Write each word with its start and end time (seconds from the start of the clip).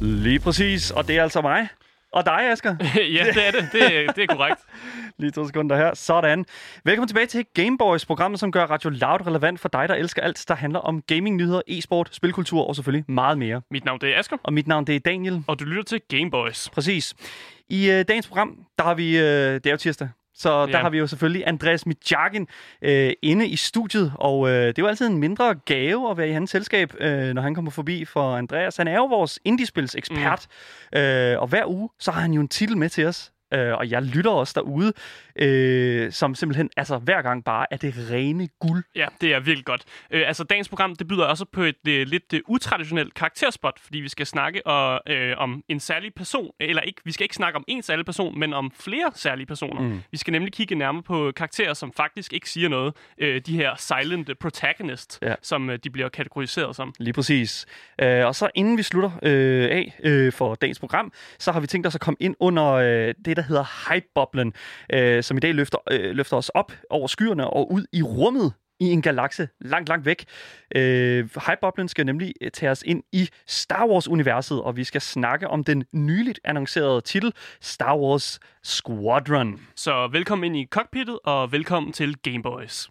Lige 0.00 0.40
præcis, 0.40 0.90
og 0.90 1.08
det 1.08 1.18
er 1.18 1.22
altså 1.22 1.40
mig. 1.40 1.68
Og 2.12 2.26
dig, 2.26 2.50
Asger. 2.50 2.76
ja, 3.16 3.24
det 3.34 3.46
er 3.46 3.50
det. 3.50 3.68
Det 3.72 3.82
er, 3.82 4.12
det 4.12 4.22
er 4.22 4.26
korrekt. 4.26 4.60
Lige 5.18 5.30
to 5.30 5.46
sekunder 5.46 5.76
her. 5.76 5.94
Sådan. 5.94 6.44
Velkommen 6.84 7.08
tilbage 7.08 7.26
til 7.26 7.46
Gameboys, 7.54 8.06
programmet, 8.06 8.40
som 8.40 8.52
gør 8.52 8.64
Radio 8.64 8.90
Loud 8.90 9.26
relevant 9.26 9.60
for 9.60 9.68
dig, 9.68 9.88
der 9.88 9.94
elsker 9.94 10.22
alt, 10.22 10.44
der 10.48 10.54
handler 10.54 10.78
om 10.78 11.02
gaming-nyheder, 11.02 11.60
e-sport, 11.68 12.08
spilkultur 12.12 12.66
og 12.66 12.76
selvfølgelig 12.76 13.04
meget 13.08 13.38
mere. 13.38 13.62
Mit 13.70 13.84
navn 13.84 14.00
det 14.00 14.14
er 14.14 14.18
Asger. 14.18 14.36
Og 14.42 14.52
mit 14.52 14.66
navn 14.66 14.86
det 14.86 14.96
er 14.96 15.00
Daniel. 15.00 15.44
Og 15.46 15.58
du 15.60 15.64
lytter 15.64 15.82
til 15.82 16.00
Gameboys. 16.08 16.70
Præcis. 16.70 17.14
I 17.68 17.90
øh, 17.90 18.04
dagens 18.08 18.28
program, 18.28 18.58
der 18.78 18.84
har 18.84 18.94
vi, 18.94 19.18
øh, 19.18 19.24
det 19.54 19.66
er 19.66 19.70
jo 19.70 19.76
tirsdag, 19.76 20.08
så 20.40 20.66
der 20.66 20.72
Ja. 20.76 20.82
har 20.82 20.90
vi 20.90 20.98
jo 20.98 21.06
selvfølgelig 21.06 21.46
Andreas 21.46 21.86
Mitjagin 21.86 22.46
øh, 22.82 23.12
inde 23.22 23.46
i 23.48 23.56
studiet, 23.56 24.12
og 24.14 24.48
øh, 24.48 24.54
det 24.54 24.78
er 24.78 24.82
jo 24.82 24.86
altid 24.86 25.06
en 25.06 25.18
mindre 25.18 25.54
gave 25.54 26.10
at 26.10 26.16
være 26.16 26.28
i 26.28 26.32
hans 26.32 26.50
selskab, 26.50 26.92
øh, 27.00 27.32
når 27.34 27.42
han 27.42 27.54
kommer 27.54 27.70
forbi, 27.70 28.04
for 28.04 28.36
Andreas, 28.36 28.76
han 28.76 28.88
er 28.88 28.94
jo 28.96 29.04
vores 29.04 29.38
indiespils 29.44 29.94
ekspert, 29.94 30.46
mm. 30.92 30.98
øh, 30.98 31.40
og 31.40 31.46
hver 31.48 31.66
uge, 31.66 31.88
så 31.98 32.10
har 32.10 32.20
han 32.20 32.32
jo 32.32 32.40
en 32.40 32.48
titel 32.48 32.76
med 32.76 32.88
til 32.88 33.06
os, 33.06 33.32
øh, 33.54 33.72
og 33.74 33.90
jeg 33.90 34.02
lytter 34.02 34.30
også 34.30 34.52
derude, 34.56 34.92
øh, 35.36 36.12
som 36.12 36.34
simpelthen, 36.34 36.70
altså 36.76 36.98
hver 36.98 37.22
gang 37.22 37.44
bare 37.44 37.66
er 37.70 37.76
det 37.76 37.94
rene 38.10 38.48
guld. 38.58 38.84
Ja, 38.96 39.06
det 39.20 39.34
er 39.34 39.40
virkelig 39.40 39.64
godt. 39.64 39.82
Øh, 40.10 40.22
altså, 40.26 40.44
dagens 40.44 40.68
program, 40.68 40.96
det 40.96 41.08
byder 41.08 41.24
også 41.24 41.44
på 41.44 41.62
et 41.62 41.74
øh, 41.88 42.06
lidt 42.06 42.32
øh, 42.34 42.40
utraditionelt 42.48 43.14
karakterspot, 43.14 43.78
fordi 43.80 43.98
vi 43.98 44.08
skal 44.08 44.26
snakke 44.26 44.66
og, 44.66 45.00
øh, 45.12 45.34
om 45.38 45.62
en 45.68 45.80
særlig 45.80 46.14
person, 46.14 46.50
eller 46.60 46.82
ikke, 46.82 47.00
vi 47.04 47.12
skal 47.12 47.24
ikke 47.24 47.34
snakke 47.34 47.56
om 47.56 47.64
en 47.68 47.82
særlig 47.82 48.04
person, 48.06 48.38
men 48.38 48.52
om 48.52 48.72
flere 48.80 49.12
særlige 49.14 49.46
personer. 49.46 49.80
Mm. 49.82 50.00
Vi 50.10 50.16
skal 50.18 50.32
nemlig 50.32 50.52
kigge 50.52 50.74
nærmere 50.74 51.02
på 51.02 51.32
karakterer, 51.36 51.74
som 51.74 51.92
faktisk 51.92 52.32
ikke 52.32 52.50
siger 52.50 52.68
noget. 52.68 52.94
Øh, 53.18 53.40
de 53.46 53.56
her 53.56 53.74
silent 53.76 54.38
protagonist, 54.38 55.18
Ja. 55.22 55.34
som 55.42 55.70
øh, 55.70 55.78
de 55.84 55.90
bliver 55.90 56.08
kategoriseret 56.08 56.76
som. 56.76 56.94
Lige 56.98 57.12
præcis. 57.12 57.66
Øh, 58.02 58.26
og 58.26 58.34
så 58.34 58.50
inden 58.54 58.78
vi 58.78 58.82
slutter 58.82 59.10
øh, 59.22 59.64
af 59.70 59.94
øh, 60.04 60.32
for 60.32 60.54
dagens 60.54 60.78
program, 60.78 61.12
så 61.38 61.52
har 61.52 61.60
vi 61.60 61.66
tænkt 61.66 61.86
os 61.86 61.94
at 61.94 62.00
komme 62.00 62.16
ind 62.20 62.34
under 62.40 62.66
øh, 62.72 63.14
det, 63.24 63.36
der 63.40 63.46
hedder 63.46 63.92
hype-boblen, 63.92 64.52
øh, 64.92 65.22
som 65.22 65.36
i 65.36 65.40
dag 65.40 65.54
løfter, 65.54 65.78
øh, 65.90 66.14
løfter 66.14 66.36
os 66.36 66.48
op 66.48 66.72
over 66.90 67.06
skyerne 67.06 67.50
og 67.50 67.72
ud 67.72 67.84
i 67.92 68.02
rummet 68.02 68.52
i 68.80 68.84
en 68.84 69.02
galakse 69.02 69.48
langt, 69.60 69.88
langt 69.88 70.06
væk. 70.06 70.24
Øh, 70.76 71.28
hype-boblen 71.46 71.88
skal 71.88 72.06
nemlig 72.06 72.34
øh, 72.40 72.50
tage 72.50 72.70
os 72.70 72.82
ind 72.86 73.02
i 73.12 73.28
Star 73.46 73.86
Wars-universet, 73.86 74.62
og 74.62 74.76
vi 74.76 74.84
skal 74.84 75.00
snakke 75.00 75.48
om 75.48 75.64
den 75.64 75.84
nyligt 75.92 76.40
annoncerede 76.44 77.00
titel 77.00 77.32
Star 77.60 77.96
Wars 77.96 78.40
Squadron. 78.62 79.60
Så 79.76 80.08
velkommen 80.12 80.44
ind 80.44 80.56
i 80.56 80.66
cockpittet, 80.70 81.18
og 81.24 81.52
velkommen 81.52 81.92
til 81.92 82.16
Gameboys. 82.16 82.90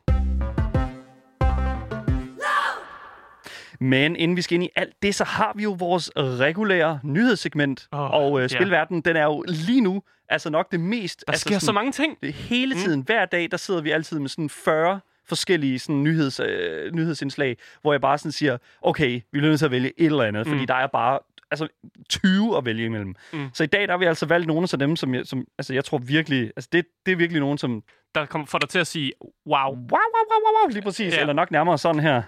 Men 3.82 4.16
inden 4.16 4.38
vi 4.38 4.42
skal 4.42 4.56
ind 4.56 4.64
i 4.64 4.70
alt 4.76 4.94
det, 5.02 5.16
så 5.16 5.24
har 5.24 5.54
vi 5.56 5.64
jo 5.64 5.76
vores 5.80 6.12
regulære 6.18 7.00
nyhedssegment. 7.04 7.88
Åh, 7.94 8.12
og 8.12 8.42
øh, 8.42 8.50
spilverdenen, 8.50 9.02
den 9.02 9.16
er 9.16 9.24
jo 9.24 9.46
lige 9.48 9.82
nu 9.82 10.02
altså 10.30 10.50
nok 10.50 10.72
det 10.72 10.80
mest... 10.80 11.24
Der 11.28 11.32
altså 11.32 11.42
sker 11.42 11.60
så 11.60 11.72
mange 11.72 11.92
ting. 11.92 12.18
Det 12.24 12.34
hele 12.34 12.76
tiden, 12.76 13.00
mm. 13.00 13.06
hver 13.06 13.26
dag, 13.26 13.52
der 13.52 13.58
sidder 13.58 13.82
vi 13.82 13.92
altid 13.92 14.20
med 14.20 14.30
sådan 14.30 14.50
40 14.50 15.00
forskellige 15.26 15.80
sådan 15.80 16.04
nyheds, 16.04 16.40
øh, 16.40 16.94
nyhedsindslag, 16.94 17.58
hvor 17.82 17.94
jeg 17.94 18.02
bare 18.02 18.18
sådan 18.18 18.32
siger, 18.32 18.58
okay, 18.82 19.10
vi 19.10 19.24
bliver 19.32 19.48
nødt 19.48 19.60
til 19.60 19.66
at 19.66 19.72
vælge 19.72 19.92
et 19.98 20.06
eller 20.06 20.24
andet, 20.24 20.48
mm. 20.48 20.54
fordi 20.54 20.66
der 20.66 20.74
er 20.74 20.88
bare 20.88 21.20
altså 21.52 21.68
20 22.10 22.58
at 22.58 22.66
vælge 22.66 22.86
imellem. 22.86 23.16
Mm. 23.34 23.50
Så 23.54 23.64
i 23.64 23.68
dag 23.68 23.82
der 23.82 23.92
har 23.92 23.98
vi 23.98 24.06
altså 24.06 24.26
valgt 24.26 24.48
nogle 24.48 24.68
af 24.74 24.80
dem, 24.80 24.96
som 24.96 25.16
jeg, 25.16 25.26
som, 25.26 25.46
altså 25.58 25.74
jeg 25.74 25.86
tror 25.86 25.98
virkelig, 25.98 26.52
altså 26.56 26.70
det, 26.72 26.86
det 27.06 27.12
er 27.12 27.16
virkelig 27.16 27.40
nogen, 27.40 27.58
som 27.58 27.84
Der 28.16 28.26
kommer 28.26 28.46
får 28.48 28.60
dig 28.60 28.70
til 28.70 28.80
at 28.80 28.88
sige, 28.88 29.14
wow. 29.48 29.56
wow, 29.56 29.72
wow, 29.72 29.90
wow, 29.92 30.40
wow, 30.46 30.64
wow 30.64 30.70
lige 30.72 30.82
præcis, 30.82 31.14
ja. 31.14 31.20
Eller 31.22 31.34
nok 31.34 31.52
nærmere 31.52 31.78
sådan 31.78 32.02
her. 32.02 32.22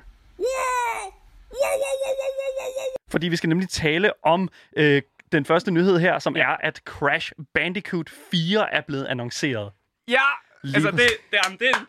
Fordi 3.10 3.28
vi 3.28 3.36
skal 3.36 3.50
nemlig 3.50 3.70
tale 3.70 4.26
om 4.26 4.50
øh, 4.78 5.02
den 5.32 5.46
første 5.46 5.72
nyhed 5.72 6.00
her, 6.00 6.20
som 6.20 6.36
ja. 6.36 6.42
er, 6.42 6.58
at 6.60 6.82
Crash 6.86 7.32
Bandicoot 7.54 8.10
4 8.10 8.74
er 8.74 8.82
blevet 8.82 9.06
annonceret. 9.06 9.72
Ja! 10.08 10.22
Lige 10.64 10.76
altså, 10.76 10.92
det, 10.92 11.10
det, 11.32 11.40
er, 11.40 11.50
det, 11.50 11.88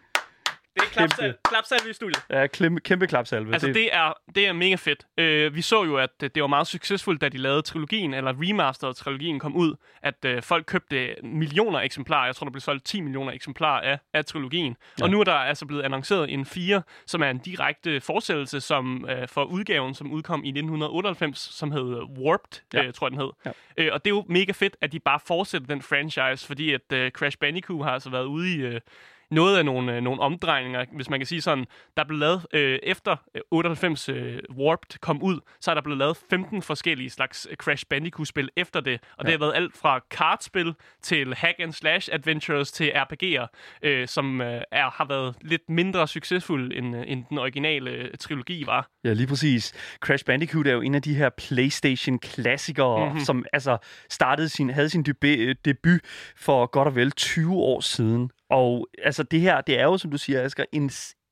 det 0.74 0.82
er 0.82 0.86
klapsal, 0.92 1.34
klapsalve 1.44 1.90
i 1.90 1.92
studiet. 1.92 2.22
Ja, 2.30 2.46
kæmpe, 2.46 2.80
kæmpe 2.80 3.06
klapsalve. 3.06 3.52
Altså, 3.52 3.66
det 3.68 3.94
er, 3.94 4.12
det 4.34 4.46
er 4.46 4.52
mega 4.52 4.74
fedt. 4.74 5.06
Uh, 5.48 5.54
vi 5.56 5.62
så 5.62 5.84
jo, 5.84 5.96
at 5.96 6.10
øh, 6.22 6.30
det 6.34 6.40
var 6.42 6.46
meget 6.46 6.66
succesfuldt, 6.66 7.20
da 7.20 7.28
de 7.28 7.36
lavede 7.38 7.62
trilogien, 7.62 8.14
eller 8.14 8.34
remasteret 8.40 8.96
trilogien 8.96 9.38
kom 9.38 9.56
ud, 9.56 9.74
at 10.02 10.24
uh, 10.36 10.42
folk 10.42 10.66
købte 10.66 11.14
millioner 11.22 11.80
eksemplarer. 11.80 12.26
Jeg 12.26 12.36
tror, 12.36 12.44
der 12.44 12.50
blev 12.50 12.60
solgt 12.60 12.84
10 12.84 13.00
millioner 13.00 13.32
eksemplarer 13.32 13.80
af, 13.80 13.98
af 14.14 14.24
trilogien. 14.24 14.76
Ja. 14.98 15.04
Og 15.04 15.10
nu 15.10 15.20
er 15.20 15.24
der 15.24 15.32
altså 15.34 15.66
blevet 15.66 15.82
annonceret 15.82 16.30
en 16.32 16.46
4, 16.46 16.82
som 17.06 17.22
er 17.22 17.30
en 17.30 17.38
direkte 17.38 18.00
fortsættelse 18.00 18.60
som, 18.60 19.04
uh, 19.04 19.28
for 19.28 19.44
udgaven, 19.44 19.94
som 19.94 20.12
udkom 20.12 20.44
i 20.44 20.48
1998, 20.48 21.38
som 21.38 21.72
hed 21.72 22.02
Warped, 22.18 22.60
Ja. 22.74 22.86
uh, 22.86 22.92
tror 22.94 23.06
jeg, 23.06 23.10
den 23.10 23.20
hed. 23.20 23.30
Ja. 23.78 23.86
Uh, 23.88 23.94
og 23.94 24.04
det 24.04 24.10
er 24.10 24.14
jo 24.14 24.24
mega 24.28 24.52
fedt, 24.52 24.76
at 24.80 24.92
de 24.92 25.00
bare 25.00 25.20
fortsætter 25.26 25.66
den 25.66 25.82
franchise, 25.82 26.46
fordi 26.46 26.72
at 26.72 26.80
uh, 26.92 27.08
Crash 27.08 27.38
Bandicoot 27.38 27.84
har 27.84 27.92
altså 27.92 28.10
været 28.10 28.24
ude 28.24 28.54
i... 28.54 28.66
Uh, 28.74 28.80
noget 29.32 29.58
af 29.58 29.64
nogle, 29.64 29.96
øh, 29.96 30.02
nogle 30.02 30.20
omdrejninger, 30.20 30.84
hvis 30.96 31.10
man 31.10 31.20
kan 31.20 31.26
sige 31.26 31.40
sådan. 31.40 31.64
Der 31.96 32.04
blev 32.04 32.18
lavet, 32.18 32.46
øh, 32.52 32.78
efter 32.82 33.16
øh, 33.34 33.42
98 33.50 34.08
øh, 34.08 34.38
Warped 34.58 34.98
kom 35.00 35.22
ud, 35.22 35.40
så 35.60 35.70
er 35.70 35.74
der 35.74 35.82
blevet 35.82 35.98
lavet 35.98 36.16
15 36.30 36.62
forskellige 36.62 37.10
slags 37.10 37.46
øh, 37.50 37.56
Crash 37.56 37.84
Bandicoot-spil 37.90 38.48
efter 38.56 38.80
det. 38.80 39.00
Og 39.18 39.24
ja. 39.24 39.30
det 39.30 39.32
har 39.32 39.38
været 39.46 39.56
alt 39.56 39.76
fra 39.76 40.00
kartspil 40.10 40.74
til 41.02 41.34
hack 41.34 41.60
and 41.60 41.72
slash 41.72 42.08
adventures 42.12 42.72
til 42.72 42.90
RPG'er, 42.90 43.46
øh, 43.82 44.08
som 44.08 44.40
øh, 44.40 44.62
er, 44.72 44.90
har 44.90 45.04
været 45.08 45.34
lidt 45.40 45.62
mindre 45.68 46.08
succesfulde, 46.08 46.76
end, 46.76 46.96
øh, 46.96 47.02
end 47.06 47.24
den 47.30 47.38
originale 47.38 47.90
øh, 47.90 48.10
trilogi 48.20 48.66
var. 48.66 48.88
Ja, 49.04 49.12
lige 49.12 49.26
præcis. 49.26 49.72
Crash 50.00 50.24
Bandicoot 50.24 50.66
er 50.66 50.72
jo 50.72 50.80
en 50.80 50.94
af 50.94 51.02
de 51.02 51.14
her 51.14 51.30
PlayStation-klassikere, 51.38 52.98
Mhm. 52.98 53.06
mm-hmm. 53.08 53.24
som 53.24 53.44
altså 53.52 53.78
startede 54.10 54.48
sin, 54.48 54.70
havde 54.70 54.88
sin 54.88 55.04
øh, 55.24 55.54
debut 55.64 56.00
for 56.36 56.66
godt 56.66 56.88
og 56.88 56.96
vel 56.96 57.12
20 57.12 57.52
år 57.54 57.80
siden. 57.80 58.30
Og 58.52 58.88
altså 59.02 59.22
det 59.22 59.40
her, 59.40 59.60
det 59.60 59.78
er 59.78 59.84
jo, 59.84 59.98
som 59.98 60.10
du 60.10 60.18
siger, 60.18 60.42
Asger, 60.42 60.64
en 60.72 60.90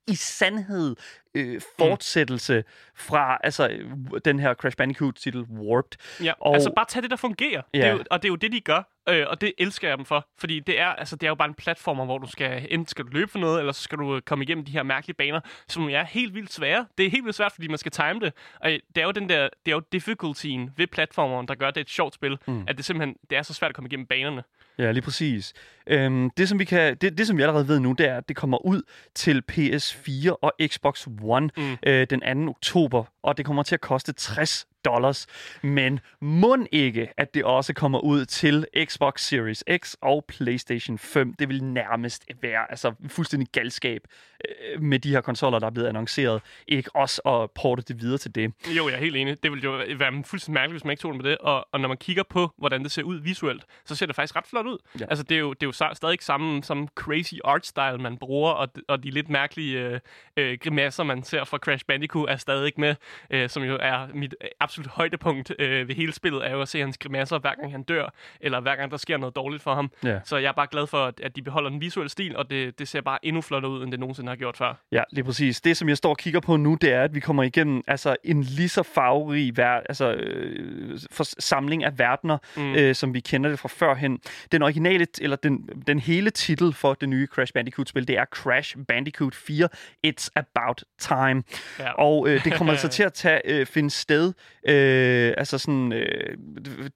i 0.08 0.14
sandhed 0.14 0.96
øh, 1.34 1.60
fortsættelse 1.78 2.56
mm. 2.56 2.64
fra 2.94 3.38
altså, 3.44 3.78
den 4.24 4.38
her 4.38 4.54
Crash 4.54 4.76
Bandicoot-titel 4.76 5.40
Warped. 5.40 5.98
Ja, 6.24 6.32
Og- 6.40 6.54
altså 6.54 6.72
bare 6.76 6.86
tag 6.88 7.02
det, 7.02 7.10
der 7.10 7.16
fungerer. 7.16 7.62
Ja. 7.74 7.78
Det 7.78 7.86
er 7.86 7.92
jo, 7.92 8.04
og 8.10 8.22
det 8.22 8.28
er 8.28 8.30
jo 8.32 8.36
det, 8.36 8.52
de 8.52 8.60
gør. 8.60 8.82
Øh, 9.08 9.26
og 9.28 9.40
det 9.40 9.52
elsker 9.58 9.88
jeg 9.88 9.98
dem 9.98 10.06
for. 10.06 10.28
Fordi 10.38 10.60
det 10.60 10.80
er, 10.80 10.86
altså, 10.86 11.16
det 11.16 11.26
er 11.26 11.28
jo 11.28 11.34
bare 11.34 11.48
en 11.48 11.54
platform, 11.54 11.96
hvor 11.96 12.18
du 12.18 12.30
skal, 12.30 12.66
enten 12.70 12.86
skal 12.86 13.04
du 13.04 13.10
løbe 13.10 13.30
for 13.30 13.38
noget, 13.38 13.58
eller 13.58 13.72
så 13.72 13.82
skal 13.82 13.98
du 13.98 14.16
øh, 14.16 14.22
komme 14.22 14.44
igennem 14.44 14.64
de 14.64 14.72
her 14.72 14.82
mærkelige 14.82 15.14
baner, 15.14 15.40
som 15.68 15.88
er 15.88 16.04
helt 16.04 16.34
vildt 16.34 16.52
svære. 16.52 16.86
Det 16.98 17.06
er 17.06 17.10
helt 17.10 17.24
vildt 17.24 17.36
svært, 17.36 17.52
fordi 17.52 17.68
man 17.68 17.78
skal 17.78 17.92
time 17.92 18.20
det. 18.20 18.32
Og 18.60 18.72
øh, 18.72 18.78
det 18.94 19.00
er 19.00 19.04
jo 19.04 19.10
den 19.10 19.28
der, 19.28 19.48
det 19.66 19.72
er 19.72 19.76
jo 19.76 19.82
difficultyen 19.92 20.70
ved 20.76 20.86
platformeren, 20.86 21.48
der 21.48 21.54
gør 21.54 21.70
det 21.70 21.80
et 21.80 21.90
sjovt 21.90 22.14
spil. 22.14 22.38
Mm. 22.46 22.64
At 22.68 22.76
det 22.76 22.84
simpelthen, 22.84 23.16
det 23.30 23.38
er 23.38 23.42
så 23.42 23.54
svært 23.54 23.68
at 23.68 23.74
komme 23.74 23.88
igennem 23.88 24.06
banerne. 24.06 24.42
Ja, 24.78 24.92
lige 24.92 25.02
præcis. 25.02 25.54
Øhm, 25.90 26.30
det, 26.30 26.48
som 26.48 26.58
vi 26.58 26.64
kan, 26.64 26.96
det, 26.96 27.18
det, 27.18 27.26
som 27.26 27.36
vi 27.36 27.42
allerede 27.42 27.68
ved 27.68 27.80
nu, 27.80 27.92
det 27.92 28.08
er, 28.08 28.16
at 28.16 28.28
det 28.28 28.36
kommer 28.36 28.66
ud 28.66 28.82
til 29.14 29.42
PS4 29.52 30.36
og 30.42 30.52
Xbox 30.66 31.06
One 31.22 31.50
mm. 31.56 31.76
øh, 31.86 32.06
den 32.10 32.46
2. 32.46 32.50
oktober, 32.50 33.04
og 33.22 33.36
det 33.36 33.46
kommer 33.46 33.62
til 33.62 33.74
at 33.74 33.80
koste 33.80 34.12
60 34.12 34.66
dollars. 34.84 35.26
Men 35.62 36.00
mund 36.20 36.66
ikke, 36.72 37.08
at 37.16 37.34
det 37.34 37.44
også 37.44 37.72
kommer 37.74 37.98
ud 37.98 38.24
til 38.24 38.66
Xbox 38.84 39.20
Series 39.20 39.64
X 39.76 39.94
og 40.00 40.24
PlayStation 40.28 40.98
5. 40.98 41.34
Det 41.34 41.48
vil 41.48 41.64
nærmest 41.64 42.26
være 42.42 42.70
altså, 42.70 42.92
fuldstændig 43.08 43.48
galskab 43.52 44.00
øh, 44.48 44.82
med 44.82 44.98
de 44.98 45.10
her 45.10 45.20
konsoller, 45.20 45.58
der 45.58 45.66
er 45.66 45.70
blevet 45.70 45.88
annonceret. 45.88 46.42
Ikke 46.68 46.96
også 46.96 47.20
at 47.20 47.50
porte 47.50 47.82
det 47.82 48.00
videre 48.00 48.18
til 48.18 48.34
det. 48.34 48.52
Jo, 48.76 48.88
jeg 48.88 48.94
er 48.94 49.00
helt 49.00 49.16
enig. 49.16 49.42
Det 49.42 49.50
ville 49.50 49.64
jo 49.64 49.96
være 49.96 50.24
fuldstændig 50.24 50.54
mærkeligt, 50.54 50.74
hvis 50.74 50.84
man 50.84 50.92
ikke 50.92 51.00
tog 51.00 51.12
den 51.12 51.22
med 51.22 51.30
det. 51.30 51.38
Og, 51.38 51.68
og 51.72 51.80
når 51.80 51.88
man 51.88 51.96
kigger 51.96 52.22
på, 52.22 52.50
hvordan 52.58 52.82
det 52.82 52.92
ser 52.92 53.02
ud 53.02 53.20
visuelt, 53.20 53.64
så 53.84 53.94
ser 53.94 54.06
det 54.06 54.16
faktisk 54.16 54.36
ret 54.36 54.46
flot 54.46 54.66
ud. 54.66 54.78
Ja. 55.00 55.04
Altså, 55.04 55.24
det 55.24 55.34
er 55.34 55.40
jo, 55.40 55.52
det 55.52 55.62
er 55.62 55.66
jo 55.66 55.72
stadig 55.94 56.18
samme, 56.20 56.62
samme 56.62 56.88
crazy 56.94 57.34
art 57.44 57.66
style, 57.66 57.98
man 57.98 58.16
bruger, 58.16 58.50
og, 58.50 58.68
og 58.88 59.02
de 59.02 59.10
lidt 59.10 59.28
mærkelige 59.28 59.78
øh, 59.80 60.00
øh, 60.36 60.58
grimasser, 60.62 61.04
man 61.04 61.22
ser 61.22 61.44
fra 61.44 61.58
Crash 61.58 61.84
Bandicoot, 61.84 62.30
er 62.30 62.36
stadig 62.36 62.72
med, 62.76 62.94
øh, 63.30 63.48
som 63.48 63.62
jo 63.62 63.78
er 63.80 64.06
mit 64.14 64.34
absolut 64.60 64.90
højdepunkt 64.90 65.52
øh, 65.58 65.88
ved 65.88 65.94
hele 65.94 66.12
spillet, 66.12 66.46
er 66.46 66.50
jo 66.50 66.62
at 66.62 66.68
se 66.68 66.80
hans 66.80 66.98
grimasser, 66.98 67.38
hver 67.38 67.54
gang 67.54 67.72
han 67.72 67.82
dør, 67.82 68.12
eller 68.40 68.60
hver 68.60 68.76
gang 68.76 68.90
der 68.90 68.96
sker 68.96 69.16
noget 69.16 69.36
dårligt 69.36 69.62
for 69.62 69.74
ham. 69.74 69.90
Ja. 70.04 70.18
Så 70.24 70.36
jeg 70.36 70.48
er 70.48 70.52
bare 70.52 70.66
glad 70.70 70.86
for, 70.86 71.04
at, 71.04 71.20
at 71.20 71.36
de 71.36 71.42
beholder 71.42 71.70
den 71.70 71.80
visuelle 71.80 72.10
stil, 72.10 72.36
og 72.36 72.50
det, 72.50 72.78
det 72.78 72.88
ser 72.88 73.00
bare 73.00 73.18
endnu 73.22 73.40
flottere 73.40 73.72
ud, 73.72 73.82
end 73.82 73.92
det 73.92 74.00
nogensinde 74.00 74.28
har 74.28 74.36
gjort 74.36 74.56
før. 74.56 74.74
Ja, 74.92 75.02
lige 75.12 75.24
præcis. 75.24 75.60
Det, 75.60 75.76
som 75.76 75.88
jeg 75.88 75.96
står 75.96 76.10
og 76.10 76.18
kigger 76.18 76.40
på 76.40 76.56
nu, 76.56 76.76
det 76.80 76.92
er, 76.92 77.02
at 77.02 77.14
vi 77.14 77.20
kommer 77.20 77.42
igennem 77.42 77.82
altså, 77.86 78.16
en 78.24 78.42
lige 78.42 78.68
så 78.68 78.82
farverig 78.82 79.52
ver- 79.58 79.82
altså, 79.88 80.12
øh, 80.12 80.98
for 81.10 81.24
samling 81.40 81.84
af 81.84 81.98
verdener, 81.98 82.38
mm. 82.56 82.74
øh, 82.74 82.94
som 82.94 83.14
vi 83.14 83.20
kender 83.20 83.50
det 83.50 83.58
fra 83.58 83.68
førhen. 83.68 84.20
Den 84.52 84.62
originale, 84.62 85.06
eller 85.20 85.36
den, 85.36 85.59
den 85.86 85.98
hele 85.98 86.30
titel 86.30 86.72
for 86.72 86.94
det 86.94 87.08
nye 87.08 87.26
Crash 87.26 87.52
Bandicoot-spil, 87.52 88.08
det 88.08 88.18
er 88.18 88.24
Crash 88.24 88.76
Bandicoot 88.88 89.34
4, 89.34 89.68
It's 90.06 90.28
About 90.36 90.84
Time. 90.98 91.42
Ja. 91.78 91.92
Og 91.92 92.28
øh, 92.28 92.44
det 92.44 92.52
kommer 92.52 92.72
altså 92.72 92.88
til 92.98 93.02
at 93.02 93.12
tage, 93.12 93.40
øh, 93.44 93.66
finde 93.66 93.90
sted, 93.90 94.32
øh, 94.68 95.34
altså 95.36 95.58
sådan, 95.58 95.92
øh, 95.92 96.36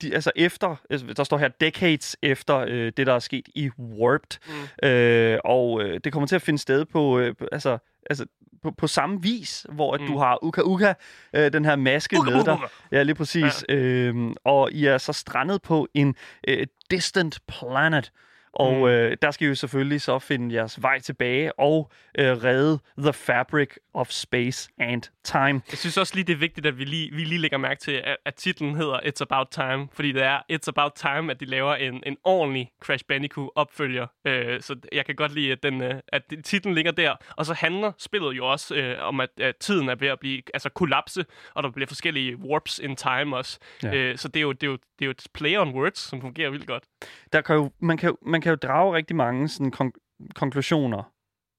de, 0.02 0.14
altså 0.14 0.30
efter, 0.36 0.76
altså, 0.90 1.06
der 1.16 1.24
står 1.24 1.38
her 1.38 1.48
decades 1.48 2.16
efter 2.22 2.56
øh, 2.68 2.92
det, 2.96 3.06
der 3.06 3.12
er 3.14 3.18
sket 3.18 3.48
i 3.54 3.70
Warped. 3.78 4.38
Mm. 4.82 4.88
Øh, 4.88 5.38
og 5.44 5.82
øh, 5.82 6.00
det 6.04 6.12
kommer 6.12 6.26
til 6.26 6.36
at 6.36 6.42
finde 6.42 6.58
sted 6.58 6.84
på, 6.84 7.18
øh, 7.18 7.34
altså, 7.52 7.78
altså 8.10 8.26
på, 8.64 8.70
på 8.70 8.86
samme 8.86 9.22
vis, 9.22 9.66
hvor 9.72 9.96
mm. 9.96 10.02
Mm. 10.02 10.10
du 10.10 10.18
har 10.18 10.44
Uka 10.44 10.60
Uka, 10.64 10.94
øh, 11.34 11.52
den 11.52 11.64
her 11.64 11.76
maske 11.76 12.18
Uka, 12.18 12.30
med 12.30 12.44
dig. 12.44 12.58
Ja, 12.92 13.02
lige 13.02 13.14
præcis. 13.14 13.64
Ja. 13.68 13.74
Øhm, 13.74 14.34
og 14.44 14.72
I 14.72 14.86
er 14.86 14.98
så 14.98 15.12
strandet 15.12 15.62
på 15.62 15.88
en 15.94 16.14
øh, 16.48 16.66
distant 16.90 17.38
planet. 17.48 18.12
Og 18.54 18.74
Mm. 18.74 18.84
øh, 18.86 19.16
der 19.22 19.30
skal 19.30 19.44
I 19.44 19.48
jo 19.48 19.54
selvfølgelig 19.54 20.00
så 20.00 20.18
finde 20.18 20.54
jeres 20.54 20.82
vej 20.82 20.98
tilbage 21.00 21.58
og 21.58 21.90
øh, 22.18 22.26
redde 22.44 22.78
the 22.98 23.12
fabric 23.12 23.68
of 23.94 24.10
space 24.10 24.70
and 24.78 25.02
time. 25.24 25.62
Jeg 25.70 25.78
synes 25.78 25.96
også 25.96 26.14
lige, 26.14 26.24
det 26.24 26.32
er 26.32 26.36
vigtigt, 26.36 26.66
at 26.66 26.78
vi 26.78 26.84
lige, 26.84 27.10
vi 27.14 27.24
lige 27.24 27.38
lægger 27.38 27.58
mærke 27.58 27.80
til, 27.80 27.92
at, 27.92 28.16
at 28.24 28.34
titlen 28.34 28.74
hedder 28.74 28.98
It's 29.00 29.22
About 29.22 29.48
Time, 29.50 29.88
fordi 29.92 30.12
det 30.12 30.22
er 30.22 30.38
It's 30.52 30.68
About 30.68 30.92
Time, 30.94 31.30
at 31.30 31.40
de 31.40 31.44
laver 31.44 31.74
en, 31.74 32.02
en 32.06 32.16
ordentlig 32.24 32.70
Crash 32.82 33.04
Bandicoot-opfølger. 33.08 34.06
Øh, 34.26 34.60
så 34.60 34.76
jeg 34.92 35.06
kan 35.06 35.14
godt 35.14 35.34
lide, 35.34 35.52
at, 35.52 35.62
den, 35.62 35.82
øh, 35.82 35.94
at 36.08 36.22
titlen 36.44 36.74
ligger 36.74 36.92
der. 36.92 37.14
Og 37.36 37.46
så 37.46 37.54
handler 37.54 37.92
spillet 37.98 38.32
jo 38.36 38.46
også 38.46 38.74
øh, 38.74 38.96
om, 39.08 39.20
at, 39.20 39.28
at 39.40 39.56
tiden 39.56 39.88
er 39.88 39.94
ved 39.94 40.08
at 40.08 40.20
blive 40.20 40.42
altså 40.54 40.68
kollapse, 40.68 41.24
og 41.54 41.62
der 41.62 41.70
bliver 41.70 41.86
forskellige 41.86 42.36
warps 42.36 42.78
in 42.78 42.96
time 42.96 43.36
også. 43.36 43.58
Ja. 43.82 43.94
Øh, 43.94 44.18
så 44.18 44.28
det 44.28 44.36
er, 44.36 44.42
jo, 44.42 44.52
det, 44.52 44.62
er 44.62 44.66
jo, 44.70 44.72
det 44.72 45.02
er 45.02 45.06
jo 45.06 45.10
et 45.10 45.26
play 45.34 45.56
on 45.56 45.68
words, 45.74 45.98
som 45.98 46.20
fungerer 46.20 46.50
vildt 46.50 46.66
godt. 46.66 46.84
Der 47.32 47.40
kan 47.40 47.56
jo, 47.56 47.70
man, 47.80 47.96
kan, 47.96 48.08
jo- 48.08 48.16
man 48.26 48.40
kan 48.44 48.50
jo 48.50 48.56
drage 48.56 48.94
rigtig 48.94 49.16
mange 49.16 49.48
sådan, 49.48 49.72
kon- 49.80 50.28
konklusioner. 50.34 51.10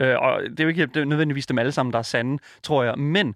Øh, 0.01 0.15
og 0.19 0.41
det 0.49 0.59
er 0.59 0.63
jo 0.63 0.67
ikke 0.69 0.85
det 0.85 0.97
er 1.01 1.05
nødvendigvis 1.05 1.45
dem 1.47 1.59
alle 1.59 1.71
sammen, 1.71 1.93
der 1.93 1.99
er 1.99 2.03
sande, 2.03 2.37
tror 2.63 2.83
jeg. 2.83 2.97
Men, 2.97 3.35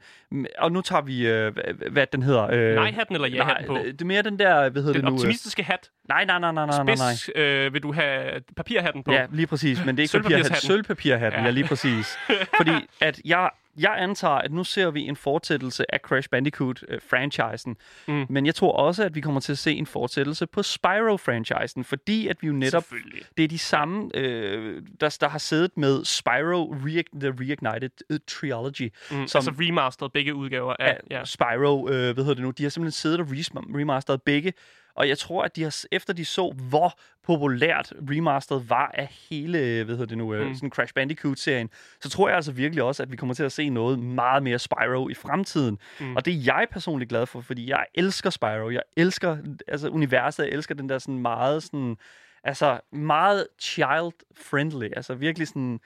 og 0.57 0.71
nu 0.71 0.81
tager 0.81 1.01
vi, 1.01 1.27
øh, 1.27 1.55
hvad, 1.91 2.07
den 2.07 2.23
hedder. 2.23 2.47
Øh, 2.51 2.75
Nej-hatten 2.75 3.15
eller 3.15 3.27
ja-hatten 3.27 3.67
på? 3.67 3.73
Det 3.73 4.01
er 4.01 4.05
mere 4.05 4.21
den 4.21 4.39
der, 4.39 4.69
hvad 4.69 4.81
hedder 4.81 4.93
Den 4.93 5.01
det 5.01 5.03
nu? 5.03 5.09
øh, 5.09 5.13
optimistiske 5.13 5.63
hat. 5.63 5.89
Nej, 6.09 6.25
nej, 6.25 6.39
nej, 6.39 6.51
nej, 6.51 6.65
nej, 6.65 6.83
nej. 6.83 6.95
Spids 6.95 7.29
øh, 7.35 7.73
vil 7.73 7.83
du 7.83 7.91
have 7.93 8.41
papirhatten 8.55 9.03
på. 9.03 9.11
Ja, 9.11 9.25
lige 9.31 9.47
præcis, 9.47 9.85
men 9.85 9.97
det 9.97 10.03
er 10.03 10.15
ikke 10.17 10.23
papirhatten. 10.23 10.55
Sølvpapirhatten. 10.55 11.39
Ja. 11.39 11.45
ja, 11.45 11.51
lige 11.51 11.67
præcis. 11.67 12.17
Fordi 12.57 12.71
at 13.01 13.21
jeg, 13.25 13.49
jeg 13.81 13.95
antager, 13.97 14.33
at 14.35 14.51
nu 14.51 14.63
ser 14.63 14.91
vi 14.91 15.01
en 15.01 15.15
fortsættelse 15.15 15.93
af 15.93 15.99
Crash 15.99 16.29
Bandicoot-franchisen, 16.29 17.75
Mm. 18.07 18.25
men 18.29 18.45
jeg 18.45 18.55
tror 18.55 18.71
også, 18.71 19.03
at 19.03 19.15
vi 19.15 19.21
kommer 19.21 19.39
til 19.41 19.51
at 19.51 19.57
se 19.57 19.73
en 19.73 19.85
fortsættelse 19.85 20.47
på 20.47 20.61
Spyro-franchisen, 20.63 21.83
fordi 21.83 22.27
at 22.27 22.37
vi 22.41 22.47
jo 22.47 22.53
netop 22.53 22.83
det 23.37 23.43
er 23.43 23.47
de 23.47 23.57
samme, 23.59 24.09
øh, 24.15 24.81
der, 25.01 25.17
der 25.21 25.29
har 25.29 25.37
siddet 25.39 25.77
med 25.77 26.05
Spyro 26.05 26.75
Reig- 26.85 27.19
The 27.19 27.29
Reignited 27.39 27.89
uh, 28.09 28.17
Trilogy. 28.27 28.81
Mm, 29.11 29.27
Som- 29.27 29.37
altså 29.39 29.51
remastered 29.59 30.09
begge 30.09 30.35
udgaver 30.35 30.73
af... 30.79 30.87
Af 30.89 30.97
Ja. 31.11 31.25
Spyro, 31.25 31.89
øh, 31.89 31.93
hvad 32.13 32.23
hedder 32.23 32.33
det 32.33 32.43
nu, 32.43 32.51
de 32.51 32.63
har 32.63 32.69
simpelthen 32.69 32.91
siddet 32.91 33.19
og 33.19 33.25
remasteret 33.31 34.21
begge. 34.21 34.53
Og 34.95 35.07
jeg 35.09 35.17
tror, 35.17 35.43
at 35.43 35.55
de 35.55 35.63
har, 35.63 35.85
efter 35.91 36.13
de 36.13 36.25
så, 36.25 36.53
hvor 36.69 36.99
populært 37.23 37.93
remasteret 38.09 38.69
var 38.69 38.91
af 38.93 39.07
hele, 39.29 39.83
hvad 39.83 39.95
hedder 39.95 40.05
det 40.05 40.17
nu, 40.17 40.33
mm. 40.33 40.47
Mm. 40.47 40.55
sådan 40.55 40.69
Crash 40.69 40.93
Bandicoot-serien, 40.93 41.69
så 42.01 42.09
tror 42.09 42.27
jeg 42.27 42.35
altså 42.35 42.51
virkelig 42.51 42.83
også, 42.83 43.03
at 43.03 43.11
vi 43.11 43.15
kommer 43.17 43.35
til 43.35 43.43
at 43.43 43.51
se 43.51 43.69
noget 43.69 43.99
meget 43.99 44.43
mere 44.43 44.59
Spyro 44.59 45.09
i 45.09 45.13
fremtiden. 45.13 45.77
Mm. 45.99 46.15
Og 46.15 46.25
det 46.25 46.33
er 46.33 46.41
jeg 46.45 46.67
personligt 46.71 47.09
glad 47.09 47.25
for, 47.25 47.41
fordi 47.41 47.69
jeg 47.69 47.85
elsker 47.95 48.29
Spyro. 48.29 48.69
Jeg 48.69 48.81
elsker 48.97 49.37
altså 49.67 49.89
universet, 49.89 50.43
jeg 50.43 50.53
elsker 50.53 50.75
den 50.75 50.89
der 50.89 50.97
sådan 50.97 51.19
meget 51.19 51.63
sådan, 51.63 51.97
altså 52.43 52.79
meget 52.91 53.47
child-friendly, 53.61 54.89
altså 54.95 55.13
virkelig 55.13 55.47
sådan, 55.47 55.79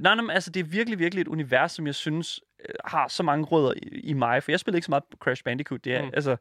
nej, 0.00 0.14
nej, 0.14 0.34
altså 0.34 0.50
det 0.50 0.60
er 0.60 0.64
virkelig, 0.64 0.98
virkelig 0.98 1.22
et 1.22 1.28
univers, 1.28 1.72
som 1.72 1.86
jeg 1.86 1.94
synes 1.94 2.40
øh, 2.68 2.74
har 2.84 3.08
så 3.08 3.22
mange 3.22 3.44
rødder 3.44 3.72
i, 3.76 4.00
i 4.00 4.12
mig, 4.12 4.42
for 4.42 4.52
jeg 4.52 4.60
spillede 4.60 4.78
ikke 4.78 4.86
så 4.86 4.90
meget 4.90 5.04
Crash 5.18 5.44
Bandicoot, 5.44 5.84
det 5.84 5.94
er. 5.94 6.02
Mm. 6.02 6.10
altså, 6.14 6.36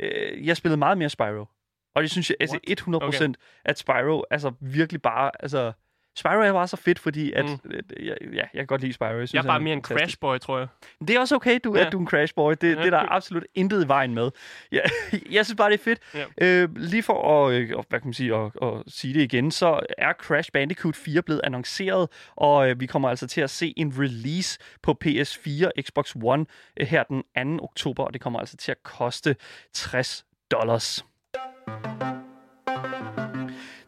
øh, 0.00 0.46
jeg 0.46 0.56
spillede 0.56 0.78
meget 0.78 0.98
mere 0.98 1.08
Spyro. 1.08 1.46
Og 1.94 2.02
det 2.02 2.10
synes 2.10 2.30
jeg, 2.30 2.36
altså 2.40 2.58
What? 2.68 3.02
100% 3.02 3.06
okay. 3.06 3.32
at 3.64 3.78
Spyro, 3.78 4.24
altså 4.30 4.52
virkelig 4.60 5.02
bare, 5.02 5.30
altså, 5.40 5.72
Spyro 6.16 6.40
er 6.40 6.52
bare 6.52 6.68
så 6.68 6.76
fedt, 6.76 6.98
fordi 6.98 7.32
at, 7.32 7.44
mm. 7.44 7.70
Øh, 7.70 8.06
jeg, 8.06 8.16
ja, 8.22 8.36
jeg 8.36 8.48
kan 8.54 8.66
godt 8.66 8.80
lide 8.80 8.92
Spyro. 8.92 9.08
Jeg, 9.08 9.28
synes, 9.28 9.34
Jeg 9.34 9.48
er 9.48 9.52
bare 9.52 9.60
mere 9.60 9.72
en. 9.72 9.82
Crash 9.82 10.18
Boy, 10.20 10.38
tror 10.38 10.58
jeg. 10.58 10.68
Det 11.00 11.10
er 11.10 11.20
også 11.20 11.34
okay, 11.36 11.58
du, 11.64 11.76
ja. 11.76 11.86
At 11.86 11.92
du 11.92 11.96
er 11.96 12.00
en 12.00 12.06
Crash 12.06 12.34
Boy. 12.34 12.54
Det, 12.60 12.62
Ja, 12.62 12.70
det 12.70 12.86
er 12.86 12.90
der 12.90 13.12
absolut 13.12 13.44
intet 13.54 13.84
i 13.84 13.88
vejen 13.88 14.14
med. 14.14 14.30
Ja, 14.72 14.80
jeg 15.36 15.46
synes 15.46 15.56
bare, 15.56 15.70
det 15.70 15.80
er 15.80 15.84
fedt. 15.84 16.00
Ja. 16.14 16.62
Øh, 16.62 16.76
lige 16.76 17.02
for 17.02 17.46
at, 17.46 17.52
øh, 17.54 17.68
hvad 17.68 18.00
kan 18.00 18.06
man 18.06 18.14
sige, 18.14 18.34
at, 18.34 18.50
at 18.62 18.72
sige 18.86 19.14
det 19.14 19.20
igen, 19.20 19.50
så 19.50 19.80
er 19.98 20.12
Crash 20.12 20.50
Bandicoot 20.52 20.96
4 20.96 21.22
blevet 21.22 21.40
annonceret, 21.44 22.08
og 22.36 22.70
øh, 22.70 22.80
vi 22.80 22.86
kommer 22.86 23.08
altså 23.08 23.26
til 23.26 23.40
at 23.40 23.50
se 23.50 23.74
en 23.76 23.94
release 23.98 24.58
på 24.82 24.98
PS4 25.04 25.82
Xbox 25.82 26.16
One 26.22 26.46
øh, 26.80 26.86
her 26.86 27.02
den 27.02 27.58
2. 27.58 27.64
oktober, 27.64 28.04
og 28.04 28.12
det 28.12 28.20
kommer 28.20 28.38
altså 28.38 28.56
til 28.56 28.70
at 28.70 28.82
koste 28.82 29.36
60 29.74 30.24
dollars. 30.50 31.04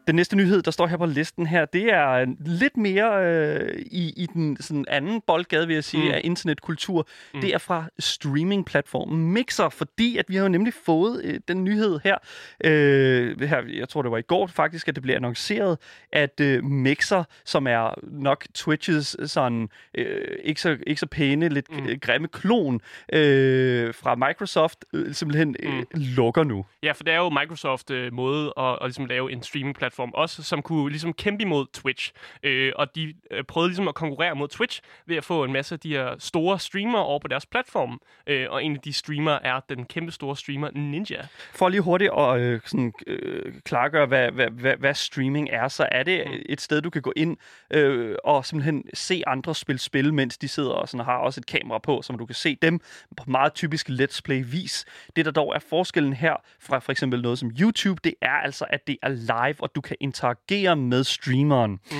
Den 0.07 0.15
næste 0.15 0.35
nyhed, 0.35 0.61
der 0.61 0.71
står 0.71 0.87
her 0.87 0.97
på 0.97 1.05
listen 1.05 1.47
her, 1.47 1.65
det 1.65 1.93
er 1.93 2.09
øh, 2.09 2.27
lidt 2.45 2.77
mere 2.77 3.25
øh, 3.25 3.69
i, 3.91 4.13
i 4.17 4.25
den 4.33 4.57
sådan 4.59 4.85
anden 4.87 5.21
boldgade, 5.27 5.67
vil 5.67 5.73
jeg 5.73 5.83
sige, 5.83 6.03
mm. 6.03 6.11
Af 6.13 6.21
internetkultur. 6.23 7.07
Mm. 7.33 7.41
Det 7.41 7.53
er 7.53 7.57
fra 7.57 7.85
streamingplatformen 7.99 9.31
Mixer, 9.33 9.69
fordi 9.69 10.17
at 10.17 10.25
vi 10.29 10.35
har 10.35 10.43
jo 10.43 10.49
nemlig 10.49 10.73
fået 10.85 11.21
øh, 11.23 11.39
den 11.47 11.63
nyhed 11.63 11.99
her, 12.03 12.17
øh, 12.63 13.41
her, 13.41 13.61
jeg 13.73 13.89
tror 13.89 14.01
det 14.01 14.11
var 14.11 14.17
i 14.17 14.21
går 14.21 14.47
faktisk, 14.47 14.87
at 14.87 14.95
det 14.95 15.03
blev 15.03 15.15
annonceret, 15.15 15.77
at 16.11 16.39
øh, 16.41 16.63
Mixer, 16.63 17.23
som 17.45 17.67
er 17.67 17.93
nok 18.11 18.45
Twitches 18.55 19.17
sådan 19.25 19.69
øh, 19.95 20.37
ikke, 20.43 20.61
så, 20.61 20.77
ikke 20.87 20.99
så 20.99 21.07
pæne, 21.07 21.49
lidt 21.49 21.71
mm. 21.71 21.77
Mm. 21.77 21.99
grimme 22.01 22.27
klon 22.27 22.81
øh, 23.13 23.93
fra 23.93 24.15
Microsoft, 24.15 24.85
øh, 24.93 25.13
simpelthen 25.13 25.55
øh, 25.59 25.73
Mm. 25.73 25.85
lukker 25.93 26.43
nu. 26.43 26.65
Ja, 26.83 26.91
for 26.91 27.03
det 27.03 27.13
er 27.13 27.17
jo 27.17 27.29
Microsoft 27.29 27.91
øh, 27.91 28.13
måde 28.13 28.53
at, 28.57 28.63
at 28.65 28.77
ligesom 28.83 29.05
lave 29.05 29.31
en 29.31 29.43
streaming-platform 29.43 29.92
også, 29.99 30.43
som 30.43 30.61
kunne 30.61 30.89
ligesom 30.89 31.13
kæmpe 31.13 31.41
imod 31.41 31.65
Twitch. 31.73 32.11
Øh, 32.43 32.71
og 32.75 32.95
de 32.95 33.13
øh, 33.31 33.43
prøvede 33.43 33.69
ligesom 33.69 33.87
at 33.87 33.95
konkurrere 33.95 34.35
mod 34.35 34.47
Twitch 34.47 34.81
ved 35.05 35.15
at 35.15 35.23
få 35.23 35.43
en 35.43 35.53
masse 35.53 35.75
af 35.75 35.79
de 35.79 35.89
her 35.89 36.15
store 36.19 36.59
streamere 36.59 37.03
over 37.03 37.19
på 37.19 37.27
deres 37.27 37.45
platform. 37.45 38.01
Øh, 38.27 38.47
og 38.49 38.63
en 38.63 38.75
af 38.75 38.81
de 38.81 38.93
streamere 38.93 39.45
er 39.45 39.59
den 39.69 39.85
kæmpe 39.85 40.11
store 40.11 40.37
streamer 40.37 40.69
Ninja. 40.71 41.21
For 41.53 41.69
lige 41.69 41.81
hurtigt 41.81 42.11
at 42.17 42.39
øh, 42.39 42.61
sådan, 42.65 42.93
øh, 43.07 43.53
klargøre, 43.65 44.05
hvad, 44.05 44.31
hvad, 44.31 44.49
hvad, 44.49 44.75
hvad 44.77 44.93
streaming 44.93 45.49
er, 45.51 45.67
så 45.67 45.87
er 45.91 46.03
det 46.03 46.23
Mm. 46.27 46.33
et 46.49 46.61
sted, 46.61 46.81
du 46.81 46.89
kan 46.89 47.01
gå 47.01 47.13
ind 47.15 47.37
øh, 47.71 48.15
og 48.23 48.45
simpelthen 48.45 48.83
se 48.93 49.23
andre 49.27 49.55
spille 49.55 49.79
spil, 49.79 50.13
mens 50.13 50.37
de 50.37 50.47
sidder 50.47 50.71
og 50.71 50.89
sådan, 50.89 51.05
har 51.05 51.17
også 51.17 51.39
et 51.39 51.45
kamera 51.45 51.79
på, 51.79 52.01
så 52.01 52.13
du 52.13 52.25
kan 52.25 52.35
se 52.35 52.55
dem 52.61 52.79
på 53.17 53.23
meget 53.27 53.53
typisk 53.53 53.89
let's 53.89 54.19
play-vis. 54.25 54.85
Det, 55.15 55.25
der 55.25 55.31
dog 55.31 55.55
er 55.55 55.59
forskellen 55.59 56.13
her 56.13 56.35
fra 56.59 56.79
for 56.79 56.91
eksempel 56.91 57.21
noget 57.21 57.39
som 57.39 57.51
YouTube, 57.59 57.99
det 58.03 58.13
er 58.21 58.29
altså, 58.31 58.65
at 58.69 58.87
det 58.87 58.97
er 59.01 59.09
live, 59.09 59.55
og 59.59 59.75
du 59.75 59.81
kan 59.83 59.97
interagere 59.99 60.75
med 60.75 61.03
streameren. 61.03 61.71
Mm. 61.71 61.97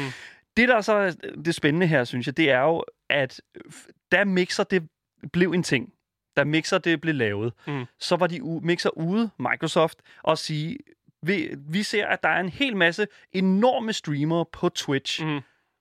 Det, 0.57 0.69
der 0.69 0.81
så 0.81 0.93
er 0.93 1.11
det 1.45 1.55
spændende 1.55 1.87
her, 1.87 2.03
synes 2.03 2.27
jeg, 2.27 2.37
det 2.37 2.49
er 2.51 2.59
jo, 2.61 2.83
at 3.09 3.41
da 4.11 4.23
Mixer 4.23 4.63
det 4.63 4.87
blev 5.33 5.51
en 5.51 5.63
ting, 5.63 5.89
da 6.37 6.43
Mixer 6.43 6.77
det 6.77 7.01
blev 7.01 7.15
lavet, 7.15 7.53
Mm. 7.67 7.85
så 7.99 8.15
var 8.15 8.27
de 8.27 8.39
Mixer 8.63 8.89
ude, 8.97 9.29
Microsoft, 9.39 9.97
og 10.23 10.37
sige, 10.37 10.77
vi, 11.23 11.49
vi 11.69 11.83
ser, 11.83 12.05
at 12.07 12.23
der 12.23 12.29
er 12.29 12.39
en 12.39 12.49
hel 12.49 12.77
masse 12.77 13.07
enorme 13.31 13.93
streamere 13.93 14.45
på 14.51 14.69
Twitch, 14.69 15.25
Mm. 15.25 15.39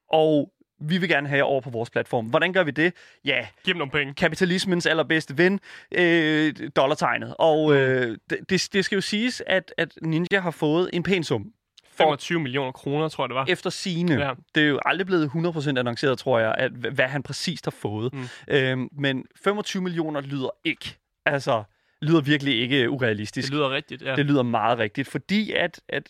og 0.09 0.53
vi 0.85 0.99
vil 0.99 1.09
gerne 1.09 1.29
have 1.29 1.37
jer 1.37 1.45
over 1.45 1.61
på 1.61 1.71
vores 1.71 1.91
platform. 1.91 2.27
Hvordan 2.27 2.53
gør 2.53 2.63
vi 2.65 2.71
det? 2.71 2.93
Ja, 3.25 3.47
Giv 3.65 3.75
dem 3.75 3.79
nogle 3.79 3.91
penge. 3.91 4.15
kapitalismens 4.15 4.87
allerbedste 4.87 5.39
ven, 5.39 5.61
øh, 5.95 6.55
dollartegnet. 6.77 7.35
Og 7.39 7.75
øh, 7.77 8.19
det, 8.31 8.39
det, 8.51 8.69
det 8.73 8.85
skal 8.85 8.97
jo 8.97 9.01
siges, 9.01 9.43
at, 9.47 9.75
at 9.79 9.99
Ninja 10.03 10.41
har 10.41 10.51
fået 10.51 10.91
en 10.93 11.03
pæn 11.03 11.25
sum. 11.25 11.53
For 11.97 12.05
25 12.05 12.41
millioner 12.41 12.73
kroner, 12.73 13.09
tror 13.09 13.25
jeg, 13.25 13.29
det 13.29 13.35
var. 13.35 13.47
efter 13.49 13.71
sine. 13.71 14.15
Ja. 14.15 14.31
Det 14.55 14.63
er 14.63 14.69
jo 14.69 14.81
aldrig 14.85 15.07
blevet 15.07 15.29
100% 15.29 15.69
annonceret, 15.69 16.19
tror 16.19 16.39
jeg, 16.39 16.55
at, 16.59 16.73
hvad 16.73 17.09
han 17.09 17.23
præcist 17.23 17.67
har 17.67 17.71
fået. 17.71 18.15
Mm. 18.15 18.29
Øhm, 18.49 18.89
men 18.93 19.25
25 19.45 19.83
millioner 19.83 20.21
lyder 20.21 20.49
ikke, 20.65 20.99
altså, 21.27 21.63
lyder 22.03 22.21
virkelig 22.21 22.61
ikke 22.61 22.91
urealistisk. 22.91 23.47
Det 23.47 23.55
lyder 23.55 23.71
rigtigt, 23.71 24.03
ja. 24.03 24.17
Det 24.17 24.27
lyder 24.27 24.43
meget 24.43 24.79
rigtigt, 24.79 25.09
fordi 25.09 25.53
at, 25.53 25.81
at 25.89 26.09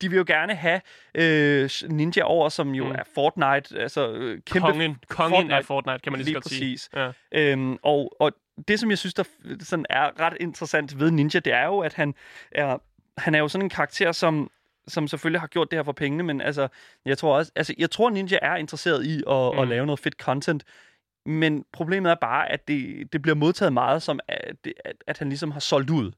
de 0.00 0.08
vil 0.10 0.16
jo 0.16 0.24
gerne 0.26 0.54
have 0.54 0.80
øh, 1.14 1.70
Ninja 1.88 2.22
over, 2.22 2.48
som 2.48 2.74
jo 2.74 2.84
mm. 2.84 2.90
Er 2.90 3.02
Fortnite, 3.14 3.80
altså 3.80 4.12
øh, 4.12 4.40
kæmpe... 4.46 4.68
kongen, 4.68 4.96
kongen 5.08 5.36
Fortnite. 5.36 5.54
af 5.56 5.64
Fortnite, 5.64 5.98
kan 5.98 6.12
man 6.12 6.20
lige, 6.20 6.24
så 6.24 6.28
Lige 6.28 6.34
godt 6.34 6.48
sige. 6.48 6.60
præcis. 6.60 6.90
Ja. 7.32 7.52
Øhm, 7.52 7.78
og, 7.82 8.16
og 8.20 8.32
det, 8.68 8.80
som 8.80 8.90
jeg 8.90 8.98
synes, 8.98 9.14
der 9.14 9.24
sådan 9.60 9.86
er 9.90 10.20
ret 10.20 10.36
interessant 10.40 11.00
ved 11.00 11.10
Ninja, 11.10 11.40
det 11.40 11.52
er 11.52 11.66
jo, 11.66 11.78
at 11.78 11.94
han 11.94 12.14
er, 12.52 12.78
han 13.18 13.34
er 13.34 13.38
jo 13.38 13.48
sådan 13.48 13.64
en 13.66 13.70
karakter, 13.70 14.12
som 14.12 14.50
som 14.88 15.08
selvfølgelig 15.08 15.40
har 15.40 15.46
gjort 15.46 15.70
det 15.70 15.78
her 15.78 15.84
for 15.84 15.92
pengene, 15.92 16.22
men 16.22 16.40
altså, 16.40 16.68
jeg 17.04 17.18
tror 17.18 17.36
også, 17.36 17.52
altså, 17.56 17.74
jeg 17.78 17.90
tror, 17.90 18.10
Ninja 18.10 18.38
er 18.42 18.56
interesseret 18.56 19.06
i 19.06 19.16
at, 19.16 19.52
mm. 19.52 19.58
at 19.58 19.68
lave 19.68 19.86
noget 19.86 20.00
fedt 20.00 20.14
content, 20.14 20.64
men 21.26 21.64
problemet 21.72 22.10
er 22.10 22.16
bare, 22.20 22.52
at 22.52 22.68
det, 22.68 23.12
det 23.12 23.22
bliver 23.22 23.34
modtaget 23.34 23.72
meget 23.72 24.02
som, 24.02 24.20
at, 24.28 24.56
at, 24.84 24.96
at 25.06 25.18
han 25.18 25.28
ligesom 25.28 25.50
har 25.50 25.60
solgt 25.60 25.90
ud. 25.90 26.12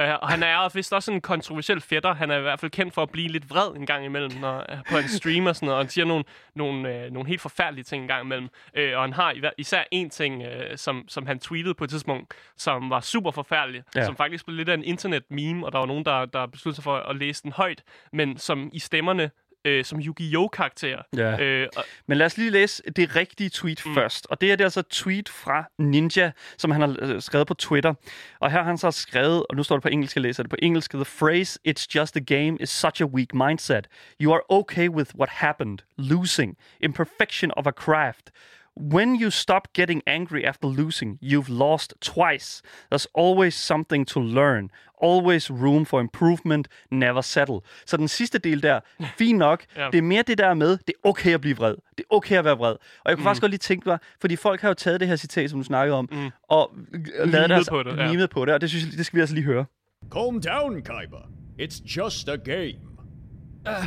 Uh, 0.00 0.08
og 0.22 0.28
han 0.28 0.42
er 0.42 0.74
vist 0.74 0.92
også 0.92 1.12
en 1.12 1.20
kontroversiel 1.20 1.80
fætter. 1.80 2.14
Han 2.14 2.30
er 2.30 2.38
i 2.38 2.40
hvert 2.40 2.60
fald 2.60 2.70
kendt 2.70 2.94
for 2.94 3.02
at 3.02 3.10
blive 3.10 3.28
lidt 3.28 3.50
vred 3.50 3.76
en 3.76 3.86
gang 3.86 4.04
imellem 4.04 4.40
når, 4.40 4.64
på 4.90 4.96
en 4.98 5.08
stream 5.08 5.46
og 5.46 5.56
sådan 5.56 5.66
noget. 5.66 5.78
Og 5.78 5.84
han 5.84 5.90
siger 5.90 6.04
nogle, 6.04 6.24
nogle, 6.54 7.04
uh, 7.06 7.12
nogle 7.12 7.28
helt 7.28 7.40
forfærdelige 7.40 7.84
ting 7.84 8.02
en 8.02 8.08
gang 8.08 8.24
imellem. 8.24 8.48
Uh, 8.78 8.96
og 8.96 9.02
han 9.02 9.12
har 9.12 9.52
især 9.58 9.84
en 9.90 10.10
ting, 10.10 10.42
uh, 10.42 10.48
som, 10.76 11.04
som 11.08 11.26
han 11.26 11.38
tweetede 11.38 11.74
på 11.74 11.84
et 11.84 11.90
tidspunkt, 11.90 12.34
som 12.56 12.90
var 12.90 13.00
super 13.00 13.30
forfærdelig. 13.30 13.82
Ja. 13.94 14.04
Som 14.04 14.16
faktisk 14.16 14.46
blev 14.46 14.56
lidt 14.56 14.68
af 14.68 14.74
en 14.74 14.84
internet-meme, 14.84 15.66
og 15.66 15.72
der 15.72 15.78
var 15.78 15.86
nogen, 15.86 16.04
der, 16.04 16.24
der 16.24 16.46
besluttede 16.46 16.74
sig 16.74 16.84
for 16.84 16.96
at 16.96 17.16
læse 17.16 17.42
den 17.42 17.52
højt. 17.52 17.82
Men 18.12 18.38
som 18.38 18.70
i 18.72 18.78
stemmerne 18.78 19.30
øh, 19.64 19.84
som 19.84 20.00
Yu-Gi-Oh! 20.00 20.48
karakterer. 20.52 21.02
Ja. 21.16 21.40
Øh, 21.40 21.68
og, 21.76 21.84
Men 22.06 22.18
lad 22.18 22.26
os 22.26 22.36
lige 22.36 22.50
læse 22.50 22.82
det 22.96 23.16
rigtige 23.16 23.50
tweet 23.50 23.82
mm. 23.86 23.94
først. 23.94 24.26
Og 24.30 24.40
det 24.40 24.52
er 24.52 24.56
det 24.56 24.64
er 24.64 24.66
altså 24.66 24.80
et 24.80 24.86
tweet 24.86 25.28
fra 25.28 25.64
Ninja, 25.78 26.32
som 26.56 26.70
han 26.70 26.80
har 26.80 26.96
øh, 26.98 27.22
skrevet 27.22 27.46
på 27.46 27.54
Twitter. 27.54 27.94
Og 28.40 28.50
her 28.50 28.58
har 28.58 28.66
han 28.66 28.78
så 28.78 28.90
skrevet, 28.90 29.44
og 29.50 29.56
nu 29.56 29.62
står 29.62 29.76
det 29.76 29.82
på 29.82 29.88
engelsk, 29.88 30.16
jeg 30.16 30.22
læser 30.22 30.42
det 30.42 30.50
på 30.50 30.56
engelsk. 30.62 30.90
The 30.90 31.04
phrase, 31.04 31.58
it's 31.68 31.86
just 31.94 32.16
a 32.16 32.20
game, 32.20 32.56
is 32.60 32.70
such 32.70 33.02
a 33.02 33.06
weak 33.06 33.34
mindset. 33.34 33.88
You 34.20 34.32
are 34.32 34.42
okay 34.48 34.88
with 34.88 35.10
what 35.16 35.28
happened. 35.28 35.78
Losing. 35.98 36.56
Imperfection 36.80 37.50
of 37.56 37.66
a 37.66 37.72
craft. 37.72 38.30
When 38.76 39.14
you 39.22 39.30
stop 39.30 39.72
getting 39.72 40.02
angry 40.06 40.44
after 40.44 40.66
losing, 40.66 41.18
you've 41.22 41.48
lost 41.48 41.94
twice. 42.00 42.60
There's 42.90 43.06
always 43.14 43.54
something 43.54 44.06
to 44.08 44.20
learn. 44.20 44.70
Always 45.02 45.50
room 45.50 45.84
for 45.84 46.00
improvement. 46.00 46.68
Never 46.90 47.20
settle. 47.20 47.60
Så 47.86 47.96
den 47.96 48.08
sidste 48.08 48.38
del 48.38 48.62
der, 48.62 48.80
fint 49.18 49.38
nok. 49.38 49.64
Ja. 49.76 49.88
Det 49.92 49.98
er 49.98 50.02
mere 50.02 50.22
det 50.22 50.38
der 50.38 50.54
med, 50.54 50.70
det 50.70 50.88
er 51.04 51.08
okay 51.08 51.34
at 51.34 51.40
blive 51.40 51.56
vred. 51.56 51.74
Det 51.98 52.04
er 52.10 52.14
okay 52.14 52.36
at 52.36 52.44
være 52.44 52.56
vred. 52.56 52.72
Og 52.72 52.80
jeg 53.06 53.16
kunne 53.16 53.22
mm. 53.22 53.24
faktisk 53.24 53.40
godt 53.40 53.50
lige 53.50 53.58
tænke 53.58 53.88
mig, 53.88 53.98
fordi 54.20 54.36
folk 54.36 54.60
har 54.60 54.68
jo 54.68 54.74
taget 54.74 55.00
det 55.00 55.08
her 55.08 55.16
citat, 55.16 55.50
som 55.50 55.58
du 55.58 55.64
snakkede 55.64 55.98
om, 55.98 56.08
mm. 56.12 56.30
og 56.48 56.70
lavet 57.02 57.30
Limet 57.32 57.50
deres, 57.50 57.68
på 57.68 57.82
det, 57.82 57.96
ja. 57.96 58.10
limet 58.10 58.30
på 58.30 58.44
det, 58.44 58.54
og 58.54 58.60
det, 58.60 58.70
synes 58.70 58.84
jeg, 58.84 58.98
det 58.98 59.06
skal 59.06 59.16
vi 59.16 59.20
altså 59.20 59.34
lige 59.34 59.44
høre. 59.44 59.64
Calm 60.12 60.40
down, 60.40 60.82
Kaiba. 60.82 61.16
It's 61.60 61.96
just 61.96 62.28
a 62.28 62.36
game. 62.36 62.80
Uh, 63.66 63.86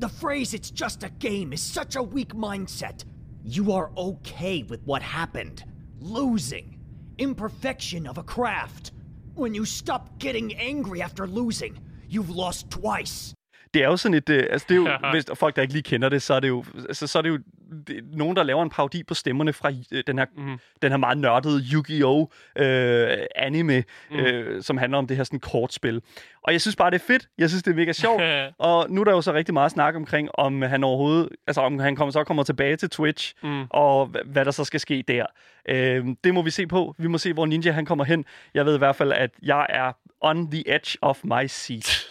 the 0.00 0.08
phrase 0.20 0.54
it's 0.54 0.70
just 0.84 1.04
a 1.04 1.10
game 1.20 1.52
is 1.52 1.60
such 1.60 1.96
a 1.96 2.02
weak 2.02 2.34
mindset. 2.34 3.06
You 3.50 3.72
are 3.72 3.90
okay 3.96 4.62
with 4.64 4.82
what 4.84 5.00
happened. 5.00 5.64
Losing. 6.00 6.78
Imperfection 7.16 8.06
of 8.06 8.18
a 8.18 8.22
craft. 8.22 8.92
When 9.36 9.54
you 9.54 9.64
stop 9.64 10.18
getting 10.18 10.54
angry 10.56 11.00
after 11.00 11.26
losing, 11.26 11.78
you've 12.10 12.28
lost 12.28 12.68
twice. 12.68 13.32
Det 13.74 13.82
er 13.82 13.86
jo 13.86 13.96
sådan 13.96 14.14
et, 14.14 14.28
øh, 14.28 14.46
altså 14.50 14.66
det 14.68 14.74
er 14.74 14.78
jo, 14.78 14.88
hvis 15.12 15.24
folk 15.34 15.56
der 15.56 15.62
ikke 15.62 15.74
lige 15.74 15.82
kender 15.82 16.08
det, 16.08 16.22
så 16.22 16.34
er 16.34 16.40
det 16.40 16.48
jo, 16.48 16.64
altså, 16.74 17.06
så 17.06 17.18
er 17.18 17.22
det 17.22 17.28
jo 17.28 17.38
det, 17.86 18.04
nogen, 18.12 18.36
der 18.36 18.42
laver 18.42 18.62
en 18.62 18.70
parodi 18.70 19.02
på 19.02 19.14
stemmerne 19.14 19.52
fra 19.52 19.72
øh, 19.92 20.02
den 20.06 20.18
her, 20.18 20.26
mm. 20.36 20.58
den 20.82 20.90
her 20.90 20.96
meget 20.96 21.18
nørdede 21.18 21.62
Yu-Gi-Oh! 21.72 22.26
Øh, 22.56 23.18
anime, 23.36 23.84
mm. 24.10 24.16
øh, 24.16 24.62
som 24.62 24.76
handler 24.76 24.98
om 24.98 25.06
det 25.06 25.16
her 25.16 25.24
sådan 25.24 25.40
kortspil. 25.40 26.02
Og 26.42 26.52
jeg 26.52 26.60
synes 26.60 26.76
bare, 26.76 26.90
det 26.90 27.00
er 27.00 27.06
fedt. 27.06 27.28
Jeg 27.38 27.48
synes, 27.48 27.62
det 27.62 27.70
er 27.70 27.74
mega 27.74 27.92
sjovt. 27.92 28.22
og 28.58 28.86
nu 28.90 29.00
er 29.00 29.04
der 29.04 29.12
jo 29.12 29.20
så 29.20 29.32
rigtig 29.32 29.54
meget 29.54 29.70
snak 29.70 29.94
omkring, 29.96 30.28
om 30.34 30.62
han 30.62 30.84
overhovedet, 30.84 31.28
altså 31.46 31.60
om 31.60 31.78
han 31.78 31.96
kommer, 31.96 32.12
så 32.12 32.24
kommer 32.24 32.42
tilbage 32.42 32.76
til 32.76 32.90
Twitch, 32.90 33.34
mm. 33.42 33.64
og 33.70 34.06
hvad, 34.06 34.20
hvad 34.24 34.44
der 34.44 34.50
så 34.50 34.64
skal 34.64 34.80
ske 34.80 35.04
der. 35.08 35.26
Øh, 35.68 36.06
det 36.24 36.34
må 36.34 36.42
vi 36.42 36.50
se 36.50 36.66
på. 36.66 36.94
Vi 36.98 37.08
må 37.08 37.18
se, 37.18 37.32
hvor 37.32 37.46
Ninja 37.46 37.72
han 37.72 37.84
kommer 37.84 38.04
hen. 38.04 38.24
Jeg 38.54 38.66
ved 38.66 38.74
i 38.74 38.78
hvert 38.78 38.96
fald, 38.96 39.12
at 39.12 39.30
jeg 39.42 39.66
er 39.68 39.92
on 40.20 40.50
the 40.50 40.74
edge 40.74 40.98
of 41.02 41.24
my 41.24 41.46
seat. 41.46 42.06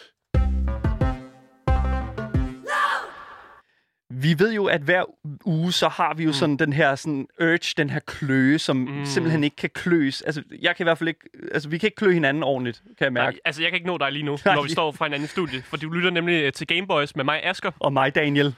Vi 4.22 4.40
ved 4.40 4.54
jo, 4.54 4.66
at 4.66 4.82
hver 4.82 5.04
uge, 5.46 5.74
så 5.74 5.88
har 5.88 6.14
vi 6.14 6.24
jo 6.24 6.30
mm. 6.30 6.34
sådan 6.34 6.58
den 6.58 6.74
her 6.74 6.96
sådan 6.96 7.28
urge, 7.42 7.74
den 7.78 7.90
her 7.90 8.00
kløe, 8.00 8.60
som 8.60 8.78
mm. 8.78 9.06
simpelthen 9.06 9.44
ikke 9.44 9.56
kan 9.56 9.70
kløes. 9.70 10.22
Altså, 10.22 10.44
jeg 10.62 10.76
kan 10.76 10.84
i 10.84 10.86
hvert 10.86 10.98
fald 10.98 11.08
ikke... 11.08 11.30
Altså, 11.52 11.70
vi 11.70 11.78
kan 11.78 11.88
ikke 11.88 11.96
klø 11.96 12.14
hinanden 12.14 12.44
ordentligt, 12.44 12.84
kan 12.98 13.06
jeg 13.06 13.14
mærke. 13.14 13.36
nej, 13.36 13.40
altså, 13.46 13.62
jeg 13.62 13.72
kan 13.72 13.76
ikke 13.76 13.88
nå 13.88 13.98
dig 13.98 14.12
lige 14.12 14.24
nu, 14.24 14.38
Nej. 14.46 14.56
når 14.56 14.64
vi 14.64 14.70
står 14.70 14.92
fra 14.92 15.06
en 15.06 15.14
anden 15.14 15.28
studie, 15.28 15.62
for 15.62 15.78
du 15.78 15.90
lytter 15.90 16.10
nemlig 16.10 16.44
øh, 16.44 16.54
til 16.54 16.68
Gameboys 16.68 17.16
med 17.16 17.24
mig, 17.24 17.44
Asker. 17.44 17.72
Og 17.80 17.94
mig, 17.94 18.16
Daniel. 18.16 18.56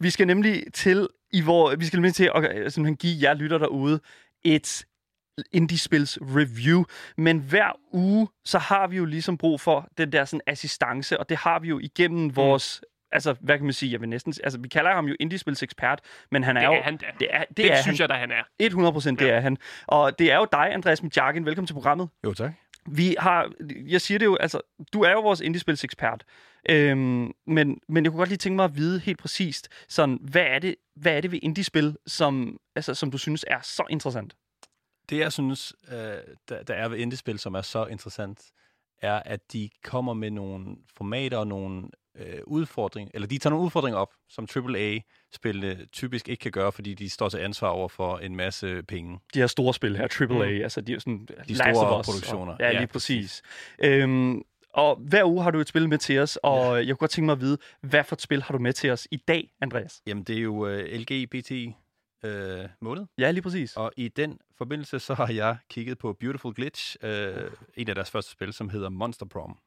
Vi 0.00 0.10
skal 0.10 0.26
nemlig 0.26 0.64
til, 0.74 1.08
i 1.32 1.40
hvor, 1.40 1.76
vi 1.76 1.84
skal 1.84 1.96
nemlig 1.96 2.14
til 2.14 2.30
at 2.34 2.56
øh, 2.56 2.70
simpelthen 2.70 2.96
give 2.96 3.16
jer 3.22 3.34
lytter 3.34 3.58
derude 3.58 4.00
et 4.44 4.84
indie-spils 5.52 6.18
review. 6.20 6.84
Men 7.16 7.38
hver 7.38 7.78
uge, 7.92 8.28
så 8.44 8.58
har 8.58 8.86
vi 8.86 8.96
jo 8.96 9.04
ligesom 9.04 9.38
brug 9.38 9.60
for 9.60 9.88
den 9.98 10.12
der 10.12 10.24
sådan 10.24 10.40
assistance, 10.46 11.20
og 11.20 11.28
det 11.28 11.36
har 11.36 11.58
vi 11.58 11.68
jo 11.68 11.78
igennem 11.78 12.36
vores... 12.36 12.82
Altså, 13.12 13.34
hvad 13.40 13.56
kan 13.58 13.64
man 13.64 13.72
sige? 13.72 13.92
Jeg 13.92 14.00
vil 14.00 14.08
næsten... 14.08 14.34
Altså, 14.44 14.58
vi 14.60 14.68
kalder 14.68 14.92
ham 14.94 15.06
jo 15.06 15.16
indie-spils 15.20 15.62
ekspert, 15.62 16.00
men 16.30 16.44
han 16.44 16.56
er 16.56 16.60
Det 16.60 16.66
jo... 16.66 16.72
er 16.72 16.82
han 16.82 16.96
da. 16.96 17.06
Det 17.20 17.28
er, 17.30 17.44
det 17.44 17.56
Det 17.56 17.72
er 17.72 17.82
synes 17.82 17.98
han. 17.98 18.02
jeg 18.02 18.08
da, 18.08 18.14
han 18.14 18.30
er. 18.30 18.42
100 18.58 18.92
procent, 18.92 19.18
det 19.20 19.26
Ja. 19.26 19.32
er 19.32 19.40
han. 19.40 19.56
Og 19.86 20.18
det 20.18 20.32
er 20.32 20.36
jo 20.36 20.46
dig, 20.52 20.72
Andreas 20.74 21.02
Mjagen. 21.02 21.46
Velkommen 21.46 21.66
til 21.66 21.74
programmet. 21.74 22.08
Jo, 22.24 22.34
tak. 22.34 22.52
Vi 22.86 23.16
har, 23.18 23.52
jeg 23.86 24.00
siger 24.00 24.18
det 24.18 24.26
jo, 24.26 24.36
altså, 24.36 24.60
du 24.92 25.02
er 25.02 25.10
jo 25.10 25.20
vores 25.20 25.40
indiespils 25.40 25.84
ekspert. 25.84 26.24
Øhm, 26.70 27.32
men, 27.46 27.80
men 27.88 28.04
jeg 28.04 28.10
kunne 28.12 28.18
godt 28.18 28.28
lige 28.28 28.38
tænke 28.38 28.56
mig 28.56 28.64
at 28.64 28.76
vide 28.76 29.00
helt 29.00 29.18
præcist, 29.18 29.68
sådan, 29.88 30.18
hvad 30.22 30.42
er 30.42 30.58
det, 30.58 30.74
hvad 30.96 31.16
er 31.16 31.20
det 31.20 31.32
ved 31.32 31.38
indiespil, 31.42 31.96
som, 32.06 32.58
altså, 32.76 32.94
som 32.94 33.10
du 33.10 33.18
synes 33.18 33.44
er 33.48 33.58
så 33.62 33.84
interessant? 33.90 34.34
Det, 35.10 35.18
jeg 35.18 35.32
synes, 35.32 35.74
øh, 35.92 35.96
der, 36.48 36.62
der 36.62 36.74
er 36.74 36.88
ved 36.88 36.98
indiespil, 36.98 37.38
som 37.38 37.54
er 37.54 37.62
så 37.62 37.86
interessant, 37.86 38.40
er, 39.02 39.22
at 39.24 39.52
de 39.52 39.68
kommer 39.84 40.14
med 40.14 40.30
nogle 40.30 40.76
formater 40.96 41.38
og 41.38 41.46
nogle 41.46 41.82
øh, 42.18 42.38
udfordringer, 42.46 43.10
eller 43.14 43.28
de 43.28 43.38
tager 43.38 43.50
nogle 43.50 43.64
udfordringer 43.64 43.98
op, 43.98 44.12
som 44.28 44.48
AAA-spillene 44.56 45.86
typisk 45.92 46.28
ikke 46.28 46.40
kan 46.40 46.52
gøre, 46.52 46.72
fordi 46.72 46.94
de 46.94 47.10
står 47.10 47.28
til 47.28 47.38
ansvar 47.38 47.68
over 47.68 47.88
for 47.88 48.18
en 48.18 48.36
masse 48.36 48.82
penge. 48.82 49.18
De 49.34 49.38
her 49.38 49.46
store 49.46 49.74
spil 49.74 49.96
her, 49.96 50.08
AAA, 50.20 50.50
mm. 50.50 50.62
altså 50.62 50.80
de 50.80 50.92
er 50.94 50.98
sådan... 50.98 51.28
De 51.48 51.54
store 51.54 52.02
produktioner. 52.04 52.52
Og, 52.52 52.58
ja, 52.60 52.70
lige 52.70 52.80
Ja, 52.80 52.86
præcis. 52.86 53.42
Øhm, 53.84 54.42
og 54.74 54.96
hver 54.96 55.24
uge 55.24 55.42
har 55.42 55.50
du 55.50 55.60
et 55.60 55.68
spil 55.68 55.88
med 55.88 55.98
til 55.98 56.18
os, 56.18 56.38
og 56.42 56.78
jeg 56.78 56.86
kunne 56.86 56.96
godt 56.96 57.10
tænke 57.10 57.26
mig 57.26 57.32
at 57.32 57.40
vide, 57.40 57.58
hvad 57.80 58.04
for 58.04 58.16
et 58.16 58.22
spil 58.22 58.42
har 58.42 58.52
du 58.52 58.58
med 58.58 58.72
til 58.72 58.90
os 58.90 59.08
i 59.10 59.16
dag, 59.16 59.50
Andreas? 59.60 60.02
Jamen, 60.06 60.24
det 60.24 60.36
er 60.36 60.40
jo 60.40 60.66
øh, 60.66 60.98
LGBT 61.00 61.50
øh, 62.24 62.68
måned, 62.80 63.06
Ja, 63.18 63.30
lige 63.30 63.42
præcis. 63.42 63.76
og 63.76 63.92
i 63.96 64.08
den 64.08 64.38
forbindelse, 64.58 64.98
så 64.98 65.14
har 65.14 65.32
jeg 65.32 65.56
kigget 65.70 65.98
på 65.98 66.12
Beautiful 66.12 66.54
Glitch, 66.54 66.96
øh, 67.02 67.50
en 67.74 67.88
af 67.88 67.94
deres 67.94 68.10
første 68.10 68.30
spil, 68.32 68.52
som 68.52 68.68
hedder 68.68 68.88
Monster 68.88 69.26
Prom. 69.26 69.58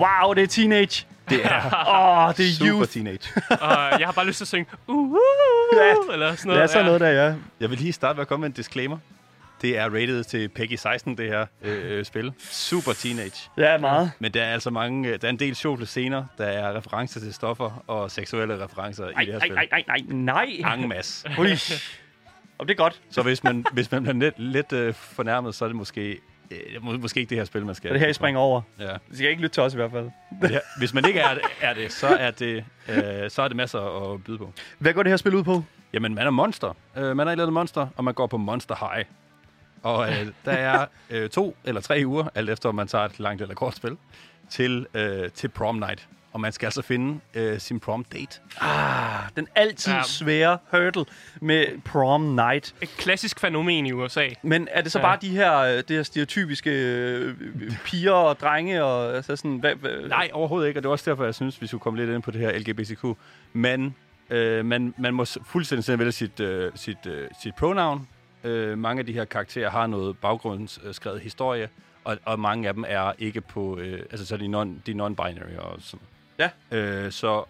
Wow, 0.00 0.32
det 0.32 0.42
er 0.42 0.46
teenage! 0.46 1.06
Det 1.28 1.44
er 1.44 1.66
Åh, 1.88 2.28
oh, 2.28 2.34
det 2.36 2.48
er 2.48 2.52
super 2.52 2.70
youth! 2.72 2.90
teenage. 2.90 3.20
Og 3.66 4.00
jeg 4.00 4.06
har 4.06 4.12
bare 4.12 4.26
lyst 4.26 4.36
til 4.36 4.44
at 4.44 4.48
synge, 4.48 4.66
uh, 4.86 4.96
uh, 4.96 5.16
Ja, 5.76 5.94
uh, 5.94 6.12
eller 6.12 6.34
sådan 6.34 6.48
noget. 6.48 6.56
Det 6.58 6.62
er 6.62 6.66
sådan 6.66 6.84
noget 6.84 7.00
der, 7.00 7.08
ja. 7.08 7.34
Jeg 7.60 7.70
vil 7.70 7.78
lige 7.78 7.92
starte 7.92 8.16
med 8.16 8.22
at 8.22 8.28
komme 8.28 8.40
med 8.40 8.48
en 8.48 8.52
disclaimer. 8.54 8.98
Det 9.62 9.78
er 9.78 9.84
rated 9.84 10.24
til 10.24 10.48
Peggy 10.48 10.74
16, 10.76 11.18
det 11.18 11.28
her 11.28 11.46
øh, 11.62 11.98
øh, 11.98 12.04
spil. 12.04 12.32
Super 12.50 12.92
teenage. 12.92 13.50
Ja, 13.56 13.78
meget. 13.78 14.10
Men 14.18 14.32
der 14.34 14.42
er 14.42 14.52
altså 14.52 14.70
mange, 14.70 15.08
øh, 15.08 15.20
der 15.20 15.26
er 15.26 15.30
en 15.30 15.38
del 15.38 15.56
sjove 15.56 15.86
scener, 15.86 16.24
der 16.38 16.44
er 16.44 16.76
referencer 16.76 17.20
til 17.20 17.34
stoffer 17.34 17.84
og 17.86 18.10
seksuelle 18.10 18.64
referencer 18.64 19.08
i 19.08 19.12
Nej, 19.12 19.24
det 19.24 19.32
her 19.32 19.38
nej, 19.38 19.46
spil. 19.46 19.54
nej, 19.54 19.68
nej, 19.86 20.46
nej, 20.46 20.46
nej. 20.60 20.74
En 20.74 20.88
masse. 20.88 21.28
Ui. 21.38 21.58
Og 22.58 22.68
det 22.68 22.74
er 22.74 22.76
godt. 22.76 23.00
Så 23.10 23.22
hvis 23.22 23.44
man, 23.44 23.64
hvis 23.72 23.90
man 23.90 24.02
bliver 24.02 24.14
lidt, 24.14 24.38
lidt 24.38 24.72
øh, 24.72 24.94
fornærmet, 24.94 25.54
så 25.54 25.64
er 25.64 25.68
det 25.68 25.76
måske, 25.76 26.18
øh, 26.50 26.84
må, 26.84 26.92
måske 26.92 27.20
ikke 27.20 27.30
det 27.30 27.38
her 27.38 27.44
spil, 27.44 27.66
man 27.66 27.74
skal. 27.74 27.88
Det 27.88 27.94
er 27.94 27.98
det 27.98 28.00
her, 28.00 28.08
I 28.08 28.12
springer 28.12 28.40
over. 28.40 28.62
Ja. 28.78 28.92
Det 28.92 29.16
skal 29.16 29.30
ikke 29.30 29.42
lytte 29.42 29.54
til 29.54 29.62
os 29.62 29.72
i 29.72 29.76
hvert 29.76 29.90
fald. 29.90 30.10
Her, 30.50 30.60
hvis 30.78 30.94
man 30.94 31.04
ikke 31.04 31.20
er 31.20 31.34
det, 31.34 31.42
er 31.60 31.74
det 31.74 31.92
så 31.92 32.06
er 32.06 32.30
det, 32.30 32.64
øh, 32.88 33.30
så 33.30 33.42
er 33.42 33.48
det 33.48 33.56
masser 33.56 34.12
at 34.12 34.24
byde 34.24 34.38
på. 34.38 34.52
Hvad 34.78 34.92
går 34.92 35.02
det 35.02 35.12
her 35.12 35.16
spil 35.16 35.34
ud 35.34 35.44
på? 35.44 35.64
Jamen, 35.92 36.14
man 36.14 36.26
er 36.26 36.30
monster. 36.30 36.76
Øh, 36.96 37.16
man 37.16 37.18
er 37.18 37.30
et 37.30 37.32
eller 37.32 37.44
andet 37.44 37.52
monster, 37.52 37.86
og 37.96 38.04
man 38.04 38.14
går 38.14 38.26
på 38.26 38.36
Monster 38.36 38.90
High. 38.92 39.06
Og 39.82 40.08
øh, 40.10 40.26
der 40.44 40.52
er 40.52 40.86
øh, 41.10 41.28
to 41.28 41.56
eller 41.64 41.80
tre 41.80 42.02
uger, 42.06 42.28
alt 42.34 42.50
efter 42.50 42.68
om 42.68 42.74
man 42.74 42.88
tager 42.88 43.04
et 43.04 43.20
langt 43.20 43.42
eller 43.42 43.54
kort 43.54 43.76
spil, 43.76 43.96
til, 44.50 44.86
øh, 44.94 45.30
til 45.30 45.48
prom 45.48 45.74
night. 45.76 46.08
Og 46.32 46.40
man 46.40 46.52
skal 46.52 46.66
altså 46.66 46.82
finde 46.82 47.20
øh, 47.34 47.58
sin 47.60 47.80
prom 47.80 48.04
date. 48.04 48.40
Ah, 48.60 49.22
den 49.36 49.48
altid 49.54 49.92
Ja. 49.92 50.02
svære 50.02 50.58
hurdle 50.70 51.04
med 51.40 51.66
prom 51.84 52.22
night. 52.22 52.74
Et 52.82 52.88
klassisk 52.88 53.40
fænomen 53.40 53.86
i 53.86 53.92
USA. 53.92 54.28
Men 54.42 54.68
er 54.70 54.82
det 54.82 54.92
så 54.92 54.98
Ja. 54.98 55.04
bare 55.04 55.18
de 55.20 55.28
her, 55.28 55.58
øh, 55.58 55.76
det 55.76 55.90
her 55.90 56.02
stereotypiske 56.02 56.70
øh, 56.70 57.34
piger 57.84 58.12
og 58.12 58.40
drenge 58.40 58.84
og 58.84 59.16
altså 59.16 59.36
sådan, 59.36 59.56
hvad, 59.58 59.74
hvad, 59.74 60.08
Nej, 60.08 60.30
overhovedet 60.32 60.68
ikke, 60.68 60.78
og 60.78 60.82
det 60.82 60.86
er 60.88 60.92
også 60.92 61.10
derfor, 61.10 61.24
jeg 61.24 61.34
synes, 61.34 61.62
vi 61.62 61.66
skulle 61.66 61.80
komme 61.80 61.98
lidt 61.98 62.10
ind 62.10 62.22
på 62.22 62.30
det 62.30 62.40
her 62.40 62.58
LGBTQ. 62.58 63.04
Men 63.52 63.94
øh, 64.30 64.64
man, 64.64 64.94
man 64.98 65.14
må 65.14 65.24
fuldstændig 65.44 65.84
selv 65.84 65.98
vælge 65.98 66.12
sit, 66.12 66.40
øh, 66.40 66.72
sit, 66.74 67.06
øh, 67.06 67.28
sit 67.42 67.54
pronoun. 67.54 68.08
Øh, 68.44 68.78
mange 68.78 69.00
af 69.00 69.06
de 69.06 69.12
her 69.12 69.24
karakterer 69.24 69.70
har 69.70 69.86
noget 69.86 70.18
baggrundsskrevet 70.18 71.20
historie, 71.20 71.68
og, 72.04 72.18
og 72.24 72.40
mange 72.40 72.68
af 72.68 72.74
dem 72.74 72.84
er 72.88 73.12
ikke 73.18 73.40
på, 73.40 73.78
øh, 73.78 74.00
altså 74.10 74.26
så 74.26 74.34
er 74.34 74.38
de, 74.38 74.48
non, 74.48 74.82
de 74.86 74.92
non-binary 74.92 75.58
og 75.60 75.76
sådan. 75.80 76.06
Ja. 76.40 76.76
Øh, 76.78 77.12
så 77.12 77.44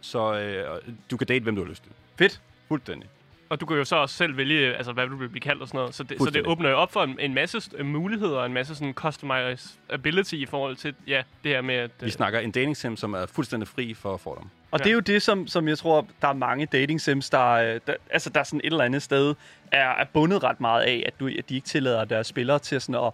så 0.00 0.34
øh, 0.34 0.82
du 1.10 1.16
kan 1.16 1.26
date, 1.26 1.42
hvem 1.42 1.56
du 1.56 1.62
har 1.62 1.70
lyst 1.70 1.82
til. 1.82 1.92
Fedt. 2.18 2.40
Fuldstændig. 2.68 3.08
Og 3.48 3.60
du 3.60 3.66
kan 3.66 3.76
jo 3.76 3.84
så 3.84 3.96
også 3.96 4.14
selv 4.16 4.36
vælge, 4.36 4.74
altså, 4.74 4.92
hvad 4.92 5.06
du 5.06 5.16
vil 5.16 5.28
blive 5.28 5.40
kaldt 5.40 5.62
og 5.62 5.68
sådan 5.68 5.78
noget. 5.78 5.94
Så 5.94 6.02
det, 6.02 6.18
så 6.18 6.30
det 6.30 6.46
åbner 6.46 6.70
jo 6.70 6.76
op 6.76 6.92
for 6.92 7.02
en, 7.04 7.16
en 7.20 7.34
masse 7.34 7.82
muligheder 7.84 8.38
og 8.38 8.46
en 8.46 8.52
masse 8.52 8.74
sådan 8.74 8.94
customizability 8.94 10.34
i 10.34 10.46
forhold 10.46 10.76
til 10.76 10.94
ja, 11.06 11.22
det 11.44 11.52
her 11.52 11.60
med, 11.60 11.74
at... 11.74 11.90
Vi 12.00 12.06
øh, 12.06 12.12
snakker 12.12 12.38
en 12.40 12.50
dating 12.50 12.76
sim, 12.76 12.96
som 12.96 13.14
er 13.14 13.26
fuldstændig 13.26 13.68
fri 13.68 13.94
for 13.94 14.16
fordom. 14.16 14.50
Og 14.70 14.78
Ja. 14.78 14.84
det 14.84 14.90
er 14.90 14.94
jo 14.94 15.00
det, 15.00 15.22
som, 15.22 15.46
som 15.46 15.68
jeg 15.68 15.78
tror, 15.78 16.06
der 16.22 16.28
er 16.28 16.32
mange 16.32 16.66
dating 16.66 17.00
sims, 17.00 17.30
der, 17.30 17.48
øh, 17.50 17.80
der, 17.86 17.94
altså 18.10 18.30
der 18.30 18.40
er 18.40 18.44
sådan 18.44 18.60
et 18.64 18.66
eller 18.72 18.84
andet 18.84 19.02
sted, 19.02 19.34
er, 19.72 19.88
er 19.88 20.04
bundet 20.12 20.42
ret 20.44 20.60
meget 20.60 20.82
af, 20.82 21.02
at, 21.06 21.20
du, 21.20 21.26
at 21.38 21.48
de 21.48 21.54
ikke 21.54 21.66
tillader 21.66 22.04
deres 22.04 22.26
spillere 22.26 22.58
til 22.58 22.80
sådan 22.80 23.04
at 23.04 23.12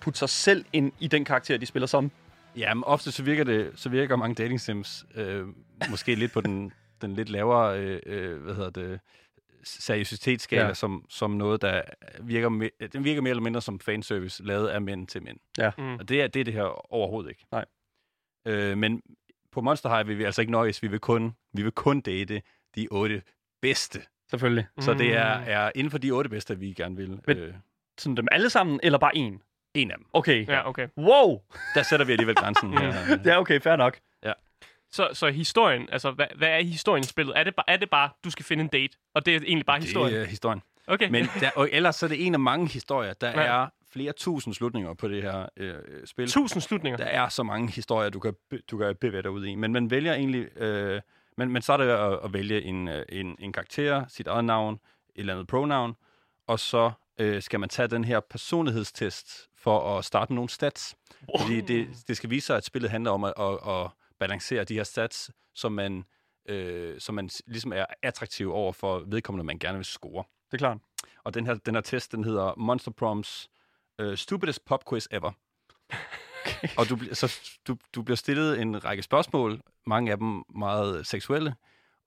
putte 0.00 0.18
sig 0.18 0.28
selv 0.28 0.64
ind 0.72 0.92
i 0.98 1.06
den 1.08 1.24
karakter, 1.24 1.56
de 1.58 1.66
spiller 1.66 1.86
som. 1.86 2.10
Ja, 2.56 2.74
men 2.74 2.84
ofte 2.84 3.12
så 3.12 3.22
virker 3.22 3.44
det, 3.44 3.72
så 3.74 3.88
virker 3.88 4.16
mange 4.16 4.34
dating 4.34 4.60
sims 4.60 5.06
øh, 5.14 5.46
måske 5.90 6.14
lidt 6.14 6.32
på 6.32 6.40
den, 6.40 6.72
den 7.00 7.14
lidt 7.14 7.28
lavere, 7.28 7.80
øh, 7.80 8.00
øh, 8.06 8.42
hvad 8.42 8.54
hedder 8.54 8.70
det, 8.70 9.00
seriøsitetsskala 9.64 10.66
Ja. 10.66 10.74
som, 10.74 11.04
som 11.08 11.30
noget, 11.30 11.62
der 11.62 11.82
virker, 12.20 12.48
me- 12.50 12.86
den 12.92 13.04
virker 13.04 13.20
mere 13.22 13.30
eller 13.30 13.42
mindre 13.42 13.62
som 13.62 13.80
fanservice, 13.80 14.44
lavet 14.44 14.68
af 14.68 14.82
mænd 14.82 15.06
til 15.06 15.22
mænd. 15.22 15.38
Ja. 15.58 15.70
Mm. 15.78 15.94
Og 15.94 16.08
det 16.08 16.22
er, 16.22 16.26
det 16.26 16.40
er 16.40 16.44
det 16.44 16.54
her 16.54 16.92
overhovedet 16.92 17.30
ikke. 17.30 17.44
Nej. 17.52 17.64
Øh, 18.46 18.78
men 18.78 19.02
på 19.52 19.60
Monster 19.60 19.88
High 19.96 20.08
vil 20.08 20.18
vi 20.18 20.24
altså 20.24 20.40
ikke 20.40 20.52
nøjes. 20.52 20.82
Vi 20.82 20.88
vil 20.88 21.00
kun, 21.00 21.32
vi 21.52 21.62
vil 21.62 21.72
kun 21.72 22.00
date 22.00 22.42
de 22.76 22.88
otte 22.90 23.22
bedste. 23.62 24.00
Selvfølgelig. 24.30 24.66
Så 24.80 24.94
det 24.94 25.16
er, 25.16 25.38
Mm. 25.38 25.44
er 25.46 25.70
inden 25.74 25.90
for 25.90 25.98
de 25.98 26.10
otte 26.10 26.30
bedste, 26.30 26.58
vi 26.58 26.72
gerne 26.72 26.96
vil. 26.96 27.20
Men- 27.26 27.36
øh, 27.38 27.54
Sådan 27.98 28.16
dem 28.16 28.28
alle 28.32 28.50
sammen, 28.50 28.80
eller 28.82 28.98
bare 28.98 29.16
en? 29.16 29.42
En 29.74 29.90
af 29.90 29.96
dem. 29.96 30.06
Okay. 30.12 30.46
Ja, 30.48 30.68
okay. 30.68 30.88
Wow! 30.98 31.42
Der 31.74 31.82
sætter 31.82 32.06
vi 32.06 32.12
alligevel 32.12 32.34
grænsen. 32.34 32.72
Her. 32.78 33.18
Ja, 33.24 33.40
okay, 33.40 33.60
fair 33.60 33.76
nok. 33.76 33.98
Så, 34.90 35.08
så 35.12 35.26
historien, 35.30 35.88
altså, 35.92 36.10
hvad, 36.10 36.26
hvad 36.36 36.48
er 36.48 36.62
historien 36.62 37.04
i 37.04 37.06
spillet? 37.06 37.38
Er 37.38 37.44
det, 37.44 37.54
bare, 37.54 37.64
er 37.70 37.76
det 37.76 37.90
bare, 37.90 38.10
du 38.24 38.30
skal 38.30 38.44
finde 38.44 38.62
en 38.62 38.68
date, 38.68 38.96
og 39.14 39.26
det 39.26 39.36
er 39.36 39.40
egentlig 39.40 39.66
bare 39.66 39.80
historien? 39.80 40.14
Det 40.14 40.22
er 40.22 40.26
historien. 40.26 40.62
Okay. 40.86 41.08
Men 41.08 41.26
der, 41.40 41.50
og 41.56 41.68
ellers 41.72 41.96
så 41.96 42.06
er 42.06 42.08
det 42.08 42.26
en 42.26 42.34
af 42.34 42.40
mange 42.40 42.68
historier. 42.68 43.12
Der 43.12 43.28
Ja. 43.30 43.62
er 43.62 43.66
flere 43.92 44.12
tusind 44.12 44.54
slutninger 44.54 44.94
på 44.94 45.08
det 45.08 45.22
her 45.22 45.46
øh, 45.56 45.74
spil. 46.04 46.28
Tusind 46.30 46.62
slutninger. 46.62 46.96
Der 46.96 47.04
er 47.04 47.28
så 47.28 47.42
mange 47.42 47.70
historier, 47.70 48.10
du 48.10 48.18
kan, 48.20 48.34
du 48.70 48.78
kan 48.78 48.96
bevæge 49.00 49.22
dig 49.22 49.30
ud 49.30 49.46
i. 49.46 49.54
Men 49.54 49.72
man 49.72 49.90
vælger 49.90 50.14
egentlig... 50.14 50.58
Øh, 50.58 51.00
man, 51.36 51.50
man 51.50 51.62
starter 51.62 51.84
ved 51.84 51.92
at, 51.94 52.18
at 52.24 52.32
vælge 52.32 52.62
en, 52.62 52.88
øh, 52.88 53.04
en, 53.08 53.36
en 53.38 53.52
karakter, 53.52 54.04
sit 54.08 54.26
eget 54.26 54.44
navn, 54.44 54.74
et 54.74 54.80
eller 55.20 55.32
andet 55.34 55.46
pronoun, 55.48 55.96
og 56.46 56.58
så 56.58 56.90
øh, 57.18 57.42
skal 57.42 57.60
man 57.60 57.68
tage 57.68 57.88
den 57.88 58.04
her 58.04 58.20
personlighedstest 58.20 59.47
for 59.58 59.98
at 59.98 60.04
starte 60.04 60.32
med 60.32 60.34
nogle 60.34 60.48
stats. 60.48 60.96
Fordi 61.40 61.60
det, 61.60 61.88
det 62.08 62.16
skal 62.16 62.30
vise 62.30 62.46
sig, 62.46 62.56
at 62.56 62.64
spillet 62.64 62.90
handler 62.90 63.10
om 63.10 63.24
at, 63.24 63.34
at, 63.38 63.58
at 63.68 63.90
balancere 64.18 64.64
de 64.64 64.74
her 64.74 64.84
stats, 64.84 65.30
som 65.54 65.72
man, 65.72 66.04
øh, 66.48 67.00
som 67.00 67.14
man 67.14 67.30
ligesom 67.46 67.72
er 67.72 67.84
attraktiv 68.02 68.52
over 68.52 68.72
for 68.72 68.98
vedkommende, 69.06 69.44
man 69.44 69.58
gerne 69.58 69.78
vil 69.78 69.84
score. 69.84 70.24
Det 70.46 70.54
er 70.54 70.58
klart. 70.58 70.78
Og 71.24 71.34
den 71.34 71.46
her, 71.46 71.54
den 71.54 71.74
her 71.74 71.82
test, 71.82 72.12
den 72.12 72.24
hedder 72.24 72.54
Monster 72.56 72.90
Proms 72.90 73.50
uh, 74.02 74.14
Stupidest 74.14 74.64
Pop 74.64 74.84
Quiz 74.90 75.06
Ever. 75.10 75.32
Og 76.78 76.88
du, 76.88 76.98
så 77.12 77.40
du, 77.66 77.76
du 77.94 78.02
bliver 78.02 78.16
stillet 78.16 78.60
en 78.60 78.84
række 78.84 79.02
spørgsmål, 79.02 79.60
mange 79.86 80.12
af 80.12 80.18
dem 80.18 80.44
meget 80.54 81.06
seksuelle. 81.06 81.54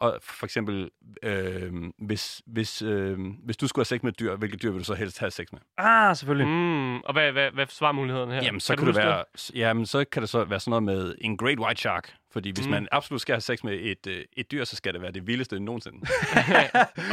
Og 0.01 0.19
for 0.21 0.45
eksempel, 0.45 0.89
øh, 1.23 1.73
hvis, 1.97 2.41
hvis, 2.45 2.81
øh, 2.81 3.19
hvis 3.43 3.57
du 3.57 3.67
skulle 3.67 3.79
have 3.81 3.97
sex 3.97 4.03
med 4.03 4.11
et 4.11 4.19
dyr, 4.19 4.35
hvilket 4.35 4.61
dyr 4.61 4.71
vil 4.71 4.79
du 4.79 4.83
så 4.83 4.93
helst 4.93 5.19
have 5.19 5.31
sex 5.31 5.47
med? 5.51 5.59
Ah, 5.77 6.15
selvfølgelig. 6.15 6.47
Mm, 6.47 6.95
og 6.99 7.13
hvad, 7.13 7.31
hvad, 7.31 7.51
hvad 7.51 7.65
svarer 7.67 7.91
mulighederne 7.91 8.33
her? 8.33 8.43
Jamen, 8.43 8.59
så 8.59 8.75
kan, 8.75 8.85
du 8.85 8.91
det 8.91 9.03
være, 9.03 9.23
jamen, 9.55 9.85
så 9.85 10.05
kan 10.11 10.21
det 10.21 10.29
så 10.29 10.43
være 10.43 10.59
sådan 10.59 10.69
noget 10.69 10.83
med 10.83 11.15
en 11.21 11.37
great 11.37 11.59
white 11.59 11.81
shark. 11.81 12.15
Fordi 12.31 12.51
hvis 12.51 12.65
mm. 12.65 12.71
man 12.71 12.87
absolut 12.91 13.21
skal 13.21 13.33
have 13.33 13.41
sex 13.41 13.63
med 13.63 13.79
et, 13.81 14.07
øh, 14.07 14.25
et 14.33 14.51
dyr, 14.51 14.63
så 14.63 14.75
skal 14.75 14.93
det 14.93 15.01
være 15.01 15.11
det 15.11 15.27
vildeste 15.27 15.59
nogensinde. 15.59 15.97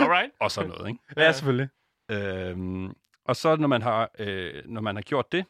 Alright. 0.01 0.31
og 0.41 0.51
sådan 0.51 0.71
noget, 0.71 0.89
ikke? 0.89 1.01
Ja, 1.17 1.33
selvfølgelig. 1.33 1.69
Øhm, 2.11 2.93
og 3.25 3.37
så 3.37 3.57
når 3.57 3.69
man 3.69 3.83
har 3.83 4.11
øh, 4.19 4.63
når 4.67 4.81
man 4.81 4.97
har 4.97 5.03
gjort 5.03 5.33
det, 5.33 5.45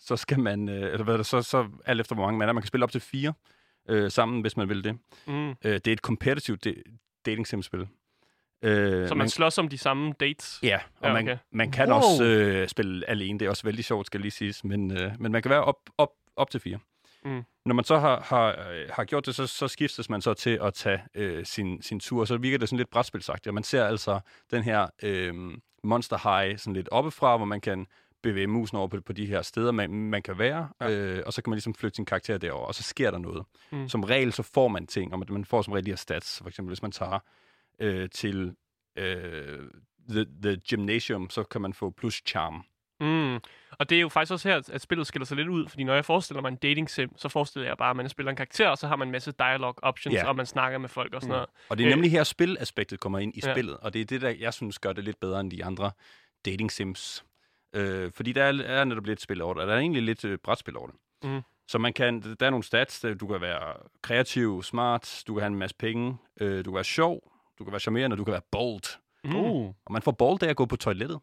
så 0.00 0.16
skal 0.16 0.40
man 0.40 0.68
øh, 0.68 0.92
eller 0.92 1.04
hvad 1.04 1.14
er 1.14 1.16
det, 1.16 1.26
så 1.26 1.42
så 1.42 1.68
alt 1.86 2.00
efter 2.00 2.14
hvor 2.14 2.24
mange 2.24 2.38
man 2.38 2.48
er, 2.48 2.52
man 2.52 2.62
kan 2.62 2.68
spille 2.68 2.84
op 2.84 2.92
til 2.92 3.00
fire 3.00 3.32
øh, 3.88 4.10
sammen, 4.10 4.40
hvis 4.40 4.56
man 4.56 4.68
vil 4.68 4.84
det. 4.84 4.98
Mm. 5.26 5.48
Øh, 5.50 5.54
det 5.64 5.86
er 5.88 5.92
et 5.92 5.98
competitive 5.98 6.56
da- 6.64 6.82
dating 7.26 7.46
sim 7.46 7.62
spil. 7.62 7.86
Øh, 8.62 9.08
Så 9.08 9.14
man 9.14 9.28
slås 9.28 9.58
om 9.58 9.68
de 9.68 9.78
samme 9.78 10.12
dates? 10.20 10.60
Ja, 10.62 10.78
og 11.00 11.08
Ja, 11.08 11.12
man, 11.12 11.22
okay. 11.24 11.36
man 11.52 11.70
kan 11.70 11.88
Wow. 11.90 11.96
også 11.96 12.24
øh, 12.24 12.68
spille 12.68 13.10
alene. 13.10 13.38
Det 13.38 13.46
er 13.46 13.50
også 13.50 13.62
vældig 13.64 13.84
sjovt, 13.84 14.06
skal 14.06 14.20
lige 14.20 14.30
siges. 14.30 14.64
Men, 14.64 14.90
øh, 14.98 15.12
men 15.18 15.32
man 15.32 15.42
kan 15.42 15.50
være 15.50 15.64
op, 15.64 15.76
op, 15.98 16.08
op 16.36 16.50
til 16.50 16.60
fire. 16.60 16.78
Mm. 17.24 17.42
Når 17.64 17.74
man 17.74 17.84
så 17.84 17.98
har, 17.98 18.20
har, 18.20 18.48
øh, 18.70 18.88
har 18.90 19.04
gjort 19.04 19.26
det, 19.26 19.34
så, 19.34 19.46
så 19.46 19.68
skiftes 19.68 20.10
man 20.10 20.22
så 20.22 20.34
til 20.34 20.58
at 20.62 20.74
tage 20.74 21.00
øh, 21.14 21.44
sin, 21.44 21.82
sin 21.82 22.00
tur. 22.00 22.24
Så 22.24 22.36
virker 22.36 22.58
det 22.58 22.68
sådan 22.68 22.76
lidt 22.78 22.90
brætspilsagtigt. 22.90 23.46
Og 23.46 23.54
man 23.54 23.62
ser 23.64 23.86
altså 23.86 24.20
den 24.50 24.62
her 24.62 24.86
øh, 25.02 25.34
Monster 25.84 26.40
High 26.40 26.58
sådan 26.58 26.74
lidt 26.74 26.88
oppefra, 26.92 27.36
hvor 27.36 27.46
man 27.46 27.60
kan 27.60 27.86
bevæge 28.22 28.46
musen 28.46 28.76
over 28.78 28.88
på, 28.88 29.00
på 29.00 29.12
de 29.12 29.26
her 29.26 29.42
steder, 29.42 29.72
man, 29.72 29.90
man 29.90 30.22
kan 30.22 30.38
være, 30.38 30.68
Ja. 30.80 30.90
øh, 30.90 31.22
og 31.26 31.32
så 31.32 31.42
kan 31.42 31.50
man 31.50 31.56
ligesom 31.56 31.74
flytte 31.74 31.96
sin 31.96 32.04
karakter 32.06 32.38
derover, 32.38 32.66
og 32.66 32.74
så 32.74 32.82
sker 32.82 33.10
der 33.10 33.18
noget. 33.18 33.44
Mm. 33.72 33.88
Som 33.88 34.04
regel, 34.04 34.32
så 34.32 34.42
får 34.42 34.68
man 34.68 34.86
ting, 34.86 35.12
og 35.12 35.18
man, 35.18 35.28
man 35.30 35.44
får 35.44 35.62
som 35.62 35.72
regel 35.72 35.86
de 35.86 35.90
her 35.90 35.96
stats. 35.96 36.38
For 36.42 36.48
eksempel, 36.48 36.70
hvis 36.70 36.82
man 36.82 36.92
tager 36.92 37.18
øh, 37.80 38.08
til 38.10 38.54
øh, 38.98 39.58
the, 40.10 40.26
the 40.42 40.56
Gymnasium, 40.70 41.30
så 41.30 41.42
kan 41.42 41.60
man 41.60 41.72
få 41.72 41.90
plus 41.90 42.22
charm. 42.26 42.64
Mm. 43.00 43.34
Og 43.78 43.90
det 43.90 43.96
er 43.96 44.00
jo 44.00 44.08
faktisk 44.08 44.32
også 44.32 44.48
her, 44.48 44.62
at 44.72 44.80
spillet 44.80 45.06
skiller 45.06 45.26
sig 45.26 45.36
lidt 45.36 45.48
ud, 45.48 45.68
fordi 45.68 45.84
når 45.84 45.94
jeg 45.94 46.04
forestiller 46.04 46.40
mig 46.42 46.48
en 46.48 46.56
dating 46.56 46.90
sim, 46.90 47.10
så 47.16 47.28
forestiller 47.28 47.68
jeg 47.68 47.76
bare, 47.78 47.90
at 47.90 47.96
man 47.96 48.08
spiller 48.08 48.30
en 48.30 48.36
karakter, 48.36 48.68
og 48.68 48.78
så 48.78 48.88
har 48.88 48.96
man 48.96 49.08
en 49.08 49.12
masse 49.12 49.32
dialogue 49.38 49.74
options, 49.82 50.14
Ja. 50.14 50.28
og 50.28 50.36
man 50.36 50.46
snakker 50.46 50.78
med 50.78 50.88
folk 50.88 51.14
og 51.14 51.20
sådan 51.20 51.30
Mm. 51.30 51.34
noget. 51.34 51.48
Og 51.68 51.78
det 51.78 51.84
er 51.84 51.88
Øh. 51.88 51.94
nemlig 51.94 52.10
her, 52.10 52.24
spilaspektet 52.24 53.00
kommer 53.00 53.18
ind 53.18 53.34
i 53.36 53.40
Ja. 53.44 53.52
spillet, 53.54 53.76
og 53.76 53.92
det 53.92 54.00
er 54.00 54.04
det, 54.04 54.20
der 54.20 54.28
jeg 54.28 54.54
synes 54.54 54.78
gør 54.78 54.92
det 54.92 55.04
lidt 55.04 55.20
bedre 55.20 55.40
end 55.40 55.50
de 55.50 55.64
andre 55.64 55.90
dating 56.44 56.72
sims. 56.72 57.24
Øh, 57.74 58.10
fordi 58.14 58.32
der 58.32 58.44
er, 58.44 58.62
er 58.64 58.84
netop 58.84 59.06
lidt 59.06 59.20
spil 59.20 59.42
over 59.42 59.54
det, 59.54 59.62
og 59.62 59.68
der 59.68 59.74
er 59.74 59.78
egentlig 59.78 60.02
lidt 60.02 60.24
øh, 60.24 60.38
brætspil 60.44 60.76
over 60.76 60.86
det. 60.86 60.96
Mm. 61.30 61.40
Så 61.68 61.78
man 61.78 61.92
kan, 61.92 62.36
der 62.40 62.46
er 62.46 62.50
nogle 62.50 62.64
stats, 62.64 63.00
der, 63.00 63.14
du 63.14 63.26
kan 63.26 63.40
være 63.40 63.72
kreativ, 64.02 64.62
smart, 64.62 65.22
du 65.26 65.34
kan 65.34 65.40
have 65.42 65.46
en 65.52 65.58
masse 65.58 65.76
penge, 65.76 66.16
øh, 66.40 66.64
du 66.64 66.70
kan 66.70 66.74
være 66.74 66.84
sjov, 66.84 67.20
du 67.58 67.64
kan 67.64 67.72
være 67.72 67.80
charmerende, 67.80 68.16
du 68.16 68.24
kan 68.24 68.32
være 68.32 68.42
bold. 68.52 68.98
Mm. 69.24 69.36
Uh. 69.36 69.66
Og 69.86 69.92
man 69.92 70.02
får 70.02 70.12
bold 70.12 70.42
af 70.42 70.48
at 70.50 70.56
gå 70.56 70.66
på 70.66 70.76
toilettet. 70.76 71.18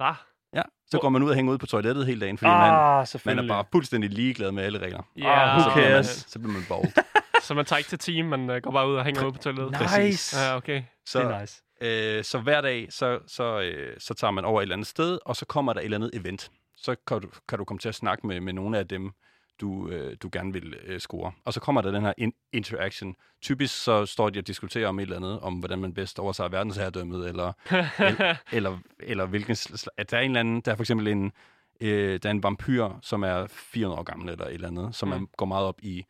Ah, 0.00 0.14
Ja, 0.54 0.62
så 0.86 0.98
går 0.98 1.08
man 1.08 1.22
ud 1.22 1.28
og 1.30 1.34
hænger 1.34 1.52
ud 1.52 1.58
på 1.58 1.66
toilettet 1.66 2.06
hele 2.06 2.20
dagen, 2.20 2.38
fordi 2.38 2.48
man, 2.50 2.56
Ah, 2.60 2.96
man 2.96 3.06
selvfølgelig. 3.06 3.50
er 3.50 3.54
bare 3.54 3.64
fuldstændig 3.72 4.10
ligeglad 4.10 4.52
med 4.52 4.64
alle 4.64 4.78
regler. 4.78 5.02
yeah, 5.18 5.56
Ah, 5.56 5.62
så, 5.62 5.70
bliver 5.74 5.90
man, 5.94 6.04
så 6.04 6.38
bliver 6.38 6.52
man 6.52 6.62
bold. 6.68 6.92
Så 7.42 7.54
man 7.54 7.64
tager 7.64 7.78
ikke 7.78 7.88
til 7.88 7.98
team, 7.98 8.26
man 8.26 8.50
uh, 8.50 8.56
går 8.56 8.70
bare 8.70 8.88
ud 8.88 8.94
og 8.94 9.04
hænger 9.04 9.24
ud 9.26 9.32
på 9.32 9.38
toilettet. 9.38 9.80
Nice. 9.98 10.36
Ja, 10.38 10.56
okay. 10.56 10.82
Så, 11.06 11.18
Det 11.18 11.26
er 11.30 11.40
nice. 11.40 11.62
Øh, 11.82 12.24
så 12.24 12.38
hver 12.38 12.60
dag, 12.60 12.86
så, 12.90 13.18
så, 13.26 13.60
øh, 13.60 13.96
så 14.00 14.14
tager 14.14 14.30
man 14.30 14.44
over 14.44 14.60
et 14.60 14.62
eller 14.62 14.74
andet 14.74 14.86
sted, 14.88 15.18
og 15.24 15.36
så 15.36 15.44
kommer 15.46 15.72
der 15.72 15.80
et 15.80 15.84
eller 15.84 15.96
andet 15.98 16.10
event. 16.14 16.50
Så 16.76 16.94
kan 17.06 17.20
du, 17.20 17.28
kan 17.48 17.58
du 17.58 17.64
komme 17.64 17.78
til 17.78 17.88
at 17.88 17.94
snakke 17.94 18.26
med, 18.26 18.40
med 18.40 18.52
nogle 18.52 18.78
af 18.78 18.88
dem, 18.88 19.12
du, 19.60 19.88
øh, 19.88 20.16
du 20.22 20.28
gerne 20.32 20.52
vil 20.52 20.74
øh, 20.84 21.00
score. 21.00 21.32
Og 21.44 21.52
så 21.52 21.60
kommer 21.60 21.80
der 21.82 21.90
den 21.90 22.02
her 22.02 22.12
in- 22.18 22.48
interaction. 22.52 23.16
Typisk 23.42 23.82
så 23.82 24.06
står 24.06 24.30
de 24.30 24.38
og 24.38 24.46
diskuterer 24.46 24.88
om 24.88 24.98
et 24.98 25.02
eller 25.02 25.16
andet, 25.16 25.40
om 25.40 25.54
hvordan 25.54 25.78
man 25.78 25.94
bedst 25.94 26.18
overtager 26.18 26.48
verdensherredømmet, 26.48 27.28
eller, 27.28 27.52
eller, 27.98 28.36
eller, 28.56 28.78
eller 29.00 29.26
hvilken... 29.26 29.56
At 29.96 30.10
der 30.10 30.16
er 30.16 30.20
en 30.20 30.30
eller 30.30 30.40
anden... 30.40 30.60
Der 30.60 30.72
er 30.72 30.76
for 30.76 30.82
eksempel 30.82 31.08
en, 31.08 31.32
øh, 31.80 32.20
der 32.22 32.28
er 32.28 32.30
en 32.30 32.42
vampyr, 32.42 32.88
som 33.02 33.22
er 33.22 33.46
400 33.46 33.98
år 34.00 34.02
gammel, 34.04 34.28
eller 34.28 34.44
et 34.46 34.54
eller 34.54 34.68
andet, 34.68 34.94
som 34.94 35.08
Mm. 35.08 35.14
mm. 35.18 35.28
går 35.36 35.46
meget 35.46 35.66
op 35.66 35.78
i, 35.82 36.04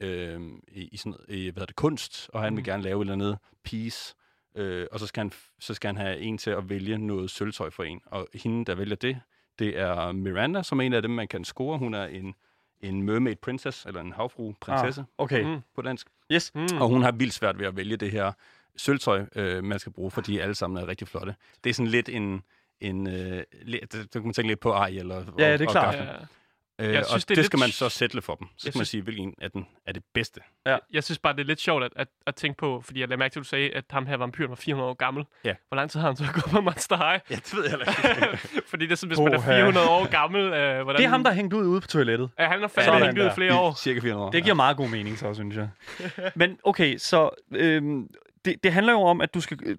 øh, 0.00 0.40
i, 0.68 0.88
i, 0.92 0.96
sådan, 0.96 1.14
i 1.28 1.42
hvad 1.44 1.52
hedder 1.54 1.66
det, 1.66 1.76
kunst, 1.76 2.30
og 2.32 2.42
han 2.42 2.56
vil 2.56 2.60
Mm. 2.60 2.64
gerne 2.64 2.82
lave 2.82 2.96
et 2.96 3.00
eller 3.00 3.12
andet 3.12 3.38
piece, 3.64 4.14
øh, 4.58 4.86
og 4.92 5.00
så 5.00 5.06
skal, 5.06 5.20
han, 5.20 5.32
så 5.58 5.74
skal 5.74 5.88
han 5.88 5.96
have 5.96 6.18
en 6.18 6.38
til 6.38 6.50
at 6.50 6.68
vælge 6.68 6.98
noget 6.98 7.30
sølvtøj 7.30 7.70
for 7.70 7.82
en. 7.82 8.00
Og 8.06 8.28
hende, 8.34 8.64
der 8.64 8.74
vælger 8.74 8.96
det, 8.96 9.20
det 9.58 9.78
er 9.78 10.12
Miranda, 10.12 10.62
som 10.62 10.80
er 10.80 10.84
en 10.84 10.92
af 10.92 11.02
dem, 11.02 11.10
man 11.10 11.28
kan 11.28 11.44
score. 11.44 11.78
Hun 11.78 11.94
er 11.94 12.04
en, 12.04 12.34
en 12.80 13.02
mermaid 13.02 13.36
princess, 13.36 13.86
eller 13.86 14.00
en 14.00 14.12
havfru 14.12 14.52
prinsesse 14.60 15.00
Ah, 15.00 15.06
okay. 15.18 15.42
Mm. 15.44 15.60
på 15.74 15.82
dansk. 15.82 16.06
Yes. 16.32 16.54
Mm. 16.54 16.66
Og 16.80 16.88
hun 16.88 17.02
har 17.02 17.12
vildt 17.12 17.34
svært 17.34 17.58
ved 17.58 17.66
at 17.66 17.76
vælge 17.76 17.96
det 17.96 18.10
her 18.10 18.32
sølvtøj, 18.76 19.24
øh, 19.36 19.64
man 19.64 19.78
skal 19.78 19.92
bruge, 19.92 20.10
fordi 20.10 20.38
alle 20.38 20.54
sammen 20.54 20.82
er 20.82 20.88
rigtig 20.88 21.08
flotte. 21.08 21.34
Det 21.64 21.70
er 21.70 21.74
sådan 21.74 21.90
lidt 21.90 22.08
en... 22.08 22.42
en 22.80 23.06
øh, 23.06 23.42
der 23.92 24.06
kan 24.12 24.22
man 24.22 24.32
tænke 24.32 24.48
lidt 24.48 24.60
på 24.60 24.72
Ariel 24.72 25.12
og, 25.12 25.24
Ja, 25.38 25.52
og, 25.52 25.58
det 25.58 25.64
er 25.64 25.66
og 25.66 25.72
klart. 25.72 25.94
Ja. 25.94 26.12
Øh, 26.80 26.92
Jeg 26.92 27.00
og 27.00 27.06
synes, 27.06 27.24
det, 27.24 27.28
det 27.28 27.32
er 27.32 27.34
det 27.34 27.36
lidt 27.42 27.46
skal 27.46 27.58
man 27.58 27.68
så 27.68 27.88
sætte 27.88 28.22
for 28.22 28.34
dem. 28.34 28.46
Så 28.46 28.52
skal 28.58 28.68
Jeg 28.68 28.72
man 28.78 28.84
synes- 28.84 28.88
sige, 28.88 29.02
hvilken 29.02 29.34
af 29.40 29.50
den 29.50 29.66
er 29.86 29.92
det 29.92 30.02
bedste. 30.14 30.40
Jeg 30.92 31.04
synes 31.04 31.18
bare, 31.18 31.32
det 31.32 31.40
er 31.40 31.44
lidt 31.44 31.60
sjovt 31.60 31.84
at, 31.84 31.92
at, 31.96 32.08
at 32.26 32.34
tænke 32.34 32.56
på, 32.58 32.80
fordi 32.84 33.00
jeg 33.00 33.08
lagde 33.08 33.18
mærke 33.18 33.32
til, 33.32 33.38
at 33.40 33.44
du 33.44 33.48
sagde, 33.48 33.70
at 33.70 33.84
ham 33.90 34.06
her 34.06 34.16
vampyren 34.16 34.48
var 34.50 34.56
400 34.56 34.90
år 34.90 34.94
gammel. 34.94 35.24
Ja. 35.44 35.54
Hvor 35.68 35.74
lang 35.76 35.90
tid 35.90 36.00
har 36.00 36.06
han 36.08 36.16
så 36.16 36.24
gået 36.34 36.44
på 36.44 36.60
Monster 36.60 36.96
High? 36.96 37.20
Ja, 37.30 37.34
det 37.34 37.54
ved 37.56 37.64
jeg 37.64 37.78
ikke. 37.80 38.38
fordi 38.70 38.84
det 38.86 38.92
er 38.92 38.96
sådan, 38.96 39.08
hvis 39.10 39.18
man 39.18 39.32
er 39.34 39.38
Oha. 39.38 39.56
400 39.58 39.88
år 39.88 40.06
gammel, 40.10 40.40
øh, 40.40 40.82
hvordan... 40.82 40.96
Det 40.98 41.04
er 41.04 41.08
ham, 41.08 41.24
der 41.24 41.32
hængte 41.32 41.56
ud 41.56 41.66
ude 41.66 41.80
på 41.80 41.86
toilettet. 41.86 42.30
Ja, 42.38 42.48
han 42.48 42.60
har 42.60 42.68
fandme 42.68 43.06
hængt 43.06 43.18
ud 43.20 43.26
i 43.26 43.30
flere 43.34 43.54
år. 43.58 43.74
Cirka 43.74 44.00
400 44.00 44.26
år. 44.26 44.30
Det 44.30 44.42
giver 44.42 44.54
meget 44.54 44.76
god 44.76 44.88
mening, 44.88 45.18
så 45.18 45.34
synes 45.34 45.56
jeg. 45.56 45.68
Men 46.40 46.58
okay, 46.64 46.98
så 46.98 47.30
øhm, 47.54 48.08
det, 48.44 48.56
det 48.62 48.72
handler 48.72 48.92
jo 48.92 49.00
om, 49.02 49.20
at 49.20 49.34
du 49.34 49.40
skal 49.40 49.58
øh, 49.66 49.76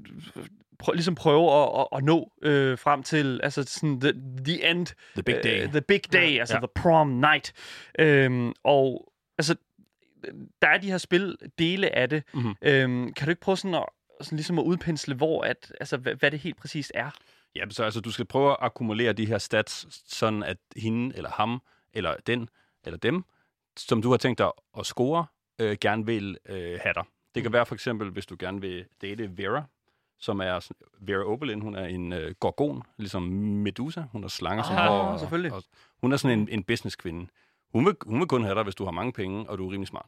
prø- 0.83 0.91
ligesom 0.93 1.15
prøve 1.15 1.51
at, 1.53 1.79
at, 1.79 1.87
at 1.97 2.03
nå 2.03 2.31
øh, 2.41 2.77
frem 2.77 3.03
til 3.03 3.39
altså 3.43 3.63
sådan 3.63 3.99
the, 4.01 4.13
the 4.45 4.69
end. 4.71 4.85
The 5.13 5.23
big 5.23 5.43
day. 5.43 5.65
Uh, 5.65 5.71
the 5.71 5.81
big 5.81 6.13
day, 6.13 6.33
Ja. 6.35 6.39
altså 6.39 6.55
Ja. 6.55 6.59
the 6.59 6.67
prom 6.75 7.07
night. 7.07 7.53
Øhm, 7.99 8.53
og 8.63 9.11
altså, 9.37 9.55
der 10.61 10.67
er 10.67 10.77
de 10.77 10.87
her 10.91 10.97
spil, 10.97 11.37
dele 11.59 11.95
af 11.95 12.09
det. 12.09 12.23
Mhm. 12.33 12.55
Øhm, 12.61 13.13
kan 13.13 13.25
du 13.25 13.29
ikke 13.29 13.41
prøve 13.41 13.57
sådan 13.57 13.75
at, 13.75 13.85
sådan 14.21 14.35
ligesom 14.35 14.59
at 14.59 14.63
udpensle, 14.63 15.15
hvor 15.15 15.41
at, 15.43 15.73
altså, 15.79 15.97
hvad, 15.97 16.15
hvad 16.15 16.31
det 16.31 16.39
helt 16.39 16.57
præcist 16.57 16.91
er? 16.95 17.09
Ja, 17.55 17.63
så 17.69 17.83
altså, 17.83 17.99
du 18.01 18.11
skal 18.11 18.25
prøve 18.25 18.51
at 18.51 18.57
akkumulere 18.59 19.13
de 19.13 19.25
her 19.25 19.37
stats, 19.37 19.87
sådan 20.17 20.43
at 20.43 20.57
hende, 20.75 21.15
eller 21.17 21.29
ham, 21.29 21.61
eller 21.93 22.15
den, 22.27 22.49
eller 22.85 22.97
dem, 22.97 23.23
som 23.77 24.01
du 24.01 24.09
har 24.09 24.17
tænkt 24.17 24.37
dig 24.37 24.51
at 24.79 24.85
score, 24.85 25.25
øh, 25.59 25.77
gerne 25.81 26.05
vil 26.05 26.37
øh, 26.45 26.79
have 26.83 26.93
dig. 26.93 27.03
Det 27.35 27.43
kan 27.43 27.53
være 27.53 27.65
for 27.65 27.75
eksempel, 27.75 28.09
hvis 28.09 28.25
du 28.25 28.35
gerne 28.39 28.61
vil 28.61 28.85
date 29.01 29.37
Vera, 29.37 29.63
som 30.19 30.39
er 30.41 30.67
Vera 31.01 31.23
Oberlin, 31.23 31.61
hun 31.61 31.75
er 31.75 31.85
en 31.85 32.13
øh, 32.13 32.35
gorgon, 32.39 32.83
ligesom 32.97 33.23
Medusa. 33.23 34.01
Hun 34.11 34.21
har 34.21 34.29
slanger 34.29 34.63
som 34.63 34.75
Ah, 34.75 34.87
hår. 34.87 34.97
og- 34.99 35.19
selvfølgelig. 35.19 35.53
Og, 35.53 35.63
hun 36.01 36.11
er 36.11 36.17
sådan 36.17 36.39
en, 36.39 36.49
en 36.51 36.63
businesskvinde. 36.63 37.27
Hun 37.73 37.85
vil, 37.85 37.95
hun 38.05 38.19
vil 38.19 38.27
kun 38.27 38.43
have 38.43 38.55
dig, 38.55 38.63
hvis 38.63 38.75
du 38.75 38.83
har 38.85 38.91
mange 38.91 39.13
penge, 39.13 39.49
og 39.49 39.57
du 39.57 39.67
er 39.67 39.71
rimelig 39.71 39.87
smart. 39.87 40.05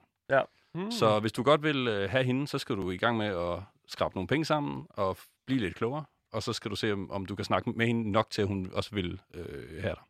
Mm. 0.76 0.92
Så 0.92 1.20
hvis 1.20 1.32
du 1.32 1.44
godt 1.44 1.64
vil 1.64 1.88
øh, 1.88 2.10
have 2.10 2.24
hende, 2.24 2.48
så 2.48 2.58
skal 2.58 2.76
du 2.76 2.92
i 2.92 2.98
gang 2.98 3.18
med 3.18 3.26
at 3.26 3.60
skrabe 3.88 4.16
nogle 4.16 4.28
penge 4.28 4.46
sammen, 4.46 4.86
og 4.90 5.18
blive 5.48 5.60
lidt 5.60 5.76
klogere, 5.76 6.04
og 6.34 6.44
så 6.44 6.54
skal 6.54 6.72
du 6.72 6.76
se, 6.76 6.94
om, 6.94 7.12
om 7.12 7.26
du 7.26 7.36
kan 7.36 7.46
snakke 7.46 7.70
med 7.70 7.88
hende 7.88 8.12
nok 8.12 8.30
til, 8.30 8.42
at 8.42 8.48
hun 8.48 8.70
også 8.74 8.96
vil 8.96 9.22
øh, 9.34 9.82
have 9.82 9.96
dig. 9.96 10.04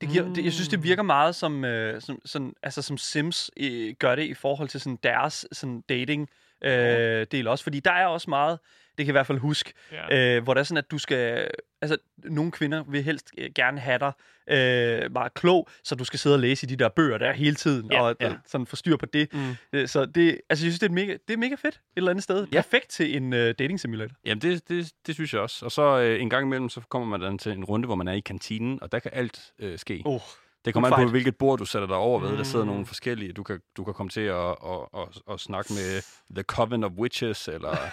Det 0.00 0.08
giver, 0.08 0.34
det, 0.34 0.44
jeg 0.44 0.52
synes, 0.52 0.68
det 0.68 0.82
virker 0.82 1.02
meget 1.02 1.34
som, 1.34 1.64
øh, 1.64 2.00
som, 2.00 2.18
sådan, 2.24 2.54
altså, 2.62 2.82
som 2.82 2.96
Sims 2.98 3.50
øh, 3.56 3.94
gør 3.98 4.14
det 4.14 4.22
i 4.22 4.34
forhold 4.34 4.68
til 4.68 4.80
sådan, 4.80 4.98
deres 5.02 5.46
sådan, 5.52 5.80
dating 5.88 6.28
øh, 6.64 7.26
del 7.32 7.48
også. 7.48 7.64
Fordi 7.64 7.80
der 7.80 7.90
er 7.92 8.06
også 8.06 8.30
meget, 8.30 8.58
det 8.98 9.06
kan 9.06 9.06
jeg 9.06 9.08
i 9.08 9.12
hvert 9.12 9.26
fald 9.26 9.38
huske, 9.38 9.72
Ja. 9.92 10.36
øh, 10.36 10.42
hvor 10.42 10.54
det 10.54 10.60
er 10.60 10.64
sådan, 10.64 10.78
at 10.78 10.90
du 10.90 10.98
skal... 10.98 11.48
Altså, 11.82 11.96
nogle 12.24 12.50
kvinder 12.52 12.84
vil 12.88 13.02
helst 13.02 13.30
øh, 13.38 13.50
gerne 13.54 13.80
have 13.80 13.98
dig 13.98 14.12
øh, 14.50 15.12
meget 15.12 15.34
klog, 15.34 15.68
så 15.84 15.94
du 15.94 16.04
skal 16.04 16.18
sidde 16.18 16.36
og 16.36 16.40
læse 16.40 16.66
i 16.66 16.68
de 16.68 16.76
der 16.76 16.88
bøger 16.88 17.18
der 17.18 17.32
hele 17.32 17.54
tiden, 17.56 17.92
Ja, 17.92 18.02
og 18.02 18.16
ja. 18.20 18.28
øh, 18.28 18.34
sådan 18.46 18.66
få 18.66 18.76
styr 18.76 18.96
på 18.96 19.06
det. 19.06 19.28
Mm. 19.34 19.54
Øh, 19.72 19.88
Så 19.88 20.06
det, 20.06 20.28
altså, 20.28 20.40
jeg 20.48 20.58
synes, 20.72 20.78
det 20.78 20.88
er, 20.88 20.92
mega, 20.92 21.16
det 21.28 21.34
er 21.34 21.38
mega 21.38 21.54
fedt 21.54 21.74
et 21.74 21.80
eller 21.96 22.10
andet 22.10 22.24
sted. 22.24 22.46
Ja. 22.52 22.56
Perfekt 22.62 22.88
til 22.90 23.16
en 23.16 23.32
øh, 23.32 23.54
dating 23.58 23.80
simulator. 23.80 24.16
Jamen, 24.24 24.42
det, 24.42 24.68
det, 24.68 24.90
det 25.06 25.14
synes 25.14 25.32
jeg 25.32 25.40
også. 25.40 25.64
Og 25.64 25.72
så 25.72 25.98
øh, 26.00 26.20
en 26.22 26.30
gang 26.30 26.46
imellem, 26.46 26.68
så 26.68 26.80
kommer 26.88 27.18
man 27.18 27.38
til 27.38 27.52
en 27.52 27.64
runde, 27.64 27.86
hvor 27.86 27.94
man 27.96 28.08
er 28.08 28.12
i 28.12 28.20
kantinen, 28.20 28.78
og 28.82 28.92
der 28.92 28.98
kan 28.98 29.10
alt 29.14 29.52
øh, 29.58 29.78
ske. 29.78 30.02
Oh, 30.04 30.20
Det 30.64 30.72
kommer 30.74 30.92
an 30.96 31.06
på, 31.06 31.10
hvilket 31.10 31.36
bord 31.36 31.58
du 31.58 31.64
sætter 31.64 31.88
dig 31.88 31.96
over 31.96 32.20
ved. 32.20 32.36
Der 32.36 32.42
sidder 32.42 32.64
Mm. 32.64 32.70
nogle 32.70 32.86
forskellige. 32.86 33.32
Du 33.32 33.42
kan, 33.42 33.60
du 33.76 33.84
kan 33.84 33.94
komme 33.94 34.10
til 34.10 34.20
at, 34.20 34.36
at, 34.36 34.56
at, 34.96 35.08
at 35.30 35.40
snakke 35.40 35.72
med 35.72 36.02
The 36.34 36.42
Coven 36.42 36.84
of 36.84 36.92
Witches, 36.92 37.48
eller... 37.48 37.76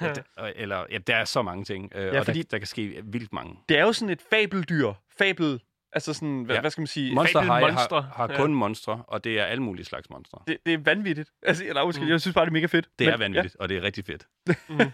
ja, 0.00 0.12
der, 0.12 0.52
eller 0.56 0.84
ja, 0.90 0.98
der 0.98 1.16
er 1.16 1.24
så 1.24 1.42
mange 1.42 1.64
ting, 1.64 1.92
øh, 1.94 2.06
Ja, 2.14 2.18
og 2.18 2.24
fordi- 2.24 2.42
der, 2.42 2.48
der 2.50 2.58
kan 2.58 2.66
ske 2.66 3.02
vildt 3.04 3.32
mange. 3.32 3.56
det 3.68 3.78
er 3.78 3.82
jo 3.82 3.92
sådan 3.92 4.12
et 4.12 4.22
fabeldyr. 4.30 4.92
Fabel... 5.18 5.60
Altså 5.92 6.12
sådan, 6.12 6.42
hvad, 6.42 6.54
Ja. 6.56 6.60
hvad 6.60 6.70
skal 6.70 6.80
man 6.80 6.86
sige? 6.86 7.14
Monster 7.14 7.40
High 7.40 7.48
Fabelmonstre. 7.52 8.02
har, 8.02 8.10
har 8.26 8.28
Ja. 8.32 8.36
kun 8.36 8.54
monstre, 8.54 9.02
og 9.08 9.24
det 9.24 9.40
er 9.40 9.44
alle 9.44 9.62
mulige 9.62 9.84
slags 9.84 10.10
monstre. 10.10 10.38
Det, 10.46 10.56
det 10.66 10.74
er 10.74 10.78
vanvittigt. 10.78 11.30
Altså, 11.42 11.64
eller, 11.64 11.82
undskyld, 11.82 12.06
Mm. 12.06 12.10
jeg 12.10 12.20
synes 12.20 12.34
bare, 12.34 12.44
det 12.44 12.50
er 12.50 12.52
mega 12.52 12.66
fedt. 12.66 12.88
Det 12.98 13.04
Men- 13.06 13.14
er 13.14 13.18
vanvittigt, 13.18 13.56
og 13.60 13.68
det 13.68 13.76
er 13.76 13.82
rigtig 13.82 14.04
fedt. 14.04 14.26
Mm. 14.68 14.78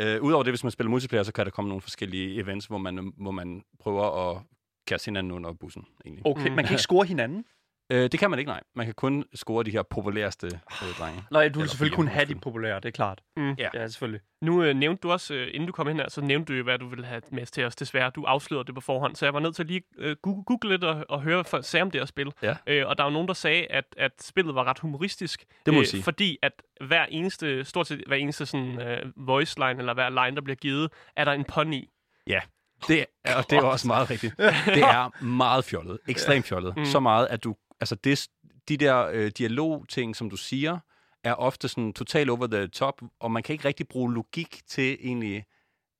Øh, 0.00 0.22
Udover 0.22 0.42
det, 0.42 0.50
hvis 0.52 0.64
man 0.64 0.70
spiller 0.70 0.90
multiplayer, 0.90 1.22
så 1.22 1.32
kan 1.32 1.44
der 1.44 1.50
komme 1.50 1.68
nogle 1.68 1.80
forskellige 1.80 2.40
events, 2.40 2.66
hvor 2.66 2.78
man, 2.78 3.12
hvor 3.16 3.30
man 3.30 3.62
prøver 3.80 4.30
at 4.30 4.42
kaste 4.86 5.06
hinanden 5.08 5.32
under 5.32 5.52
bussen, 5.52 5.84
egentlig. 6.06 6.22
Ja. 6.26 6.30
Okay, 6.30 6.48
Mm. 6.48 6.54
man 6.54 6.64
kan 6.64 6.72
ikke 6.74 6.82
score 6.82 7.06
hinanden. 7.06 7.44
Øh, 7.90 8.02
det 8.12 8.20
kan 8.20 8.30
man 8.30 8.38
ikke, 8.38 8.48
nej. 8.48 8.60
Man 8.74 8.86
kan 8.86 8.94
kun 8.94 9.24
score 9.34 9.64
de 9.64 9.70
her 9.70 9.82
populæreste 9.82 10.46
øh, 10.46 10.94
drenge. 10.98 11.22
Nej, 11.30 11.48
du 11.48 11.58
vil 11.60 11.68
selvfølgelig 11.68 11.96
kun 11.96 12.08
have 12.08 12.26
de 12.26 12.34
populære, 12.34 12.76
det 12.76 12.84
er 12.84 12.90
klart. 12.90 13.20
Mm. 13.36 13.54
Ja. 13.58 13.68
Ja, 13.74 13.88
selvfølgelig. 13.88 14.20
Nu 14.42 14.62
øh, 14.62 14.76
nævnte 14.76 15.00
du 15.00 15.12
også, 15.12 15.34
øh, 15.34 15.48
inden 15.54 15.66
du 15.66 15.72
kom 15.72 15.86
hen 15.86 15.96
her, 15.96 16.08
så 16.08 16.20
nævnte 16.20 16.52
du 16.52 16.56
jo, 16.56 16.64
hvad 16.64 16.78
du 16.78 16.88
ville 16.88 17.04
have 17.04 17.22
med 17.32 17.46
til 17.46 17.64
os. 17.64 17.76
Desværre, 17.76 18.10
du 18.10 18.24
afslørede 18.24 18.66
det 18.66 18.74
på 18.74 18.80
forhånd, 18.80 19.16
så 19.16 19.26
jeg 19.26 19.34
var 19.34 19.40
nødt 19.40 19.56
til 19.56 19.62
at 19.62 19.66
lige 19.66 19.82
øh, 19.98 20.16
google, 20.22 20.44
google 20.44 20.70
lidt 20.70 20.84
og, 20.84 21.04
og 21.08 21.22
høre, 21.22 21.36
hvad 21.36 21.44
folk 21.44 21.64
sagde 21.64 21.82
om 21.82 21.90
det 21.90 22.00
her 22.00 22.06
spil. 22.06 22.32
Ja. 22.42 22.56
Øh, 22.66 22.88
og 22.88 22.98
der 22.98 23.04
var 23.04 23.10
nogen, 23.10 23.28
der 23.28 23.34
sagde, 23.34 23.66
at, 23.66 23.84
at 23.96 24.12
spillet 24.20 24.54
var 24.54 24.64
ret 24.64 24.78
humoristisk. 24.78 25.44
Det 25.66 25.74
må 25.74 25.80
jeg 25.80 25.86
sige. 25.86 26.02
Fordi 26.02 26.38
at 26.42 26.52
hver 26.86 27.06
eneste, 27.08 27.64
stort 27.64 27.86
set 27.86 28.02
hver 28.06 28.16
eneste 28.16 28.46
sådan, 28.46 28.80
øh, 28.80 29.12
voice 29.16 29.58
line, 29.58 29.78
eller 29.78 29.94
hver 29.94 30.24
line, 30.24 30.36
der 30.36 30.42
bliver 30.42 30.56
givet, 30.56 30.92
er 31.16 31.24
der 31.24 31.32
en 31.32 31.44
pun 31.44 31.72
i. 31.72 31.88
Ja, 32.26 32.40
det 32.88 33.06
er, 33.24 33.36
og 33.36 33.50
det 33.50 33.58
er 33.58 33.62
også 33.62 33.86
meget 33.86 34.10
rigtigt. 34.10 34.34
Det 34.38 34.82
er 34.82 35.24
meget 35.24 35.64
fjollet. 35.64 35.98
Ekstremt 36.08 36.46
fjollet. 36.46 36.76
Mm. 36.76 36.84
Så 36.84 37.00
meget, 37.00 37.26
at 37.26 37.44
du... 37.44 37.56
Altså, 37.80 37.94
det, 37.94 38.28
de 38.68 38.76
der 38.76 39.06
øh, 39.12 39.30
dialogting, 39.38 40.16
som 40.16 40.30
du 40.30 40.36
siger, 40.36 40.78
er 41.24 41.34
ofte 41.34 41.68
sådan 41.68 41.92
totalt 41.92 42.30
over 42.30 42.46
the 42.46 42.66
top, 42.66 43.02
og 43.20 43.30
man 43.30 43.42
kan 43.42 43.52
ikke 43.52 43.64
rigtig 43.64 43.88
bruge 43.88 44.14
logik 44.14 44.60
til 44.66 44.98
egentlig... 45.00 45.44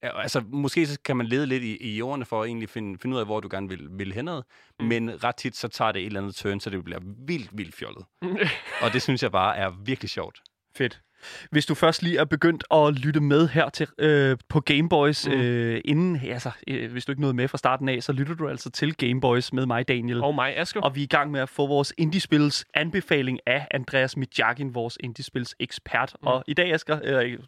Altså, 0.02 0.40
måske 0.40 0.86
så 0.86 1.00
kan 1.04 1.16
man 1.16 1.26
lede 1.26 1.46
lidt 1.46 1.62
i, 1.62 1.96
i 1.96 2.02
ordene 2.02 2.24
for 2.24 2.42
at 2.42 2.46
egentlig 2.46 2.68
finde, 2.68 2.98
finde 2.98 3.14
ud 3.14 3.20
af, 3.20 3.26
hvor 3.26 3.40
du 3.40 3.48
gerne 3.50 3.68
vil, 3.68 3.88
vil 3.90 4.12
henad. 4.12 4.42
Mm. 4.80 4.86
Men 4.86 5.24
ret 5.24 5.36
tit, 5.36 5.56
så 5.56 5.68
tager 5.68 5.92
det 5.92 6.02
et 6.02 6.06
eller 6.06 6.20
andet 6.20 6.34
turn, 6.34 6.60
så 6.60 6.70
det 6.70 6.84
bliver 6.84 7.00
vildt, 7.26 7.50
vildt 7.52 7.74
fjollet. 7.74 8.04
og 8.82 8.92
det 8.92 9.02
synes 9.02 9.22
jeg 9.22 9.32
bare 9.32 9.56
er 9.56 9.70
virkelig 9.84 10.10
sjovt. 10.10 10.42
Fedt. 10.76 11.02
Hvis 11.50 11.66
du 11.66 11.74
først 11.74 12.02
lige 12.02 12.18
er 12.18 12.24
begyndt 12.24 12.64
at 12.74 12.94
lytte 12.98 13.20
med 13.20 13.48
her 13.48 13.68
til, 13.68 13.86
øh, 13.98 14.36
på 14.48 14.60
Gameboys, 14.60 15.26
Mm. 15.28 15.32
øh, 15.32 15.80
inden, 15.84 16.20
altså, 16.30 16.50
øh, 16.68 16.92
hvis 16.92 17.04
du 17.04 17.12
ikke 17.12 17.20
nåede 17.20 17.34
med 17.36 17.48
fra 17.48 17.58
starten 17.58 17.88
af, 17.88 18.02
så 18.02 18.12
lytter 18.12 18.34
du 18.34 18.48
altså 18.48 18.70
til 18.70 18.94
Gameboys 18.96 19.52
med 19.52 19.66
mig, 19.66 19.88
Daniel. 19.88 20.22
og 20.22 20.34
mig, 20.34 20.58
Asger. 20.58 20.80
Og 20.80 20.94
vi 20.94 21.00
er 21.00 21.04
i 21.04 21.06
gang 21.06 21.30
med 21.30 21.40
at 21.40 21.48
få 21.48 21.66
vores 21.66 21.92
indiespils 21.98 22.64
anbefaling 22.74 23.38
af 23.46 23.66
Andreas 23.70 24.16
Midjakin, 24.16 24.74
vores 24.74 24.96
indiespils 25.00 25.54
ekspert. 25.60 26.16
Mm. 26.22 26.26
Og 26.26 26.44
i 26.46 26.54
dag, 26.54 26.72
Asger, 26.72 26.98
øh, 27.04 27.38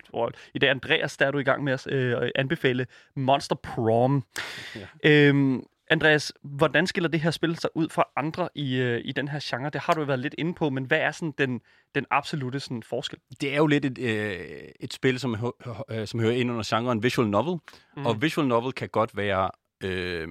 i 0.54 0.58
dag, 0.58 0.70
Andreas, 0.70 1.16
der 1.16 1.26
er 1.26 1.30
du 1.30 1.38
i 1.38 1.44
gang 1.44 1.64
med 1.64 1.72
at 1.72 1.86
øh, 1.92 2.30
anbefale 2.34 2.86
Monster 3.16 3.56
Prom. 3.56 4.24
Ja. 4.76 4.80
Øhm, 5.10 5.62
Andreas, 5.92 6.32
hvordan 6.42 6.86
skiller 6.86 7.08
det 7.08 7.20
her 7.20 7.30
spil 7.30 7.56
sig 7.56 7.70
ud 7.74 7.88
fra 7.88 8.04
andre 8.16 8.48
i, 8.54 8.76
øh, 8.76 9.00
i 9.04 9.12
den 9.12 9.28
her 9.28 9.40
genre? 9.42 9.70
Det 9.70 9.80
har 9.80 9.92
du 9.92 10.00
jo 10.00 10.06
været 10.06 10.18
lidt 10.18 10.34
inde 10.38 10.54
på, 10.54 10.70
men 10.70 10.84
hvad 10.84 10.98
er 10.98 11.10
sådan 11.10 11.34
den, 11.38 11.60
den 11.94 12.06
absolute 12.10 12.60
sådan, 12.60 12.82
forskel? 12.82 13.18
Det 13.40 13.52
er 13.52 13.56
jo 13.56 13.66
lidt 13.66 13.84
et, 13.84 13.98
øh, 13.98 14.68
et 14.80 14.92
spil, 14.92 15.20
som, 15.20 15.52
øh, 15.90 16.06
som 16.06 16.20
hører 16.20 16.32
ind 16.32 16.50
under 16.50 16.76
genren 16.76 17.02
visual 17.02 17.28
novel. 17.28 17.60
Mm. 17.96 18.06
Og 18.06 18.22
visual 18.22 18.46
novel 18.46 18.72
kan 18.72 18.88
godt 18.88 19.16
være 19.16 19.50
øh, 19.84 20.28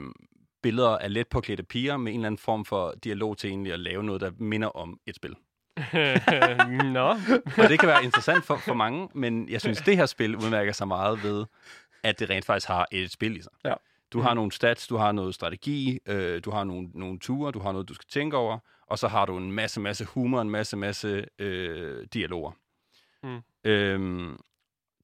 billeder 0.64 0.98
af 0.98 1.14
let 1.14 1.28
påklædte 1.28 1.64
piger 1.64 1.98
med 1.98 2.12
en 2.12 2.20
eller 2.20 2.28
anden 2.28 2.40
form 2.40 2.66
for 2.66 2.94
dialog 3.04 3.38
til 3.38 3.50
egentlig 3.50 3.74
at 3.74 3.80
lave 3.80 4.04
noget, 4.04 4.22
der 4.22 4.32
minder 4.38 4.68
om 4.68 5.00
et 5.08 5.16
spil. 5.16 5.36
Nå. 6.94 7.10
Og 7.58 7.70
det 7.70 7.80
kan 7.80 7.88
være 7.88 8.04
interessant 8.04 8.44
for, 8.44 8.58
for 8.58 8.74
mange, 8.74 9.10
men 9.16 9.50
jeg 9.50 9.62
synes, 9.62 9.82
det 9.82 9.98
her 9.98 10.06
spil 10.06 10.36
udmærker 10.36 10.72
sig 10.72 10.88
meget 10.88 11.24
ved, 11.24 11.46
at 12.04 12.20
det 12.20 12.30
rent 12.30 12.46
faktisk 12.46 12.68
har 12.68 12.88
et 12.92 13.12
spil 13.12 13.38
i 13.38 13.42
sig. 13.42 13.52
Ja. 13.66 13.74
Du 14.14 14.20
har 14.22 14.34
nogle 14.34 14.52
stats, 14.52 14.88
du 14.88 14.96
har 14.98 15.12
noget 15.12 15.36
strategi, 15.36 16.00
øh, 16.06 16.42
du 16.46 16.52
har 16.52 16.64
nogle, 16.64 16.90
nogle 16.94 17.20
ture, 17.20 17.52
du 17.52 17.60
har 17.60 17.72
noget, 17.72 17.90
du 17.90 17.94
skal 17.94 18.08
tænke 18.10 18.38
over, 18.38 18.60
og 18.88 19.00
så 19.00 19.08
har 19.08 19.26
du 19.26 19.38
en 19.38 19.52
masse, 19.52 19.80
masse 19.80 20.06
humor, 20.06 20.42
en 20.42 20.50
masse, 20.50 20.78
masse 20.78 21.26
øh, 21.40 22.08
dialoger. 22.14 22.52
Mm. 23.24 23.42
Øhm, 23.64 24.38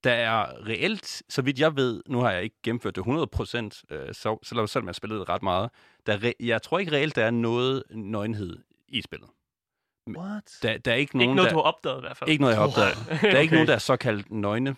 der 0.03 0.11
er 0.11 0.65
reelt, 0.67 1.23
så 1.29 1.41
vidt 1.41 1.59
jeg 1.59 1.75
ved, 1.75 2.03
nu 2.07 2.19
har 2.19 2.31
jeg 2.31 2.43
ikke 2.43 2.55
gennemført 2.63 2.95
det 2.95 3.01
100%, 3.01 3.95
øh, 3.95 4.13
så, 4.13 4.37
selvom 4.43 4.87
jeg 4.87 4.95
spillede 4.95 5.19
det 5.19 5.29
ret 5.29 5.43
meget, 5.43 5.69
der 6.05 6.13
er 6.13 6.17
re- 6.17 6.45
jeg 6.45 6.61
tror 6.61 6.79
ikke 6.79 6.91
reelt, 6.91 7.15
der 7.15 7.25
er 7.25 7.31
noget 7.31 7.83
nøgenhed 7.89 8.57
i 8.87 9.01
spillet. 9.01 9.29
What? 10.17 10.43
Der, 10.61 10.77
der 10.77 10.91
er 10.91 10.95
ikke 10.95 11.01
Ikke 11.01 11.17
nogen, 11.17 11.35
noget, 11.35 11.49
der, 11.49 11.55
du 11.55 11.59
har 11.61 11.63
opdaget 11.71 11.97
i 11.97 12.01
hvert 12.01 12.17
fald. 12.17 12.29
ikke 12.29 12.41
noget, 12.41 12.53
jeg 12.53 12.61
har 12.61 12.67
opdaget. 12.67 13.21
Der 13.21 13.31
er 13.31 13.39
ikke 13.39 13.53
nogen, 13.57 13.67
der 13.67 13.73
er 13.73 13.77
såkaldt 13.79 14.31
nøgne 14.31 14.75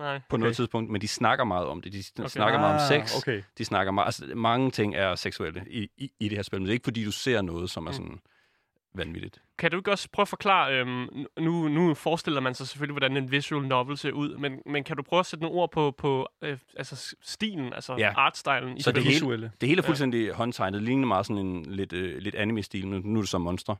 Nej. 0.00 0.20
på 0.28 0.36
okay. 0.36 0.40
noget 0.40 0.56
tidspunkt, 0.56 0.90
men 0.90 1.00
de 1.00 1.08
snakker 1.08 1.44
meget 1.44 1.66
om 1.66 1.80
det. 1.82 1.92
De 1.92 2.02
Okay. 2.18 2.28
snakker 2.28 2.58
meget 2.60 2.74
om 2.74 2.88
sex. 2.88 3.14
Ah, 3.14 3.18
Okay. 3.18 3.42
De 3.58 3.64
snakker 3.64 3.92
meget, 3.92 4.06
altså 4.06 4.24
mange 4.34 4.70
ting 4.70 4.94
er 4.96 5.14
seksuelle 5.14 5.64
i, 5.70 5.88
i, 5.98 6.10
i 6.20 6.28
det 6.28 6.38
her 6.38 6.42
spil, 6.42 6.58
men 6.60 6.66
det 6.66 6.70
er 6.70 6.74
ikke 6.74 6.84
fordi, 6.84 7.04
du 7.04 7.12
ser 7.12 7.42
noget, 7.42 7.70
som 7.70 7.86
er 7.86 7.90
Mm. 7.90 7.94
sådan 7.94 8.20
vanvittigt. 8.94 9.38
Kan 9.58 9.70
du 9.70 9.76
ikke 9.76 9.90
også 9.90 10.08
prøve 10.12 10.24
at 10.24 10.28
forklare, 10.28 10.74
øhm, 10.80 11.08
nu, 11.40 11.68
nu 11.68 11.94
forestiller 11.94 12.40
man 12.40 12.54
sig 12.54 12.68
selvfølgelig, 12.68 12.92
hvordan 12.92 13.16
en 13.16 13.30
visual 13.30 13.66
novel 13.66 13.98
ser 13.98 14.12
ud, 14.12 14.36
men, 14.36 14.58
men 14.66 14.84
kan 14.84 14.96
du 14.96 15.02
prøve 15.02 15.20
at 15.20 15.26
sætte 15.26 15.42
nogle 15.42 15.58
ord 15.58 15.70
på, 15.70 15.94
på 15.98 16.28
øh, 16.42 16.58
altså 16.76 17.14
stilen, 17.22 17.72
altså 17.72 17.94
Ja. 17.98 18.12
artstylen 18.16 18.76
i 18.76 18.82
Så 18.82 18.90
Det 18.90 18.94
det 18.94 19.02
hele- 19.04 19.14
visuelle. 19.14 19.50
Det 19.60 19.68
hele 19.68 19.82
er 19.82 19.86
fuldstændig 19.86 20.32
håndtegnet. 20.32 20.78
Det 20.80 20.82
ligner 20.88 21.06
meget 21.06 21.26
sådan 21.26 21.46
en 21.46 21.66
lidt, 21.66 21.92
øh, 21.92 22.18
lidt 22.18 22.34
anime-stil, 22.34 22.86
men 22.88 23.02
nu 23.04 23.18
er 23.18 23.22
det 23.22 23.28
som 23.30 23.40
monster. 23.40 23.74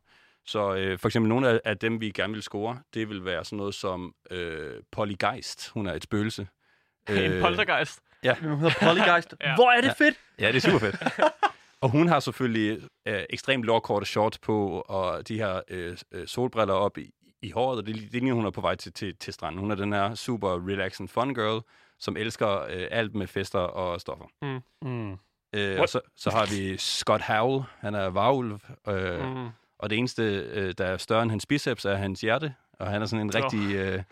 Så 0.46 0.74
øh, 0.74 0.98
for 0.98 1.09
eksempel 1.09 1.29
nogle 1.29 1.48
af, 1.48 1.61
af 1.64 1.79
dem, 1.79 2.00
vi 2.00 2.11
gerne 2.11 2.33
vil 2.33 2.42
score, 2.42 2.79
det 2.94 3.09
vil 3.09 3.24
være 3.24 3.44
sådan 3.44 3.57
noget 3.57 3.74
som 3.74 4.14
øh, 4.31 4.83
Pollygeist. 4.92 5.68
Hun 5.68 5.87
er 5.87 5.92
et 5.92 6.03
spøgelse. 6.03 6.48
en 7.09 7.42
poltergeist. 7.42 8.00
Hun 8.40 8.59
hedder 8.59 8.74
Polygeist. 8.81 9.35
Ja. 9.44 9.55
Hvor 9.55 9.70
er 9.70 9.81
det 9.81 9.94
fedt! 9.98 10.14
Ja, 10.38 10.48
det 10.53 10.57
er 10.57 10.70
super 10.70 10.79
fedt. 10.79 10.96
og 11.83 11.90
hun 11.90 12.09
har 12.09 12.20
selvfølgelig 12.20 12.88
øh, 13.07 13.22
ekstremt 13.31 13.64
lårkorte 13.64 14.07
shorts 14.07 14.38
på, 14.38 14.85
og 14.88 15.29
de 15.29 15.38
her 15.38 15.61
øh, 15.68 15.96
øh, 16.12 16.26
solbriller 16.26 16.74
op 16.74 16.98
i, 16.98 17.11
i 17.42 17.50
håret, 17.50 17.79
og 17.79 17.87
det, 17.87 17.94
det 17.94 18.12
ligner, 18.12 18.35
hun 18.35 18.46
er 18.46 18.50
på 18.50 18.61
vej 18.61 18.74
til, 18.74 18.92
til, 18.92 19.16
til 19.16 19.33
stranden. 19.33 19.61
Hun 19.61 19.70
er 19.70 19.74
den 19.74 19.92
her 19.92 20.14
super 20.14 20.68
relaxing 20.68 21.11
fun 21.11 21.35
girl, 21.35 21.62
som 21.98 22.16
elsker 22.16 22.61
øh, 22.61 22.88
alt 22.90 23.14
med 23.14 23.26
fester 23.26 23.59
og 23.59 24.00
stoffer. 24.00 24.26
Mm. 24.83 25.18
Øh, 25.55 25.81
og 25.81 25.88
så, 25.88 26.00
så 26.16 26.31
har 26.31 26.46
vi 26.46 26.76
Scott 26.76 27.22
Howell, 27.22 27.64
han 27.79 27.94
er 27.94 28.07
varulv, 28.07 28.59
øh, 28.88 29.37
mm. 29.37 29.48
Og 29.81 29.90
det 29.90 29.99
eneste, 29.99 30.23
øh, 30.53 30.75
der 30.79 30.85
er 30.85 30.97
større 30.97 31.23
end 31.23 31.31
hans 31.31 31.47
biceps, 31.47 31.85
er 31.85 31.95
hans 31.95 32.21
hjerte. 32.21 32.55
Og 32.79 32.87
han 32.87 33.03
er 33.03 33.07
sådan 33.07 33.27
en 33.27 33.35
rigtig... 33.35 33.75
Øh, 33.75 34.03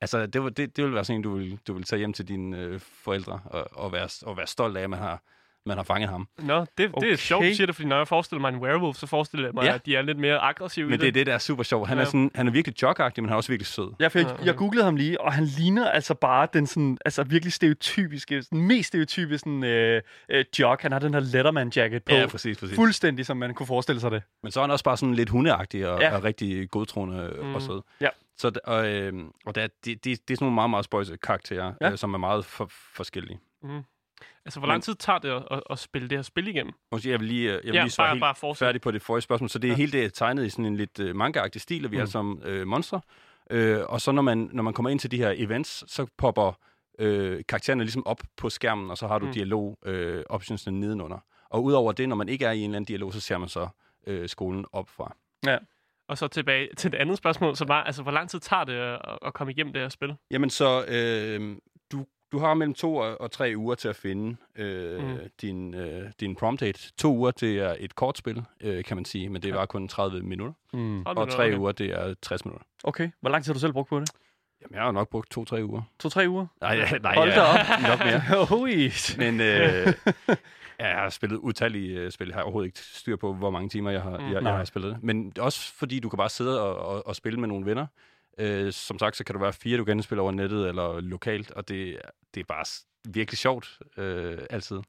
altså, 0.00 0.26
det, 0.26 0.42
var- 0.42 0.48
det, 0.48 0.76
det 0.76 0.84
vil 0.84 0.94
være 0.94 1.04
sådan 1.04 1.16
en, 1.18 1.22
du 1.22 1.36
vil, 1.36 1.58
du 1.66 1.72
vil 1.72 1.82
tage 1.84 1.98
hjem 1.98 2.12
til 2.12 2.28
dine 2.28 2.58
øh, 2.58 2.80
forældre 2.80 3.40
og, 3.44 3.68
og, 3.72 3.92
være, 3.92 4.08
og 4.26 4.36
være 4.36 4.46
stolt 4.46 4.76
af, 4.76 4.82
at 4.82 4.90
man 4.90 4.98
har, 4.98 5.22
man 5.66 5.76
har 5.76 5.84
fanget 5.84 6.10
ham. 6.10 6.28
Nå, 6.38 6.60
det, 6.60 6.68
det 6.78 6.90
Okay. 6.94 7.12
er 7.12 7.16
sjovt, 7.16 7.44
du 7.44 7.54
siger 7.54 7.66
det, 7.66 7.74
fordi 7.74 7.88
når 7.88 7.96
jeg 7.96 8.08
forestiller 8.08 8.40
mig 8.40 8.48
en 8.48 8.56
werewolf, 8.60 8.96
så 8.96 9.06
forestiller 9.06 9.46
jeg 9.46 9.54
mig, 9.54 9.64
Ja. 9.64 9.74
at 9.74 9.86
de 9.86 9.96
er 9.96 10.02
lidt 10.02 10.18
mere 10.18 10.38
aggressive 10.38 10.86
Men 10.86 10.94
i 10.94 10.96
det 10.96 11.02
er 11.02 11.06
det. 11.06 11.14
det, 11.14 11.26
der 11.26 11.34
er 11.34 11.38
super 11.38 11.62
sjovt. 11.62 11.88
Han, 11.88 11.98
er, 11.98 12.02
Ja. 12.02 12.04
sådan, 12.06 12.30
han 12.34 12.46
er 12.48 12.50
virkelig 12.52 12.82
jogagtig, 12.82 13.22
men 13.22 13.28
han 13.28 13.32
er 13.32 13.36
også 13.36 13.52
virkelig 13.52 13.66
sød. 13.66 13.92
Ja, 14.00 14.08
for 14.08 14.18
jeg, 14.18 14.36
jeg 14.44 14.54
googlede 14.56 14.84
ham 14.84 14.96
lige, 14.96 15.20
og 15.20 15.32
han 15.32 15.44
ligner 15.44 15.90
altså 15.90 16.14
bare 16.14 16.48
den 16.52 16.66
sådan, 16.66 16.98
altså 17.04 17.22
virkelig 17.22 17.52
stereotypiske, 17.52 18.42
sådan, 18.42 18.60
mest 18.60 18.88
stereotypiske 18.88 19.38
sådan, 19.38 19.64
øh, 19.64 20.02
øh, 20.28 20.44
jog. 20.58 20.76
Han 20.80 20.92
har 20.92 20.98
den 20.98 21.14
her 21.14 21.20
Letterman-jacket 21.20 22.02
på. 22.04 22.14
Ja, 22.14 22.26
præcis, 22.26 22.58
præcis. 22.58 22.76
Fuldstændig, 22.76 23.26
som 23.26 23.36
man 23.36 23.54
kunne 23.54 23.66
forestille 23.66 24.00
sig 24.00 24.10
det. 24.10 24.22
Men 24.42 24.52
så 24.52 24.60
er 24.60 24.64
han 24.64 24.70
også 24.70 24.84
bare 24.84 24.96
sådan 24.96 25.14
lidt 25.14 25.28
hundeagtig 25.28 25.88
og, 25.88 26.00
Ja. 26.00 26.16
og 26.16 26.24
rigtig 26.24 26.70
godtroende 26.70 27.32
mm. 27.40 27.46
Mm. 27.46 27.54
og 27.54 27.62
sød. 27.62 27.80
Ja. 28.00 28.08
Så, 28.36 28.52
og, 28.64 28.88
øh, 28.88 29.12
og 29.46 29.54
der, 29.54 29.66
det, 29.66 29.74
det, 29.84 30.04
det 30.04 30.10
er 30.12 30.18
sådan 30.36 30.36
nogle 30.44 30.54
meget, 30.54 30.70
meget 30.70 30.84
spøjse 30.84 31.16
karakterer, 31.16 31.72
Ja. 31.80 31.90
øh, 31.90 31.98
som 31.98 32.14
er 32.14 32.18
meget 32.18 32.44
for, 32.44 32.68
forskellige. 32.94 33.38
Altså, 34.44 34.60
hvor 34.60 34.66
lang 34.66 34.82
tid 34.82 34.94
tager 34.94 35.18
det 35.18 35.28
at, 35.30 35.42
at, 35.50 35.62
at 35.70 35.78
spille 35.78 36.08
det 36.08 36.18
her 36.18 36.22
spil 36.22 36.48
igennem? 36.48 36.72
Måske 36.92 37.10
jeg 37.10 37.20
vil 37.20 37.28
lige, 37.28 37.48
øh, 37.48 37.52
jeg 37.54 37.60
vil 37.64 37.74
Ja, 37.74 37.82
lige 37.82 37.90
svare 37.90 38.08
helt 38.10 38.20
bare 38.20 38.34
fortsæt. 38.34 38.66
færdig 38.66 38.80
på 38.80 38.90
det 38.90 39.02
forrige 39.02 39.22
spørgsmål. 39.22 39.50
Så 39.50 39.58
det 39.58 39.68
er 39.68 39.72
Ja. 39.72 39.76
helt 39.76 39.92
det 39.92 40.04
er 40.04 40.08
tegnet 40.10 40.46
i 40.46 40.50
sådan 40.50 40.64
en 40.64 40.76
lidt 40.76 41.00
øh, 41.00 41.16
manga-agtig 41.16 41.60
stil, 41.60 41.84
og 41.84 41.90
vi 41.90 41.96
Mm. 41.96 42.02
er 42.02 42.06
som 42.06 42.42
øh, 42.44 42.66
monstre. 42.66 43.00
Øh, 43.50 43.80
og 43.88 44.00
så 44.00 44.12
når 44.12 44.22
man, 44.22 44.50
når 44.52 44.62
man 44.62 44.74
kommer 44.74 44.90
ind 44.90 45.00
til 45.00 45.10
de 45.10 45.16
her 45.16 45.34
events, 45.36 45.84
så 45.92 46.06
popper 46.18 46.52
øh, 46.98 47.42
karaktererne 47.48 47.84
ligesom 47.84 48.06
op 48.06 48.20
på 48.36 48.50
skærmen, 48.50 48.90
og 48.90 48.98
så 48.98 49.06
har 49.06 49.18
du 49.18 49.26
mm. 49.26 49.32
dialog 49.32 49.78
øh, 49.86 50.24
nedenunder. 50.66 51.18
Og 51.50 51.64
udover 51.64 51.92
det, 51.92 52.08
når 52.08 52.16
man 52.16 52.28
ikke 52.28 52.44
er 52.44 52.52
i 52.52 52.58
en 52.58 52.64
eller 52.64 52.76
anden 52.76 52.84
dialog, 52.88 53.12
så 53.12 53.20
ser 53.20 53.38
man 53.38 53.48
så 53.48 53.68
øh, 54.06 54.28
skolen 54.28 54.64
op 54.72 54.88
fra. 54.88 55.14
Ja. 55.46 55.58
Og 56.08 56.18
så 56.18 56.28
tilbage 56.28 56.68
til 56.76 56.92
det 56.92 56.98
andet 56.98 57.18
spørgsmål, 57.18 57.56
som 57.56 57.68
var, 57.68 57.82
altså, 57.84 58.02
hvor 58.02 58.12
lang 58.12 58.30
tid 58.30 58.40
tager 58.40 58.64
det 58.64 58.72
at, 58.74 58.98
at 59.26 59.34
komme 59.34 59.50
igennem 59.52 59.72
det 59.72 59.82
her 59.82 59.88
spil? 59.88 60.14
Jamen 60.30 60.50
så, 60.50 60.84
øh, 60.88 61.56
du, 62.32 62.38
har 62.38 62.54
mellem 62.54 62.74
to 62.74 62.96
og, 62.96 63.30
tre 63.30 63.52
uger 63.56 63.74
til 63.74 63.88
at 63.88 63.96
finde 63.96 64.36
øh, 64.56 65.04
mm. 65.04 65.18
din, 65.40 65.74
øh, 65.74 66.10
din 66.20 66.34
prompt 66.34 66.60
date. 66.60 66.92
To 66.96 67.16
uger, 67.16 67.30
det 67.30 67.58
er 67.58 67.74
et 67.78 67.94
kortspil, 67.94 68.44
øh, 68.60 68.84
kan 68.84 68.96
man 68.96 69.04
sige, 69.04 69.28
men 69.28 69.42
det 69.42 69.54
var 69.54 69.66
kun 69.66 69.88
30 69.88 70.22
minutter. 70.22 70.54
Mm. 70.72 71.02
Og 71.02 71.30
tre 71.30 71.54
uger, 71.58 71.72
det 71.72 71.90
er 71.90 72.14
60 72.22 72.44
minutter. 72.44 72.66
Okay. 72.84 73.10
Hvor 73.20 73.30
lang 73.30 73.44
tid 73.44 73.52
har 73.52 73.54
du 73.54 73.60
selv 73.60 73.72
brugt 73.72 73.88
på 73.88 74.00
det? 74.00 74.10
Jamen, 74.62 74.74
jeg 74.74 74.82
har 74.82 74.92
nok 74.92 75.08
brugt 75.08 75.30
to-tre 75.30 75.64
uger. 75.64 75.82
To-tre 75.98 76.28
uger? 76.28 76.46
Nej, 76.60 76.76
ja, 76.76 76.98
nej 76.98 77.14
Hold 77.14 77.28
ja, 77.30 77.36
da 77.36 77.42
op. 77.42 77.56
nok 77.90 77.98
mere. 78.06 78.46
Hui. 78.50 78.90
Men 79.18 79.40
øh, 79.40 79.94
ja, 80.78 80.88
jeg 80.88 80.98
har 80.98 81.08
spillet 81.08 81.38
utallige 81.38 82.06
uh, 82.06 82.10
spil. 82.10 82.26
Jeg 82.26 82.36
har 82.36 82.42
overhovedet 82.42 82.66
ikke 82.66 82.78
styr 82.78 83.16
på, 83.16 83.34
hvor 83.34 83.50
mange 83.50 83.68
timer 83.68 83.90
jeg 83.90 84.02
har, 84.02 84.18
mm, 84.18 84.32
jeg, 84.32 84.42
jeg 84.42 84.52
har 84.52 84.64
spillet 84.64 84.94
det. 84.94 85.02
Men 85.02 85.32
også 85.38 85.74
fordi 85.74 86.00
du 86.00 86.08
kan 86.08 86.16
bare 86.16 86.28
sidde 86.28 86.62
og, 86.62 86.76
og, 86.76 87.06
og 87.06 87.16
spille 87.16 87.40
med 87.40 87.48
nogle 87.48 87.66
venner. 87.66 87.86
Øh, 88.38 88.72
som 88.72 88.98
sagt, 88.98 89.16
så 89.16 89.24
kan 89.24 89.34
du 89.34 89.40
være 89.40 89.52
fire, 89.52 89.78
du 89.78 89.84
kan 89.84 90.02
spille 90.02 90.22
over 90.22 90.32
nettet 90.32 90.68
eller 90.68 91.00
lokalt, 91.00 91.50
og 91.50 91.68
det, 91.68 91.98
det 92.34 92.40
er 92.40 92.44
bare 92.44 92.64
virkelig 93.08 93.38
sjovt 93.38 93.78
øh, 93.96 94.38
altid. 94.50 94.80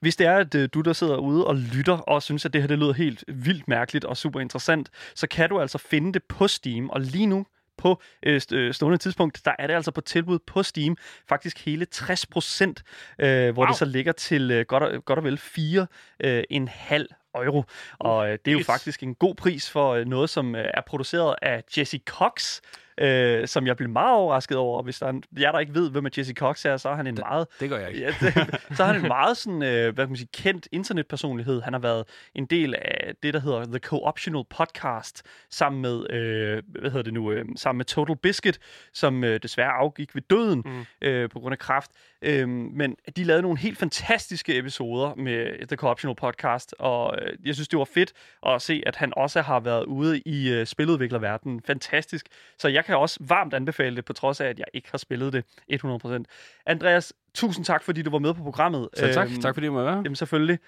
Hvis 0.00 0.16
det 0.16 0.26
er, 0.26 0.36
at 0.36 0.54
øh, 0.54 0.68
du, 0.74 0.80
der 0.80 0.92
sidder 0.92 1.16
ude 1.16 1.46
og 1.46 1.56
lytter, 1.56 1.98
og 1.98 2.22
synes, 2.22 2.44
at 2.44 2.52
det 2.52 2.60
her 2.62 2.68
det 2.68 2.78
lyder 2.78 2.92
helt 2.92 3.24
vildt 3.28 3.68
mærkeligt 3.68 4.04
og 4.04 4.16
super 4.16 4.40
interessant, 4.40 4.90
så 5.14 5.26
kan 5.26 5.48
du 5.48 5.60
altså 5.60 5.78
finde 5.78 6.12
det 6.12 6.22
på 6.24 6.48
Steam. 6.48 6.90
Og 6.90 7.00
lige 7.00 7.26
nu, 7.26 7.46
på 7.78 8.02
øh, 8.22 8.40
øh, 8.52 8.74
stående 8.74 8.98
tidspunkt, 8.98 9.44
der 9.44 9.52
er 9.58 9.66
det 9.66 9.74
altså 9.74 9.90
på 9.90 10.00
tilbud 10.00 10.38
på 10.38 10.62
Steam. 10.62 10.96
Faktisk 11.28 11.64
hele 11.64 11.84
60 11.84 12.26
procent, 12.26 12.82
øh, 13.18 13.52
hvor 13.52 13.62
Wow. 13.62 13.68
det 13.68 13.76
så 13.76 13.84
ligger 13.84 14.12
til 14.12 14.50
øh, 14.50 14.66
godt, 14.66 14.82
og, 14.82 15.04
godt 15.04 15.18
og 15.18 15.24
vel 15.24 15.38
4 15.38 15.86
øh, 16.24 16.44
en 16.50 16.68
halv 16.68 17.08
euro. 17.34 17.64
Og 17.98 18.28
øh, 18.28 18.38
det 18.44 18.50
er 18.50 18.58
jo 18.58 18.64
faktisk 18.64 19.02
en 19.02 19.14
god 19.14 19.34
pris 19.34 19.70
for 19.70 19.94
øh, 19.94 20.06
noget, 20.06 20.30
som 20.30 20.54
øh, 20.54 20.70
er 20.74 20.80
produceret 20.86 21.36
af 21.42 21.62
Jesse 21.76 22.00
Cox, 22.06 22.60
øh, 22.98 23.48
som 23.48 23.66
jeg 23.66 23.76
blev 23.76 23.88
meget 23.88 24.14
overrasket 24.14 24.56
over. 24.56 24.82
Hvis 24.82 24.98
der 24.98 25.06
er 25.06 25.10
en, 25.10 25.22
jeg 25.38 25.52
der 25.52 25.58
ikke 25.58 25.74
ved, 25.74 25.90
hvem 25.90 26.06
er 26.06 26.10
Jesse 26.18 26.34
Cox 26.34 26.64
er, 26.64 26.76
så 26.76 26.88
er 26.88 26.94
han 26.94 27.06
en 27.06 27.18
meget 27.20 27.46
Det 27.60 27.70
gør 27.70 27.78
jeg 27.78 27.88
ikke. 27.88 28.00
Ja, 28.00 28.14
det, 28.20 28.60
så 28.76 28.82
er 28.82 28.86
han 28.86 28.96
en 28.96 29.08
meget 29.08 29.36
sådan, 29.36 29.62
øh, 29.62 29.94
hvad 29.94 30.04
kan 30.04 30.08
man 30.08 30.16
sige, 30.16 30.28
kendt 30.32 30.68
internetpersonlighed. 30.72 31.62
Han 31.62 31.72
har 31.72 31.80
været 31.80 32.04
en 32.34 32.46
del 32.46 32.74
af 32.74 33.14
det, 33.22 33.34
der 33.34 33.40
hedder 33.40 33.64
The 33.64 33.78
Co-Optional 33.86 34.44
Podcast, 34.50 35.22
sammen 35.50 35.82
med, 35.82 36.10
øh, 36.10 36.62
hvad 36.68 36.90
hedder 36.90 37.02
det 37.02 37.14
nu, 37.14 37.32
øh, 37.32 37.44
sammen 37.56 37.78
med 37.78 37.84
Total 37.84 38.16
Biscuit, 38.16 38.58
som 38.92 39.24
øh, 39.24 39.40
desværre 39.42 39.72
afgik 39.72 40.14
ved 40.14 40.22
døden 40.22 40.62
mm. 40.64 41.08
øh, 41.08 41.30
på 41.30 41.40
grund 41.40 41.52
af 41.52 41.58
kræft. 41.58 41.90
Øh, 42.22 42.48
men 42.48 42.96
de 43.16 43.24
lavede 43.24 43.42
nogle 43.42 43.58
helt 43.58 43.78
fantastiske 43.78 44.58
episoder 44.58 45.14
med 45.14 45.66
The 45.66 45.76
Co-Optional 45.76 46.14
Podcast, 46.14 46.74
og 46.78 47.18
øh, 47.22 47.36
jeg 47.44 47.54
synes, 47.54 47.68
det 47.68 47.78
var 47.78 47.84
fedt 47.84 48.12
at 48.46 48.62
se, 48.62 48.82
at 48.86 48.96
han 48.96 49.12
også 49.16 49.42
har 49.42 49.60
været 49.60 49.84
ude 49.84 50.20
i 50.20 50.50
øh, 50.50 50.66
spiludviklerverdenen. 50.66 51.62
Fantastisk. 51.66 52.26
Så 52.58 52.68
jeg 52.68 52.84
kan 52.88 52.96
også 52.98 53.18
varmt 53.20 53.54
anbefale 53.54 53.96
det, 53.96 54.04
på 54.04 54.12
trods 54.12 54.40
af, 54.40 54.46
at 54.46 54.58
jeg 54.58 54.66
ikke 54.74 54.88
har 54.90 54.98
spillet 54.98 55.32
det 55.32 55.44
100%. 55.72 56.24
Andreas, 56.66 57.12
tusind 57.34 57.64
tak, 57.64 57.82
fordi 57.84 58.02
du 58.02 58.10
var 58.10 58.18
med 58.18 58.34
på 58.34 58.42
programmet. 58.42 58.88
Så 58.96 59.12
tak. 59.14 59.28
Øhm, 59.30 59.40
tak 59.40 59.54
fordi 59.54 59.66
du 59.66 59.72
må 59.72 59.84
være. 59.84 59.96
Jamen 59.96 60.16
selvfølgelig. 60.16 60.58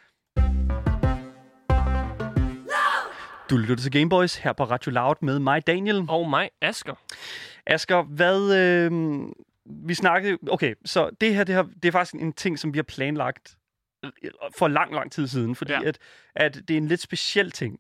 Du 3.51 3.57
lytter 3.57 3.83
til 3.83 3.93
Gameboys 3.93 4.37
her 4.37 4.53
på 4.53 4.65
Radio 4.65 4.91
Loud 4.93 5.15
med 5.23 5.39
mig, 5.39 5.67
Daniel. 5.67 6.05
Og 6.09 6.31
mig, 6.31 6.51
Asker. 6.63 6.95
Asger, 7.67 8.03
hvad... 8.03 8.55
Øh, 8.57 8.93
vi 9.87 9.95
snakkede... 9.95 10.39
Okay, 10.51 10.75
så 10.85 11.11
det 11.21 11.35
her 11.35 11.45
det, 11.45 11.55
her, 11.55 11.63
det 11.63 11.85
er 11.85 11.93
faktisk 11.93 12.15
en 12.23 12.33
ting, 12.33 12.59
som 12.59 12.73
vi 12.75 12.79
har 12.79 12.83
planlagt 12.83 13.57
for 14.59 14.69
lang, 14.69 14.95
lang 14.95 15.13
tid 15.13 15.27
siden, 15.27 15.55
fordi 15.55 15.73
Ja. 15.73 15.83
at, 15.85 15.99
at 16.37 16.55
det 16.55 16.71
er 16.71 16.77
en 16.79 16.87
lidt 16.89 17.01
speciel 17.01 17.51
ting. 17.51 17.79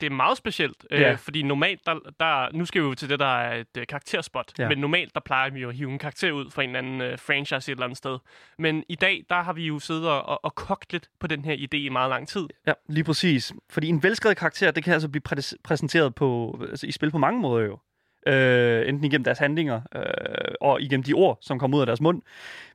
Det 0.00 0.06
er 0.06 0.10
meget 0.10 0.36
specielt, 0.38 0.86
Ja. 0.90 1.12
øh, 1.12 1.18
fordi 1.18 1.42
normalt, 1.42 1.86
der, 1.86 1.94
der, 2.20 2.48
nu 2.52 2.64
skal 2.64 2.82
vi 2.82 2.86
jo 2.86 2.94
til 2.94 3.08
det, 3.08 3.18
der 3.18 3.36
er 3.36 3.54
et 3.60 3.66
øh, 3.78 3.86
karakterspot, 3.86 4.52
Ja. 4.58 4.68
men 4.68 4.78
normalt, 4.78 5.14
der 5.14 5.20
plejer 5.20 5.50
vi 5.50 5.60
jo 5.60 5.68
at 5.68 5.74
hive 5.74 5.90
en 5.90 5.98
karakter 5.98 6.32
ud 6.32 6.50
fra 6.50 6.62
en 6.62 6.68
eller 6.68 6.78
anden 6.78 7.00
øh, 7.00 7.18
franchise 7.18 7.56
et 7.56 7.68
eller 7.68 7.84
andet 7.84 7.96
sted. 7.98 8.18
Men 8.58 8.84
i 8.88 8.94
dag, 8.94 9.24
der 9.30 9.42
har 9.42 9.52
vi 9.52 9.66
jo 9.66 9.78
siddet 9.78 10.08
og, 10.08 10.22
og, 10.28 10.44
og 10.44 10.54
kogt 10.54 10.92
lidt 10.92 11.08
på 11.20 11.26
den 11.26 11.44
her 11.44 11.56
idé 11.56 11.76
i 11.76 11.88
meget 11.88 12.10
lang 12.10 12.28
tid. 12.28 12.46
Ja, 12.66 12.72
lige 12.88 13.04
præcis. 13.04 13.52
Fordi 13.70 13.88
en 13.88 14.02
velskrevet 14.02 14.36
karakter, 14.36 14.70
det 14.70 14.84
kan 14.84 14.92
altså 14.92 15.08
blive 15.08 15.22
præ- 15.32 15.56
præsenteret 15.64 16.14
på, 16.14 16.58
altså 16.70 16.86
i 16.86 16.92
spil 16.92 17.10
på 17.10 17.18
mange 17.18 17.40
måder 17.40 17.64
jo. 17.66 17.78
Øh, 18.26 18.88
enten 18.88 19.04
igennem 19.04 19.24
deres 19.24 19.38
handlinger, 19.38 19.80
øh, 19.94 20.54
og 20.60 20.82
igennem 20.82 21.02
de 21.02 21.12
ord, 21.12 21.38
som 21.40 21.58
kommer 21.58 21.76
ud 21.76 21.82
af 21.82 21.86
deres 21.86 22.00
mund. 22.00 22.22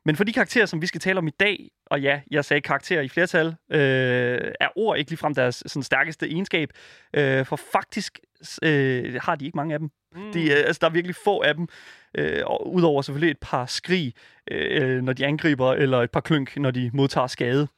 Men 0.04 0.16
for 0.16 0.24
de 0.24 0.32
karakterer, 0.32 0.66
som 0.66 0.82
vi 0.82 0.86
skal 0.86 1.00
tale 1.00 1.18
om 1.18 1.26
i 1.26 1.30
dag, 1.40 1.70
og 1.86 2.00
ja, 2.00 2.20
jeg 2.30 2.44
sagde 2.44 2.60
karakterer 2.60 3.02
i 3.02 3.08
flertal, 3.08 3.46
øh, 3.46 4.52
er 4.60 4.68
ord 4.76 4.98
ikke 4.98 5.10
ligefrem 5.10 5.34
deres 5.34 5.62
sådan, 5.66 5.82
stærkeste 5.82 6.28
egenskab. 6.28 6.70
Øh, 7.14 7.46
for 7.46 7.56
faktisk 7.72 8.20
øh, 8.62 9.20
har 9.22 9.34
de 9.34 9.44
ikke 9.44 9.56
mange 9.56 9.74
af 9.74 9.78
dem. 9.78 9.90
Mm. 10.14 10.32
De, 10.32 10.50
øh, 10.50 10.56
altså, 10.66 10.78
der 10.80 10.86
er 10.86 10.90
virkelig 10.92 11.16
få 11.24 11.40
af 11.40 11.54
dem. 11.54 11.68
Øh, 12.14 12.42
og 12.46 12.72
udover 12.72 13.02
selvfølgelig 13.02 13.30
et 13.30 13.38
par 13.40 13.66
skrig, 13.66 14.14
øh, 14.50 15.02
når 15.02 15.12
de 15.12 15.26
angriber, 15.26 15.72
eller 15.72 16.02
et 16.02 16.10
par 16.10 16.20
klønk, 16.20 16.56
når 16.56 16.70
de 16.70 16.90
modtager 16.94 17.26
skade. 17.26 17.68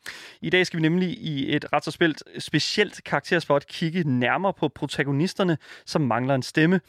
I 0.41 0.51
dag 0.51 0.67
skal 0.67 0.77
vi 0.77 0.83
nemlig 0.83 1.09
i 1.09 1.57
et 1.57 1.73
ret 1.73 1.85
så 1.85 1.91
spildt, 1.91 2.43
specielt 2.43 3.05
karakterspot 3.05 3.67
kigge 3.67 4.03
nærmere 4.05 4.53
på 4.53 4.69
protagonisterne, 4.69 5.59
som 5.87 6.03
mangler 6.03 6.35
en 6.35 6.43
stemme. 6.43 6.81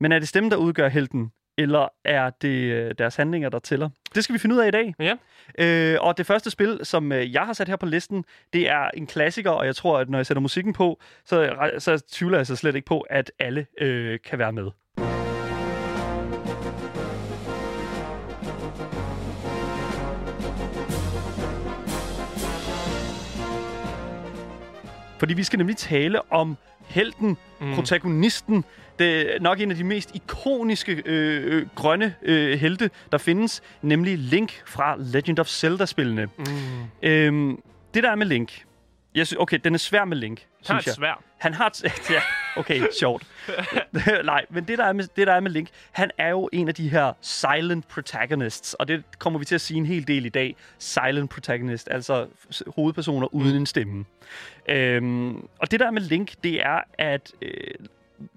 Men 0.00 0.12
er 0.12 0.18
det 0.18 0.28
stemmen, 0.28 0.50
der 0.50 0.56
udgør 0.56 0.88
helten, 0.88 1.32
eller 1.58 1.88
er 2.04 2.30
det 2.30 2.48
øh, 2.48 2.94
deres 2.98 3.16
handlinger, 3.16 3.48
der 3.48 3.58
tæller? 3.58 3.88
Det 4.14 4.24
skal 4.24 4.32
vi 4.32 4.38
finde 4.38 4.54
ud 4.54 4.60
af 4.60 4.68
i 4.68 4.70
dag. 4.70 4.94
Ja. 4.98 5.14
Øh, 5.58 5.98
og 6.00 6.18
det 6.18 6.26
første 6.26 6.50
spil, 6.50 6.80
som 6.82 7.12
øh, 7.12 7.32
jeg 7.32 7.46
har 7.46 7.52
sat 7.52 7.68
her 7.68 7.76
på 7.76 7.86
listen, 7.86 8.24
det 8.52 8.70
er 8.70 8.90
en 8.94 9.06
klassiker, 9.06 9.50
og 9.50 9.66
jeg 9.66 9.76
tror, 9.76 9.98
at 9.98 10.10
når 10.10 10.18
jeg 10.18 10.26
sætter 10.26 10.40
musikken 10.40 10.72
på, 10.72 11.00
så, 11.24 11.54
så 11.78 12.04
tvivler 12.12 12.38
jeg 12.38 12.46
så 12.46 12.56
slet 12.56 12.74
ikke 12.74 12.86
på, 12.86 13.00
at 13.00 13.32
alle 13.38 13.66
øh, 13.80 14.18
kan 14.24 14.38
være 14.38 14.52
med. 14.52 14.70
Fordi 25.18 25.34
vi 25.34 25.44
skal 25.44 25.56
nemlig 25.56 25.76
tale 25.76 26.32
om 26.32 26.56
helten, 26.86 27.36
mm. 27.60 27.74
protagonisten. 27.74 28.64
Det 28.98 29.34
er 29.34 29.40
nok 29.40 29.60
en 29.60 29.70
af 29.70 29.76
de 29.76 29.84
mest 29.84 30.14
ikoniske 30.14 31.02
øh, 31.06 31.56
øh, 31.56 31.66
grønne 31.74 32.14
øh, 32.22 32.58
helte, 32.58 32.90
der 33.12 33.18
findes, 33.18 33.62
nemlig 33.82 34.18
Link 34.18 34.62
fra 34.66 34.96
Legend 34.98 35.38
of 35.38 35.46
Zelda-spillene. 35.46 36.28
Mm. 36.38 36.44
Øhm, 37.02 37.62
det 37.94 38.02
der 38.02 38.10
er 38.10 38.14
med 38.14 38.26
Link, 38.26 38.64
jeg 39.14 39.26
synes, 39.26 39.40
okay, 39.40 39.58
den 39.64 39.74
er 39.74 39.78
svær 39.78 40.04
med 40.04 40.16
Link, 40.16 40.38
Han 40.40 40.46
har 40.74 40.80
synes 40.80 40.82
et 40.82 40.86
jeg. 40.86 40.94
svær. 40.94 41.22
Han 41.38 41.54
har... 41.54 41.72
t- 41.76 42.12
ja, 42.14 42.20
okay, 42.56 42.82
sjovt. 42.98 43.22
Nej, 44.24 44.44
men 44.50 44.64
det 44.64 44.78
der, 44.78 44.84
er 44.84 44.92
med, 44.92 45.04
det, 45.16 45.26
der 45.26 45.32
er 45.32 45.40
med 45.40 45.50
Link, 45.50 45.68
han 45.92 46.10
er 46.18 46.28
jo 46.28 46.48
en 46.52 46.68
af 46.68 46.74
de 46.74 46.88
her 46.88 47.12
silent 47.20 47.88
protagonists, 47.88 48.74
og 48.74 48.88
det 48.88 49.02
kommer 49.18 49.38
vi 49.38 49.44
til 49.44 49.54
at 49.54 49.60
sige 49.60 49.78
en 49.78 49.86
hel 49.86 50.06
del 50.08 50.26
i 50.26 50.28
dag. 50.28 50.56
Silent 50.78 51.30
protagonist, 51.30 51.88
altså 51.90 52.26
hovedpersoner 52.76 53.34
uden 53.34 53.56
en 53.56 53.66
stemme. 53.66 54.04
Øhm, 54.68 55.36
og 55.58 55.70
det 55.70 55.80
der 55.80 55.86
er 55.86 55.90
med 55.90 56.02
Link, 56.02 56.32
det 56.44 56.62
er, 56.66 56.80
at 56.98 57.32
øh, 57.42 57.52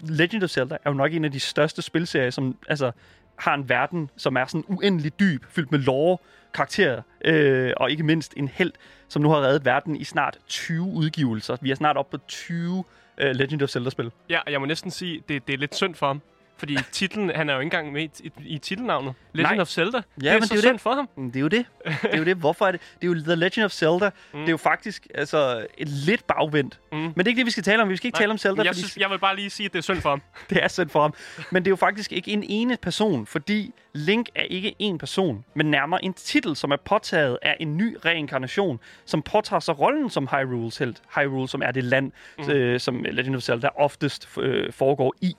Legend 0.00 0.42
of 0.42 0.50
Zelda 0.50 0.74
er 0.84 0.90
jo 0.90 0.94
nok 0.94 1.12
en 1.12 1.24
af 1.24 1.32
de 1.32 1.40
største 1.40 1.82
spilserier, 1.82 2.30
som 2.30 2.56
altså, 2.68 2.92
har 3.36 3.54
en 3.54 3.68
verden, 3.68 4.10
som 4.16 4.36
er 4.36 4.44
sådan 4.44 4.64
uendelig 4.68 5.20
dyb, 5.20 5.44
fyldt 5.48 5.70
med 5.70 5.78
lore, 5.78 6.18
karakterer, 6.54 7.02
øh, 7.24 7.72
og 7.76 7.90
ikke 7.90 8.02
mindst 8.02 8.34
en 8.36 8.48
held, 8.48 8.72
som 9.08 9.22
nu 9.22 9.30
har 9.30 9.36
reddet 9.36 9.64
verden 9.64 9.96
i 9.96 10.04
snart 10.04 10.38
20 10.46 10.82
udgivelser. 10.82 11.56
Vi 11.60 11.70
er 11.70 11.74
snart 11.74 11.96
oppe 11.96 12.18
på 12.18 12.24
20 12.28 12.84
øh, 13.18 13.34
Legend 13.34 13.62
of 13.62 13.68
Zelda-spil. 13.68 14.10
Ja, 14.28 14.40
og 14.46 14.52
jeg 14.52 14.60
må 14.60 14.66
næsten 14.66 14.90
sige, 14.90 15.22
det, 15.28 15.46
det 15.46 15.54
er 15.54 15.58
lidt 15.58 15.74
synd 15.74 15.94
for 15.94 16.06
ham. 16.06 16.22
Fordi 16.62 16.76
titlen, 16.92 17.30
han 17.34 17.48
er 17.48 17.54
jo 17.54 17.60
ikke 17.60 17.66
engang 17.66 17.92
med 17.92 18.02
i, 18.02 18.30
i, 18.44 18.58
titelnavnet. 18.58 19.14
Legend 19.32 19.54
Nej. 19.54 19.60
of 19.60 19.68
Zelda. 19.68 19.98
det 20.20 20.28
er 20.28 20.32
men 20.32 20.42
så 20.42 20.54
det 20.54 20.64
er 20.64 20.68
jo 20.68 20.72
det. 20.72 20.80
for 20.80 20.94
ham. 20.94 21.08
Mm, 21.16 21.30
Det 21.30 21.36
er 21.36 21.40
jo 21.40 21.48
det. 21.48 21.66
Det 21.84 21.96
er 22.12 22.18
jo 22.18 22.24
det. 22.24 22.36
Hvorfor 22.36 22.66
er 22.66 22.72
det? 22.72 22.80
Det 23.00 23.08
er 23.08 23.14
jo 23.14 23.22
The 23.22 23.34
Legend 23.34 23.64
of 23.64 23.70
Zelda. 23.72 24.10
Mm. 24.32 24.38
Det 24.38 24.46
er 24.46 24.50
jo 24.50 24.56
faktisk 24.56 25.06
altså, 25.14 25.66
et 25.78 25.88
lidt 25.88 26.26
bagvendt. 26.26 26.80
Mm. 26.92 26.98
Men 26.98 27.12
det 27.16 27.24
er 27.24 27.28
ikke 27.28 27.38
det, 27.38 27.46
vi 27.46 27.50
skal 27.50 27.62
tale 27.62 27.82
om. 27.82 27.88
Vi 27.88 27.96
skal 27.96 28.06
ikke 28.08 28.18
tale 28.18 28.30
om 28.30 28.38
Zelda, 28.38 28.62
jeg, 28.62 28.68
fordi 28.74 28.80
synes, 28.80 28.96
jeg 28.96 29.10
vil 29.10 29.18
bare 29.18 29.36
lige 29.36 29.50
sige, 29.50 29.64
at 29.66 29.72
det 29.72 29.78
er 29.78 29.82
synd 29.82 30.00
for 30.00 30.10
ham. 30.10 30.22
det 30.50 30.64
er 30.64 30.68
synd 30.68 30.88
for 30.88 31.02
ham. 31.02 31.14
Men 31.50 31.62
det 31.62 31.68
er 31.68 31.72
jo 31.72 31.76
faktisk 31.76 32.12
ikke 32.12 32.30
en 32.30 32.44
ene 32.48 32.76
person, 32.82 33.26
fordi 33.26 33.74
Link 33.92 34.28
er 34.34 34.42
ikke 34.42 34.74
en 34.78 34.98
person, 34.98 35.44
men 35.54 35.70
nærmere 35.70 36.04
en 36.04 36.14
titel, 36.14 36.56
som 36.56 36.70
er 36.70 36.76
påtaget 36.76 37.38
af 37.42 37.56
en 37.60 37.76
ny 37.76 37.96
reinkarnation, 38.04 38.80
som 39.04 39.22
påtager 39.22 39.60
sig 39.60 39.78
rollen 39.78 40.10
som 40.10 40.28
Hyrule's 40.28 40.78
helt. 40.78 41.02
Hyrule, 41.16 41.48
som 41.48 41.62
er 41.62 41.70
det 41.70 41.84
land, 41.84 42.12
mm. 42.38 42.50
øh, 42.50 42.80
som 42.80 43.02
Legend 43.02 43.36
of 43.36 43.42
Zelda 43.42 43.68
oftest 43.76 44.28
øh, 44.38 44.72
foregår 44.72 45.14
i. 45.20 45.36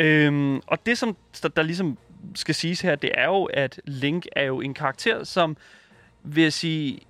Øhm, 0.00 0.56
og 0.66 0.86
det, 0.86 0.98
som 0.98 1.16
der, 1.42 1.48
der 1.48 1.62
ligesom 1.62 1.98
skal 2.34 2.54
siges 2.54 2.80
her, 2.80 2.94
det 2.94 3.10
er 3.14 3.24
jo, 3.26 3.44
at 3.44 3.80
Link 3.84 4.26
er 4.36 4.44
jo 4.44 4.60
en 4.60 4.74
karakter, 4.74 5.24
som 5.24 5.56
vil 6.22 6.42
jeg 6.42 6.52
sige, 6.52 7.00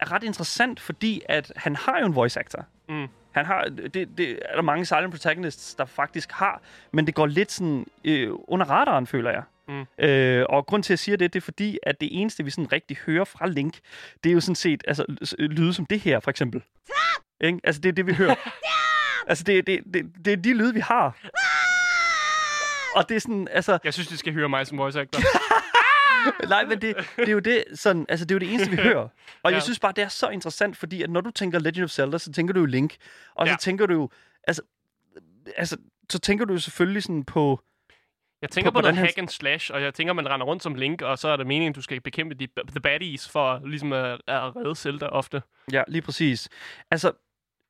er 0.00 0.12
ret 0.12 0.22
interessant, 0.24 0.80
fordi 0.80 1.22
at 1.28 1.52
han 1.56 1.76
har 1.76 1.98
jo 2.00 2.06
en 2.06 2.14
voice 2.14 2.40
actor. 2.40 2.66
Mm. 2.88 3.06
Han 3.32 3.46
har, 3.46 3.64
det, 3.64 4.08
det 4.18 4.30
er 4.42 4.54
der 4.54 4.62
mange 4.62 4.84
silent 4.84 5.10
protagonists, 5.10 5.74
der 5.74 5.84
faktisk 5.84 6.32
har, 6.32 6.60
men 6.92 7.06
det 7.06 7.14
går 7.14 7.26
lidt 7.26 7.52
sådan 7.52 7.86
øh, 8.04 8.30
under 8.32 8.66
radaren, 8.66 9.06
føler 9.06 9.30
jeg. 9.30 9.42
Mm. 9.68 10.04
Øh, 10.04 10.46
og 10.48 10.66
grund 10.66 10.82
til, 10.82 10.88
at 10.88 10.90
jeg 10.90 10.98
siger 10.98 11.16
det, 11.16 11.32
det 11.32 11.40
er 11.40 11.44
fordi, 11.44 11.78
at 11.82 12.00
det 12.00 12.08
eneste, 12.20 12.44
vi 12.44 12.50
sådan 12.50 12.72
rigtig 12.72 12.96
hører 13.06 13.24
fra 13.24 13.46
Link, 13.48 13.78
det 14.24 14.30
er 14.30 14.34
jo 14.34 14.40
sådan 14.40 14.54
set 14.54 14.84
altså, 14.88 15.04
s- 15.24 15.34
lyde 15.38 15.74
som 15.74 15.86
det 15.86 16.00
her, 16.00 16.20
for 16.20 16.30
eksempel. 16.30 16.62
Ikke? 17.40 17.60
Altså, 17.64 17.80
det 17.80 17.88
er 17.88 17.92
det, 17.92 18.06
vi 18.06 18.12
hører. 18.12 18.34
altså, 19.28 19.44
det, 19.44 19.66
det, 19.66 19.80
det, 19.94 20.12
det 20.24 20.32
er 20.32 20.36
de 20.36 20.54
lyde, 20.54 20.74
vi 20.74 20.80
har. 20.80 21.16
Og 22.98 23.08
det 23.08 23.14
er 23.14 23.20
sådan, 23.20 23.48
altså... 23.50 23.78
Jeg 23.84 23.94
synes, 23.94 24.08
de 24.08 24.16
skal 24.16 24.32
høre 24.32 24.48
mig 24.48 24.66
som 24.66 24.78
voice 24.78 25.00
actor. 25.00 25.20
Nej, 26.48 26.64
men 26.64 26.80
det, 26.80 26.96
det 27.16 27.28
er 27.28 27.32
jo 27.32 27.38
det, 27.38 27.64
sådan, 27.74 28.06
altså, 28.08 28.24
det 28.26 28.30
er 28.30 28.34
jo 28.34 28.38
det 28.38 28.52
eneste, 28.52 28.70
vi 28.70 28.76
hører. 28.76 29.08
Og 29.42 29.50
ja. 29.50 29.54
Jeg 29.56 29.62
synes 29.62 29.78
bare, 29.80 29.92
det 29.96 30.04
er 30.04 30.08
så 30.08 30.28
interessant, 30.28 30.76
fordi 30.76 31.02
at 31.02 31.10
når 31.10 31.20
du 31.20 31.30
tænker 31.30 31.58
Legend 31.58 31.84
of 31.84 31.90
Zelda, 31.90 32.18
så 32.18 32.32
tænker 32.32 32.54
du 32.54 32.60
jo 32.60 32.66
Link. 32.66 32.96
Og 33.34 33.46
så 33.46 33.50
Ja. 33.52 33.56
tænker 33.60 33.86
du 33.86 33.92
jo, 33.94 34.08
altså, 34.46 34.62
altså, 35.56 35.76
så 36.10 36.18
tænker 36.18 36.44
du 36.44 36.52
jo 36.52 36.58
selvfølgelig 36.58 37.02
sådan 37.02 37.24
på, 37.24 37.60
Jeg 38.42 38.50
tænker 38.50 38.70
På- 38.70 38.74
på, 38.74 38.80
noget 38.80 38.96
hack 38.96 39.18
and 39.18 39.28
slash, 39.28 39.70
og 39.74 39.82
jeg 39.82 39.94
tænker, 39.94 40.12
man 40.12 40.28
render 40.28 40.46
rundt 40.46 40.62
som 40.62 40.74
Link, 40.74 41.02
og 41.02 41.18
så 41.18 41.28
er 41.28 41.36
det 41.36 41.46
meningen, 41.46 41.72
du 41.72 41.82
skal 41.82 42.00
bekæmpe 42.00 42.34
de, 42.34 42.48
the 42.68 42.80
baddies 42.80 43.28
for 43.28 43.60
ligesom 43.66 43.92
at, 43.92 44.20
at 44.26 44.56
redde 44.56 44.74
Zelda 44.74 45.06
ofte. 45.06 45.42
ja, 45.72 45.82
lige 45.88 46.02
præcis. 46.02 46.48
Altså, 46.90 47.12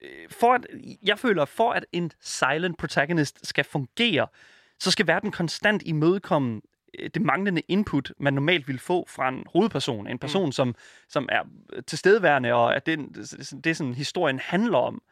øh, 0.03 0.29
for 0.31 0.55
at, 0.55 0.67
jeg 1.03 1.19
føler, 1.19 1.45
for 1.45 1.73
at 1.73 1.85
en 1.93 2.11
silent 2.21 2.79
protagonist 2.79 3.47
skal 3.47 3.65
fungere, 3.65 4.27
så 4.81 4.91
skal 4.91 5.07
verden 5.07 5.31
konstant 5.31 5.83
imødekomme 5.87 6.61
øh, 6.99 7.11
det 7.15 7.23
manglende 7.23 7.63
input, 7.69 8.13
man 8.19 8.33
normalt 8.35 8.69
vil 8.69 8.79
få 8.79 9.07
fra 9.09 9.29
en 9.29 9.45
hovedperson. 9.53 10.07
En 10.07 10.19
person, 10.19 10.47
mm. 10.47 10.53
som, 10.53 10.75
som 11.09 11.29
er 11.33 11.43
tilstedeværende, 11.87 12.53
og 12.53 12.77
at 12.77 12.87
det, 12.87 12.99
det, 13.15 13.65
det 13.65 13.77
sådan, 13.77 13.95
historien 13.95 14.39
handler 14.39 14.79
om. 14.79 15.03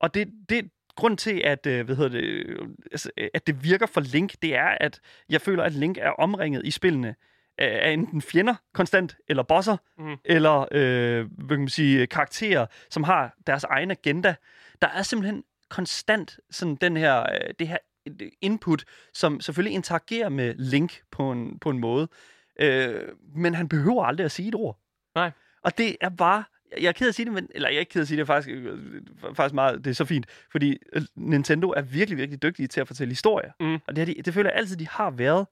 Og 0.00 0.14
det, 0.14 0.32
det 0.48 0.70
grund 0.96 1.18
til, 1.18 1.40
at, 1.44 1.66
øh, 1.66 1.84
hvad 1.86 1.96
hedder 1.96 2.10
det, 2.10 2.56
altså, 2.92 3.10
at 3.34 3.46
det 3.46 3.64
virker 3.64 3.86
for 3.86 4.00
Link, 4.00 4.34
det 4.42 4.54
er, 4.56 4.68
at 4.80 5.00
jeg 5.28 5.40
føler, 5.40 5.62
at 5.62 5.72
Link 5.72 5.98
er 5.98 6.10
omringet 6.10 6.66
i 6.66 6.70
spillene 6.70 7.14
af 7.58 7.90
enten 7.90 8.22
fjender 8.22 8.54
konstant, 8.74 9.16
eller 9.28 9.42
bosser, 9.42 9.76
Mhm. 9.98 10.16
eller 10.24 10.66
øh, 10.72 11.26
hvad 11.38 11.56
kan 11.56 11.58
man 11.58 11.68
sige, 11.68 12.06
karakterer, 12.06 12.66
som 12.90 13.02
har 13.04 13.36
deres 13.46 13.64
egen 13.64 13.90
agenda. 13.90 14.34
Der 14.82 14.88
er 14.88 15.02
simpelthen 15.02 15.44
konstant 15.68 16.38
sådan 16.50 16.74
den 16.74 16.96
her, 16.96 17.22
øh, 17.22 17.54
det 17.58 17.68
her 17.68 17.78
input, 18.40 18.84
som 19.14 19.40
selvfølgelig 19.40 19.74
interagerer 19.74 20.28
med 20.28 20.54
Link 20.58 21.00
på 21.10 21.32
en, 21.32 21.58
på 21.58 21.70
en 21.70 21.78
måde. 21.78 22.08
Øh, 22.60 23.00
men 23.34 23.54
han 23.54 23.68
behøver 23.68 24.04
aldrig 24.04 24.24
at 24.24 24.30
sige 24.30 24.48
et 24.48 24.54
ord. 24.54 24.78
Nej. 25.14 25.30
Og 25.62 25.78
det 25.78 25.96
er 26.00 26.08
bare... 26.08 26.44
Jeg 26.80 26.88
er 26.88 26.92
ked 26.92 27.06
af 27.06 27.10
at 27.10 27.14
sige 27.14 27.26
det, 27.26 27.34
men, 27.34 27.48
eller 27.54 27.68
jeg 27.68 27.76
er 27.76 27.80
ikke 27.80 27.90
ked 27.90 28.00
af 28.00 28.04
at 28.04 28.08
sige 28.08 28.18
det, 28.18 28.26
faktisk, 28.26 28.56
øh, 28.56 28.78
faktisk 29.34 29.54
meget, 29.54 29.84
det 29.84 29.90
er 29.90 29.94
så 29.94 30.04
fint, 30.04 30.26
fordi 30.52 30.78
øh, 30.92 31.02
Nintendo 31.16 31.70
er 31.70 31.82
virkelig, 31.82 32.18
virkelig 32.18 32.42
dygtige 32.42 32.68
til 32.68 32.80
at 32.80 32.86
fortælle 32.86 33.10
historier. 33.10 33.50
Mm. 33.60 33.74
Og 33.74 33.96
det, 33.96 33.98
har 33.98 34.14
de, 34.14 34.22
det 34.22 34.34
føler 34.34 34.50
jeg 34.50 34.58
altid, 34.58 34.76
de 34.76 34.88
har 34.88 35.10
været. 35.10 35.46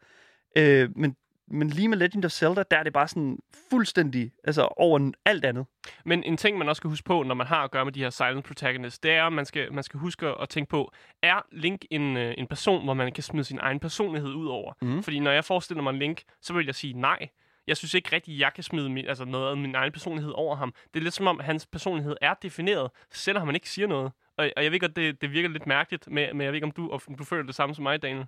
Øh, 0.58 0.90
men, 0.96 1.16
men 1.48 1.68
lige 1.68 1.88
med 1.88 1.98
Legend 1.98 2.24
of 2.24 2.30
Zelda, 2.30 2.62
der 2.70 2.76
er 2.76 2.82
det 2.82 2.92
bare 2.92 3.08
sådan 3.08 3.38
fuldstændig, 3.70 4.32
altså 4.44 4.68
over 4.76 5.12
alt 5.24 5.44
andet. 5.44 5.66
Men 6.04 6.24
en 6.24 6.36
ting, 6.36 6.58
man 6.58 6.68
også 6.68 6.80
skal 6.80 6.90
huske 6.90 7.04
på, 7.04 7.22
når 7.22 7.34
man 7.34 7.46
har 7.46 7.64
at 7.64 7.70
gøre 7.70 7.84
med 7.84 7.92
de 7.92 8.00
her 8.00 8.10
silent 8.10 8.44
protagonists, 8.44 8.98
det 8.98 9.10
er, 9.10 9.24
at 9.24 9.32
man 9.32 9.44
skal, 9.44 9.72
man 9.72 9.84
skal 9.84 10.00
huske 10.00 10.26
at 10.26 10.48
tænke 10.48 10.70
på, 10.70 10.92
er 11.22 11.46
Link 11.52 11.84
en, 11.90 12.16
øh, 12.16 12.34
en 12.38 12.46
person, 12.46 12.84
hvor 12.84 12.94
man 12.94 13.12
kan 13.12 13.22
smide 13.22 13.44
sin 13.44 13.58
egen 13.62 13.80
personlighed 13.80 14.32
ud 14.32 14.46
over? 14.46 14.72
Mhm. 14.82 15.02
Fordi 15.02 15.18
når 15.18 15.30
jeg 15.30 15.44
forestiller 15.44 15.82
mig 15.82 15.94
Link, 15.94 16.22
så 16.40 16.52
vil 16.52 16.66
jeg 16.66 16.74
sige 16.74 16.92
nej. 16.92 17.28
Jeg 17.66 17.76
synes 17.76 17.94
ikke 17.94 18.12
rigtigt, 18.12 18.40
jeg 18.40 18.52
kan 18.54 18.64
smide 18.64 18.90
min, 18.90 19.06
altså 19.06 19.24
noget 19.24 19.50
af 19.50 19.56
min 19.56 19.74
egen 19.74 19.92
personlighed 19.92 20.32
over 20.34 20.56
ham. 20.56 20.74
Det 20.94 21.00
er 21.00 21.04
lidt 21.04 21.14
som 21.14 21.26
om, 21.26 21.40
hans 21.40 21.66
personlighed 21.66 22.16
er 22.20 22.34
defineret, 22.34 22.90
selvom 23.10 23.46
han 23.46 23.54
ikke 23.54 23.70
siger 23.70 23.88
noget. 23.88 24.12
Og, 24.36 24.50
og 24.56 24.64
jeg 24.64 24.72
ved 24.72 24.80
godt, 24.80 24.96
det, 24.96 25.20
det 25.20 25.30
virker 25.32 25.48
lidt 25.48 25.66
mærkeligt, 25.66 26.10
men, 26.10 26.28
men 26.36 26.40
jeg 26.40 26.48
ved 26.52 26.54
ikke, 26.54 26.64
om 26.64 26.70
du, 26.70 26.90
om 27.08 27.14
du 27.18 27.24
føler 27.24 27.46
det 27.46 27.54
samme 27.54 27.74
som 27.74 27.82
mig, 27.82 28.02
Daniel. 28.02 28.24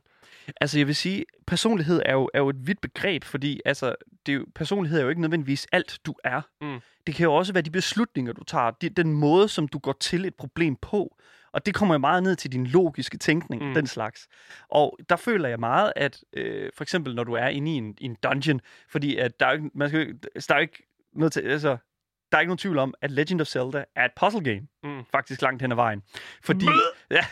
Altså, 0.61 0.79
jeg 0.79 0.87
vil 0.87 0.95
sige, 0.97 1.25
personlighed 1.47 2.03
er 2.05 2.13
jo, 2.13 2.31
er 2.35 2.39
jo 2.39 2.49
et 2.49 2.67
vidt 2.67 2.81
begreb, 2.81 3.25
fordi 3.25 3.61
altså, 3.65 3.95
det 4.27 4.33
er 4.33 4.37
jo, 4.37 4.47
personlighed 4.55 4.99
er 4.99 5.03
jo 5.03 5.09
ikke 5.09 5.21
nødvendigvis 5.21 5.67
alt, 5.73 5.99
du 6.07 6.15
er. 6.25 6.41
Mm. 6.61 6.81
Det 7.07 7.15
kan 7.15 7.25
jo 7.25 7.35
også 7.35 7.53
være 7.53 7.63
de 7.63 7.71
beslutninger, 7.71 8.33
du 8.33 8.45
tager, 8.45 8.71
de, 8.71 8.89
den 8.89 9.13
måde, 9.13 9.49
som 9.49 9.69
du 9.69 9.79
går 9.79 9.93
til 9.93 10.25
et 10.25 10.35
problem 10.35 10.77
på. 10.77 11.17
Og 11.53 11.67
det 11.67 11.75
kommer 11.75 11.95
jo 11.95 11.99
meget 11.99 12.23
ned 12.23 12.37
til 12.37 12.53
din 12.53 12.67
logiske 12.67 13.19
tænkning, 13.19 13.65
Mm. 13.69 13.75
den 13.75 13.87
slags. 13.87 14.29
Og 14.69 14.99
der 15.09 15.17
føler 15.17 15.49
jeg 15.49 15.61
meget, 15.61 15.93
at 15.97 16.25
øh, 16.33 16.71
for 16.75 16.85
eksempel, 16.85 17.15
når 17.15 17.25
du 17.25 17.33
er 17.33 17.47
inde 17.49 17.71
i 17.75 17.75
en, 17.75 17.95
i 17.99 18.05
en 18.05 18.17
dungeon, 18.23 18.61
fordi 18.89 19.17
at 19.17 19.41
der 19.41 19.47
er 19.47 19.51
jo 19.51 19.57
ikke, 19.57 19.71
man 19.75 19.89
skal, 19.89 20.19
der 20.49 20.55
er 20.55 20.59
jo 20.59 20.61
ikke 20.63 20.83
noget 21.13 21.33
til, 21.33 21.41
altså, 21.41 21.77
der 22.33 22.39
er 22.39 22.41
ikke 22.41 22.49
nogen 22.49 22.59
tvivl 22.59 22.79
om, 22.79 22.95
at 23.01 23.11
Legend 23.11 23.41
of 23.41 23.47
Zelda 23.47 23.85
er 23.97 24.05
et 24.05 24.11
puzzle 24.17 24.45
game. 24.45 24.67
Mm. 24.83 25.05
Faktisk 25.13 25.43
langt 25.43 25.63
hen 25.63 25.73
ad 25.73 25.77
vejen. 25.77 26.03
Fordi, 26.43 26.67
ja, 27.11 27.25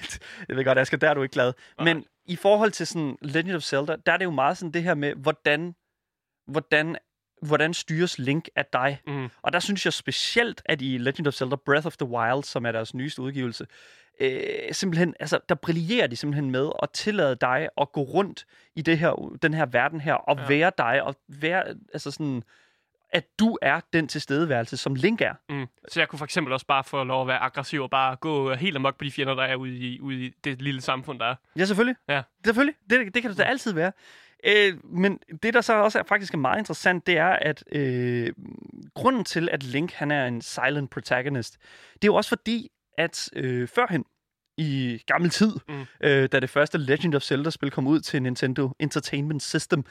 jeg 0.48 0.56
ved 0.56 0.64
godt, 0.64 0.78
Asger, 0.78 0.96
der 0.96 1.10
er 1.10 1.14
du 1.14 1.22
ikke 1.22 1.32
glad. 1.32 1.52
Nej. 1.78 1.84
Men 1.94 2.04
i 2.26 2.36
forhold 2.36 2.70
til 2.70 2.86
sådan 2.86 3.16
Legend 3.22 3.56
of 3.56 3.62
Zelda, 3.62 3.96
der 4.06 4.12
er 4.12 4.16
det 4.16 4.24
jo 4.24 4.30
meget 4.30 4.58
sådan 4.58 4.72
det 4.72 4.82
her 4.82 4.94
med, 4.94 5.14
hvordan, 5.14 5.74
hvordan, 6.46 6.96
hvordan 7.42 7.74
styres 7.74 8.18
Link 8.18 8.48
af 8.56 8.66
dig. 8.72 9.00
Mm. 9.06 9.28
Og 9.42 9.52
der 9.52 9.58
synes 9.60 9.84
jeg 9.84 9.92
specielt, 9.92 10.62
at 10.64 10.82
i 10.82 10.98
Legend 10.98 11.26
of 11.26 11.34
Zelda 11.34 11.56
Breath 11.56 11.86
of 11.86 11.96
the 11.96 12.08
Wild, 12.08 12.42
som 12.44 12.66
er 12.66 12.72
deres 12.72 12.94
nyeste 12.94 13.22
udgivelse, 13.22 13.66
øh, 14.20 14.42
simpelthen, 14.72 15.14
altså, 15.20 15.38
der 15.48 15.54
brillerer 15.54 16.06
de 16.06 16.16
simpelthen 16.16 16.50
med 16.50 16.70
at 16.82 16.90
tillade 16.90 17.36
dig 17.40 17.68
at 17.80 17.92
gå 17.92 18.00
rundt 18.02 18.46
i 18.76 18.82
det 18.82 18.98
her, 18.98 19.36
den 19.42 19.54
her 19.54 19.66
verden 19.66 20.00
her, 20.00 20.14
og 20.14 20.36
Ja. 20.38 20.46
være 20.48 20.72
dig, 20.78 21.02
og 21.02 21.14
være, 21.28 21.64
altså 21.92 22.10
sådan, 22.10 22.42
at 23.14 23.24
du 23.38 23.58
er 23.62 23.80
den 23.92 24.08
tilstedeværelse, 24.08 24.76
som 24.76 24.94
Link 24.94 25.20
er. 25.20 25.34
Mm. 25.48 25.66
Så 25.88 26.00
jeg 26.00 26.08
kunne 26.08 26.18
for 26.18 26.24
eksempel 26.24 26.52
også 26.52 26.66
bare 26.66 26.84
få 26.84 27.04
lov 27.04 27.20
at 27.20 27.28
være 27.28 27.38
aggressiv 27.38 27.82
og 27.82 27.90
bare 27.90 28.16
gå 28.16 28.54
helt 28.54 28.76
amok 28.76 28.98
på 28.98 29.04
de 29.04 29.10
fjender, 29.10 29.34
der 29.34 29.42
er 29.42 29.56
ude 29.56 29.76
i, 29.76 30.00
ude 30.00 30.24
i 30.26 30.32
det 30.44 30.62
lille 30.62 30.80
samfund, 30.80 31.18
der 31.18 31.26
er. 31.26 31.34
Ja, 31.58 31.64
selvfølgelig. 31.64 31.96
Ja. 32.08 32.22
Selvfølgelig. 32.44 32.74
Det, 32.90 33.14
det 33.14 33.22
kan 33.22 33.30
det 33.30 33.38
da 33.38 33.42
altid 33.42 33.72
være. 33.72 33.92
Øh, 34.46 34.84
men 34.84 35.18
det, 35.42 35.54
der 35.54 35.60
så 35.60 35.74
også 35.74 35.98
er 35.98 36.02
faktisk 36.08 36.34
er 36.34 36.38
meget 36.38 36.58
interessant, 36.58 37.06
det 37.06 37.18
er, 37.18 37.28
at 37.30 37.64
øh, 37.72 38.32
grunden 38.94 39.24
til, 39.24 39.48
at 39.52 39.62
Link 39.62 39.92
han 39.92 40.10
er 40.10 40.26
en 40.26 40.42
silent 40.42 40.90
protagonist, 40.90 41.58
det 41.92 42.04
er 42.04 42.06
jo 42.08 42.14
også 42.14 42.28
fordi, 42.28 42.68
at 42.98 43.28
øh, 43.36 43.68
førhen, 43.68 44.04
i 44.56 45.02
gammel 45.06 45.30
tid, 45.30 45.52
Mm. 45.68 45.74
mm. 45.74 45.86
øh, 46.00 46.28
da 46.32 46.40
det 46.40 46.50
første 46.50 46.78
Legend 46.78 47.14
of 47.14 47.22
Zelda-spil 47.22 47.70
kom 47.70 47.86
ud 47.86 48.00
til 48.00 48.22
Nintendo 48.22 48.72
Entertainment 48.78 49.42
System, 49.42 49.84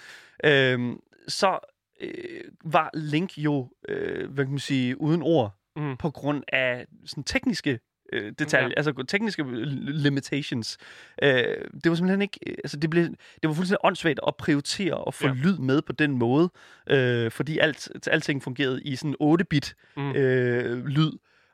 øh, 0.43 0.79
så 1.27 1.59
øh, 2.03 2.41
var 2.65 2.89
Link 2.93 3.37
jo, 3.37 3.69
øh, 3.89 4.31
hvad 4.31 4.45
kan 4.45 4.51
man 4.51 4.59
sige, 4.59 5.01
uden 5.01 5.21
ord, 5.21 5.59
Mm. 5.75 5.97
på 5.97 6.09
grund 6.09 6.43
af 6.47 6.85
sådan 7.05 7.23
tekniske 7.23 7.79
øh, 8.13 8.31
detaljer, 8.39 8.67
Ja. 8.67 8.73
altså 8.77 9.03
tekniske 9.07 9.43
limitations. 9.75 10.77
Øh, 11.23 11.31
det 11.83 11.89
var 11.89 11.95
simpelthen 11.95 12.21
ikke, 12.21 12.39
øh, 12.47 12.55
altså 12.63 12.77
det, 12.77 12.89
blev, 12.89 13.03
det 13.05 13.17
var 13.47 13.53
fuldstændig 13.53 13.79
åndssvagt 13.85 14.19
at 14.27 14.35
prioritere 14.35 14.93
og 14.93 15.13
få 15.13 15.27
ja. 15.27 15.33
lyd 15.33 15.57
med 15.57 15.81
på 15.81 15.91
den 15.93 16.11
måde, 16.19 16.49
øh, 16.89 17.31
fordi 17.31 17.57
alt, 17.57 17.89
alting 18.07 18.43
fungerede 18.43 18.83
i 18.83 18.95
sådan 18.95 19.15
8-bit 19.21 19.75
Mm. 19.97 20.11
øh, 20.11 20.85
lyd, 20.85 21.11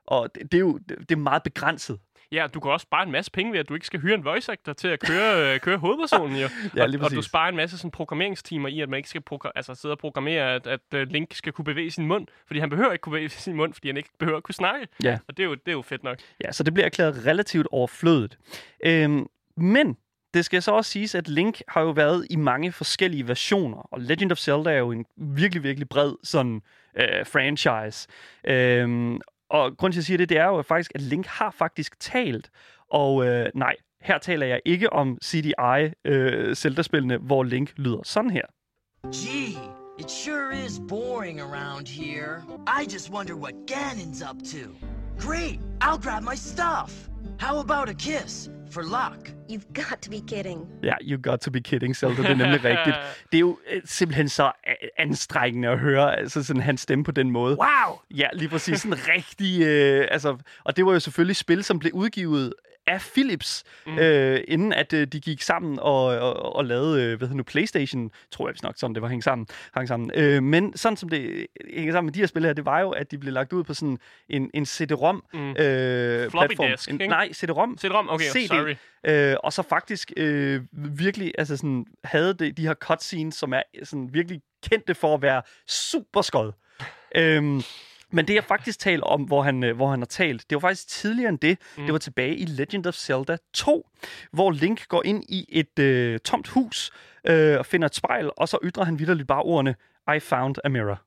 og 0.08 0.36
det, 0.36 0.52
det 0.52 0.58
er 0.58 0.62
jo 0.62 0.78
det, 0.78 0.98
det 1.00 1.12
er 1.12 1.20
meget 1.20 1.44
begrænset. 1.44 2.00
Ja, 2.32 2.48
du 2.54 2.60
kan 2.60 2.72
også 2.72 2.84
spare 2.84 3.04
en 3.04 3.12
masse 3.12 3.32
penge 3.32 3.52
ved, 3.52 3.60
at 3.60 3.70
du 3.70 3.74
ikke 3.74 3.86
skal 3.86 4.00
hyre 4.00 4.16
en 4.16 4.26
voice 4.26 4.52
actor 4.52 4.74
til 4.74 4.88
at 4.88 5.00
køre, 5.00 5.54
øh, 5.54 5.60
køre 5.60 5.78
hovedpersonen, 5.78 6.38
jo. 6.38 6.48
Ja, 6.76 6.84
og, 6.84 6.90
lige 6.90 7.00
og 7.00 7.12
du 7.12 7.16
præcis. 7.16 7.26
sparer 7.26 7.50
en 7.50 7.56
masse 7.56 7.78
sådan, 7.78 7.92
programmeringstimer 7.92 8.70
i, 8.70 8.82
at 8.82 8.90
man 8.90 8.98
ikke 8.98 9.10
skal 9.10 9.22
altså, 9.56 9.76
sidde 9.76 9.92
og 9.92 9.98
programmere, 10.00 10.56
at, 10.56 10.68
at 10.68 10.80
uh, 10.96 11.02
Link 11.02 11.34
skal 11.34 11.54
kunne 11.54 11.66
bevæge 11.66 11.92
sin 11.92 12.06
mund. 12.06 12.28
Fordi 12.48 12.60
han 12.60 12.70
behøver 12.70 12.92
ikke 12.92 13.02
kunne 13.02 13.12
bevæge 13.12 13.30
sin 13.48 13.56
mund, 13.56 13.74
fordi 13.74 13.88
han 13.88 13.98
ikke 13.98 14.10
behøver 14.20 14.38
at 14.38 14.44
kunne 14.44 14.56
snakke. 14.56 14.88
Ja. 15.04 15.20
Og 15.28 15.38
det 15.38 15.44
er 15.44 15.48
jo, 15.48 15.54
det 15.54 15.68
er 15.68 15.72
jo 15.72 15.82
fedt 15.82 16.04
nok. 16.04 16.18
Ja, 16.44 16.52
så 16.52 16.64
det 16.64 16.74
bliver 16.74 16.86
erklæret 16.86 17.26
relativt 17.26 17.68
overflødet. 17.72 18.38
Øhm, 18.86 19.28
men 19.58 19.98
det 20.34 20.46
skal 20.46 20.62
så 20.62 20.72
også 20.72 20.92
siges, 20.92 21.16
at 21.16 21.28
Link 21.28 21.62
har 21.68 21.82
jo 21.82 21.90
været 21.90 22.28
i 22.30 22.36
mange 22.36 22.72
forskellige 22.72 23.28
versioner, 23.28 23.78
og 23.78 24.02
Legend 24.02 24.32
of 24.32 24.38
Zelda 24.38 24.72
er 24.72 24.78
jo 24.78 24.92
en 24.92 25.06
virkelig, 25.18 25.64
virkelig 25.64 25.90
bred 25.90 26.14
sådan 26.24 26.62
øh, 26.98 27.26
franchise. 27.26 28.08
Øhm, 28.44 29.22
og 29.50 29.78
grund 29.78 29.94
til, 29.94 29.98
at 29.98 30.02
jeg 30.02 30.06
siger 30.06 30.18
det, 30.18 30.30
det 30.30 30.38
er 30.38 30.46
jo 30.46 30.62
faktisk, 30.62 30.92
at 30.96 31.02
Link 31.02 31.26
har 31.26 31.52
faktisk 31.52 32.00
talt, 32.00 32.50
og 32.92 33.26
øh, 33.26 33.46
nej, 33.56 33.76
her 34.02 34.18
taler 34.18 34.46
jeg 34.46 34.62
ikke 34.66 34.94
om 34.94 35.18
CDI 35.24 35.94
øh, 36.06 36.56
Zelda-spillene, 36.56 37.18
hvor 37.18 37.44
Link 37.44 37.74
lyder 37.78 38.00
sådan 38.04 38.32
her. 38.32 38.46
Gee, 39.12 39.58
it 40.00 40.12
sure 40.12 40.66
is 40.66 40.82
boring 40.90 41.42
around 41.42 41.88
here. 41.88 42.44
I 42.68 42.84
just 42.94 43.12
wonder 43.12 43.36
what 43.36 43.54
Ganon's 43.72 44.22
up 44.22 44.38
to. 44.54 44.70
Great, 45.20 45.60
I'll 45.82 46.02
grab 46.02 46.24
my 46.24 46.36
stuff. 46.36 47.09
How 47.40 47.60
about 47.60 47.90
a 47.90 47.94
kiss 47.94 48.50
for 48.72 48.84
luck? 48.84 49.30
You've 49.50 49.74
got 49.74 50.02
to 50.02 50.10
be 50.10 50.22
kidding. 50.28 50.68
Ja, 50.84 50.94
you 51.02 51.18
got 51.18 51.40
to 51.40 51.52
be 51.52 51.62
kidding, 51.62 51.96
Zelda, 51.96 52.22
det 52.22 52.32
er 52.32 52.36
nemlig 52.36 52.64
rigtigt. 52.72 52.96
Det 53.32 53.38
er 53.38 53.40
jo 53.40 53.58
øh, 53.72 53.82
simpelthen 53.86 54.30
så 54.30 54.46
øh, 54.68 54.74
anstrengende 54.98 55.68
at 55.68 55.80
høre 55.80 56.18
altså 56.20 56.44
sådan 56.44 56.62
hans 56.62 56.82
stemme 56.82 57.04
på 57.04 57.12
den 57.12 57.32
måde. 57.32 57.58
Wow! 57.58 58.00
Ja, 58.12 58.28
lige 58.34 58.50
præcis. 58.50 58.82
Sådan 58.82 58.98
rigtig... 59.08 59.62
Øh, 59.62 60.08
altså, 60.12 60.38
og 60.64 60.78
det 60.78 60.86
var 60.86 60.94
jo 60.94 61.00
selvfølgelig 61.00 61.36
spil, 61.36 61.64
som 61.64 61.80
blev 61.80 61.94
udgivet 61.94 62.54
af 62.90 63.02
Philips, 63.14 63.64
mm. 63.88 64.00
øh, 64.00 64.42
inden 64.48 64.74
at 64.74 64.94
øh, 64.94 65.08
de 65.08 65.20
gik 65.20 65.42
sammen 65.42 65.80
og, 65.80 66.04
og, 66.06 66.56
og 66.56 66.66
lavede, 66.66 67.04
øh, 67.04 67.18
hvad 67.18 67.28
hedder 67.28 67.38
nu, 67.38 67.44
Playstation, 67.44 68.12
tror 68.32 68.48
jeg 68.48 68.54
vist 68.54 68.64
nok, 68.64 68.74
sådan 68.78 68.94
det 68.96 69.02
var 69.02 69.08
hængt 69.08 69.24
sammen. 69.24 69.48
Hang 69.74 69.88
sammen. 69.88 70.12
Øh, 70.16 70.44
men 70.44 70.78
sådan 70.78 70.98
som 70.98 71.10
det 71.10 71.48
hænger 71.74 71.92
sammen 71.94 72.06
med 72.08 72.14
de 72.14 72.20
her 72.20 72.28
spil 72.28 72.46
her, 72.46 72.54
det 72.54 72.66
var 72.66 72.80
jo, 72.80 72.90
at 72.90 73.12
de 73.12 73.18
blev 73.18 73.34
lagt 73.34 73.54
ud 73.54 73.64
på 73.64 73.74
sådan 73.74 73.98
en, 74.30 74.52
en 74.54 74.66
CD-ROM 74.66 75.24
Mm. 75.34 75.50
øh, 75.50 75.56
Floppy 75.56 76.48
platform. 76.48 76.72
disk, 76.72 76.90
en, 76.90 77.02
ikke? 77.02 77.08
nej, 77.08 77.30
CD-ROM. 77.34 77.78
CD-ROM? 77.78 78.10
Okay, 78.10 78.26
CD. 78.26 78.48
sorry. 78.48 78.76
Øh, 79.32 79.36
og 79.44 79.54
så 79.54 79.62
faktisk 79.62 80.12
øh, 80.18 80.62
virkelig 80.74 81.32
altså 81.38 81.58
sådan, 81.58 81.86
havde 82.04 82.34
det, 82.34 82.58
de 82.58 82.68
her 82.68 82.74
cutscenes, 82.74 83.36
som 83.36 83.54
er 83.54 83.62
sådan 83.84 84.10
virkelig 84.14 84.42
kendte 84.70 84.96
for 84.96 85.14
at 85.16 85.22
være 85.22 85.42
super 85.68 86.22
skød. 86.22 86.52
øhm, 87.16 87.62
men 88.12 88.28
det 88.28 88.36
jeg 88.36 88.44
faktisk 88.44 88.80
taler 88.80 89.04
om, 89.04 89.24
hvor 89.24 89.44
han, 89.44 89.64
øh, 89.64 89.76
hvor 89.76 89.90
han 89.90 90.00
har 90.00 90.06
talt, 90.06 90.50
det 90.50 90.56
var 90.56 90.60
faktisk 90.60 90.88
tidligere 90.88 91.30
end 91.30 91.40
det. 91.40 91.58
Mm. 91.78 91.84
Det 91.84 91.94
var 91.94 92.00
tilbage 92.00 92.36
i 92.36 92.46
Legend 92.46 92.86
of 92.86 92.94
Zelda 92.94 93.38
2, 93.54 93.90
hvor 94.32 94.52
Link 94.52 94.88
går 94.88 95.02
ind 95.06 95.24
i 95.30 95.46
et 95.50 95.80
øh, 95.80 96.20
tomt 96.20 96.48
hus 96.48 96.92
øh, 97.28 97.60
og 97.60 97.66
finder 97.66 97.86
et 97.86 97.96
spejl, 97.96 98.32
og 98.38 98.50
så 98.50 98.58
ytrer 98.64 98.84
han 98.84 99.00
vidderligt 99.00 99.28
bare 99.28 99.42
ordene, 99.42 99.76
I 100.16 100.20
found 100.20 100.56
a 100.64 100.70
mirror. 100.70 101.02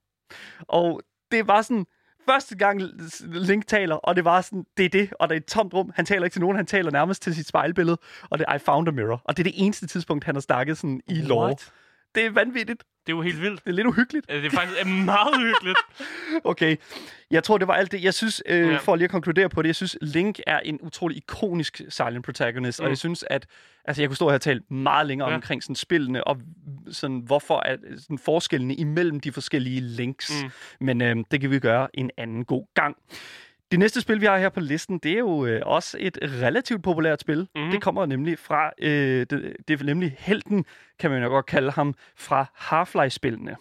Og 0.60 1.02
det 1.30 1.48
var 1.48 1.62
sådan, 1.62 1.86
første 2.28 2.56
gang 2.56 2.82
Link 3.20 3.66
taler, 3.66 3.94
og 3.94 4.16
det 4.16 4.24
var 4.24 4.40
sådan, 4.40 4.64
det 4.76 4.84
er 4.84 4.88
det, 4.88 5.12
og 5.18 5.28
det 5.28 5.34
er 5.34 5.40
et 5.40 5.46
tomt 5.46 5.74
rum. 5.74 5.92
Han 5.94 6.06
taler 6.06 6.24
ikke 6.24 6.34
til 6.34 6.40
nogen, 6.40 6.56
han 6.56 6.66
taler 6.66 6.90
nærmest 6.90 7.22
til 7.22 7.34
sit 7.34 7.46
spejlbillede, 7.46 7.98
og 8.30 8.38
det 8.38 8.44
er 8.48 8.54
I 8.54 8.58
found 8.58 8.88
a 8.88 8.90
mirror. 8.90 9.22
Og 9.24 9.36
det 9.36 9.46
er 9.46 9.50
det 9.50 9.64
eneste 9.64 9.86
tidspunkt, 9.86 10.24
han 10.24 10.34
har 10.34 10.40
snakket 10.40 10.78
sådan 10.78 11.00
i 11.08 11.14
lore. 11.14 11.46
What? 11.46 11.72
Det 12.14 12.26
er 12.26 12.30
vanvittigt. 12.30 12.84
Det 13.06 13.12
er 13.12 13.16
jo 13.16 13.22
helt 13.22 13.40
vildt. 13.40 13.64
Det 13.64 13.70
er 13.70 13.74
lidt 13.74 13.86
uhyggeligt. 13.86 14.28
Det 14.28 14.44
er 14.46 14.50
faktisk 14.50 14.86
meget 14.86 15.36
hyggeligt. 15.40 15.78
Okay, 16.44 16.76
jeg 17.30 17.44
tror, 17.44 17.58
det 17.58 17.68
var 17.68 17.74
alt 17.74 17.92
det. 17.92 18.04
Jeg 18.04 18.14
synes, 18.14 18.42
øh, 18.46 18.68
Ja. 18.68 18.76
for 18.76 18.96
lige 18.96 19.04
at 19.04 19.10
konkludere 19.10 19.48
på 19.48 19.62
det, 19.62 19.66
jeg 19.66 19.76
synes, 19.76 19.98
Link 20.02 20.40
er 20.46 20.58
en 20.60 20.78
utrolig 20.82 21.16
ikonisk 21.16 21.80
silent 21.88 22.24
protagonist, 22.24 22.80
mm. 22.80 22.84
og 22.84 22.88
Mm. 22.88 22.90
jeg 22.90 22.98
synes, 22.98 23.24
at 23.30 23.46
altså, 23.84 24.02
jeg 24.02 24.08
kunne 24.08 24.16
stå 24.16 24.28
her 24.28 24.34
og 24.34 24.40
tale 24.40 24.60
meget 24.70 25.06
længere 25.06 25.28
Ja. 25.28 25.34
omkring 25.34 25.62
sådan, 25.62 25.76
spillene, 25.76 26.24
og 26.24 26.40
sådan, 26.90 27.18
hvorfor 27.18 27.62
er 27.66 27.76
sådan, 27.98 28.18
forskellene 28.18 28.74
imellem 28.74 29.20
de 29.20 29.32
forskellige 29.32 29.80
links. 29.80 30.30
Mm. 30.42 30.50
Mm. 30.80 30.86
Men 30.86 31.02
øh, 31.02 31.16
det 31.30 31.40
kan 31.40 31.50
vi 31.50 31.58
gøre 31.58 31.88
en 31.94 32.10
anden 32.16 32.44
god 32.44 32.64
gang. 32.74 32.96
Det 33.72 33.78
næste 33.78 34.00
spil, 34.00 34.20
vi 34.20 34.26
har 34.26 34.38
her 34.38 34.48
på 34.48 34.60
listen, 34.60 34.98
det 34.98 35.12
er 35.12 35.18
jo 35.18 35.46
øh, 35.46 35.62
også 35.64 35.96
et 36.00 36.18
relativt 36.22 36.82
populært 36.82 37.20
spil. 37.20 37.48
Mm. 37.56 37.70
Det 37.70 37.82
kommer 37.82 38.06
nemlig 38.06 38.38
fra, 38.38 38.70
øh, 38.78 39.26
det, 39.30 39.56
det 39.68 39.80
er 39.80 39.84
nemlig 39.84 40.16
helten, 40.18 40.64
kan 40.98 41.10
man 41.10 41.22
jo 41.22 41.28
godt 41.28 41.46
kalde 41.46 41.70
ham, 41.70 41.94
fra 42.16 42.46
Half-Life-spillene. 42.54 43.56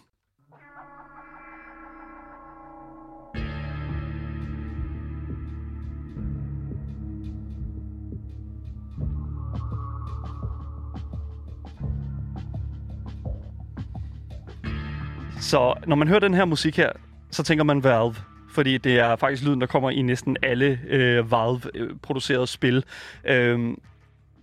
Så 15.41 15.73
når 15.87 15.95
man 15.95 16.07
hører 16.07 16.19
den 16.19 16.33
her 16.33 16.45
musik 16.45 16.77
her, 16.77 16.91
så 17.31 17.43
tænker 17.43 17.63
man 17.63 17.83
Valve. 17.83 18.15
Fordi 18.51 18.77
det 18.77 18.99
er 18.99 19.15
faktisk 19.15 19.43
lyden, 19.43 19.61
der 19.61 19.67
kommer 19.67 19.89
i 19.89 20.01
næsten 20.01 20.37
alle 20.43 20.79
øh, 20.87 21.31
Valve-producerede 21.31 22.47
spil. 22.47 22.83
Øhm, 23.23 23.81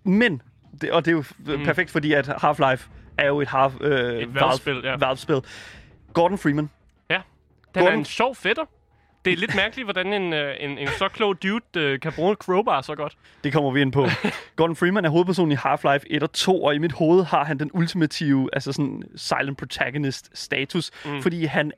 men, 0.04 0.42
det, 0.80 0.90
og 0.90 1.04
det 1.04 1.10
er 1.10 1.16
jo 1.16 1.24
mm. 1.38 1.64
perfekt, 1.64 1.90
fordi 1.90 2.12
at 2.12 2.28
Half-Life 2.28 2.88
er 3.18 3.26
jo 3.26 3.40
et, 3.40 3.48
half, 3.48 3.74
øh, 3.80 4.22
Et 4.22 4.34
Valve-spil, 4.34 4.80
ja. 4.84 4.96
Valve-spil. 4.96 5.40
Gordon 6.12 6.38
Freeman. 6.38 6.70
Ja. 7.10 7.20
Den 7.74 7.82
er 7.82 7.86
Gordon- 7.86 7.98
en 7.98 8.04
sjov 8.04 8.34
fætter. 8.34 8.64
Det 9.24 9.32
er 9.32 9.36
lidt 9.36 9.54
mærkeligt, 9.56 9.86
hvordan 9.86 10.12
en, 10.12 10.32
øh, 10.32 10.54
en, 10.60 10.78
en 10.78 10.88
så 10.98 11.08
klog 11.08 11.42
dude 11.42 11.64
øh, 11.76 12.00
kan 12.00 12.12
bruge 12.12 12.34
crowbar 12.34 12.80
så 12.80 12.94
godt. 12.94 13.16
Det 13.44 13.52
kommer 13.52 13.70
vi 13.70 13.80
ind 13.80 13.92
på. 13.92 14.06
Gordon 14.56 14.76
Freeman 14.76 15.04
er 15.04 15.08
hovedpersonen 15.08 15.52
i 15.52 15.54
Half-Life 15.54 16.04
1 16.06 16.22
og 16.22 16.32
2, 16.32 16.62
og 16.62 16.74
i 16.74 16.78
mit 16.78 16.92
hoved 16.92 17.24
har 17.24 17.44
han 17.44 17.58
den 17.58 17.70
ultimative, 17.74 18.48
altså 18.52 18.72
sådan 18.72 19.02
silent 19.16 19.58
protagonist 19.58 20.38
status, 20.38 20.90
mm. 21.04 21.22
fordi 21.22 21.44
han 21.44 21.72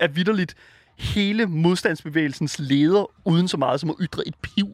er 0.00 0.08
vidderligt 0.08 0.54
hele 1.02 1.46
modstandsbevægelsens 1.46 2.56
leder, 2.58 3.10
uden 3.24 3.48
så 3.48 3.56
meget 3.56 3.80
som 3.80 3.90
at 3.90 3.96
ytre 4.00 4.22
et 4.28 4.34
piv. 4.42 4.66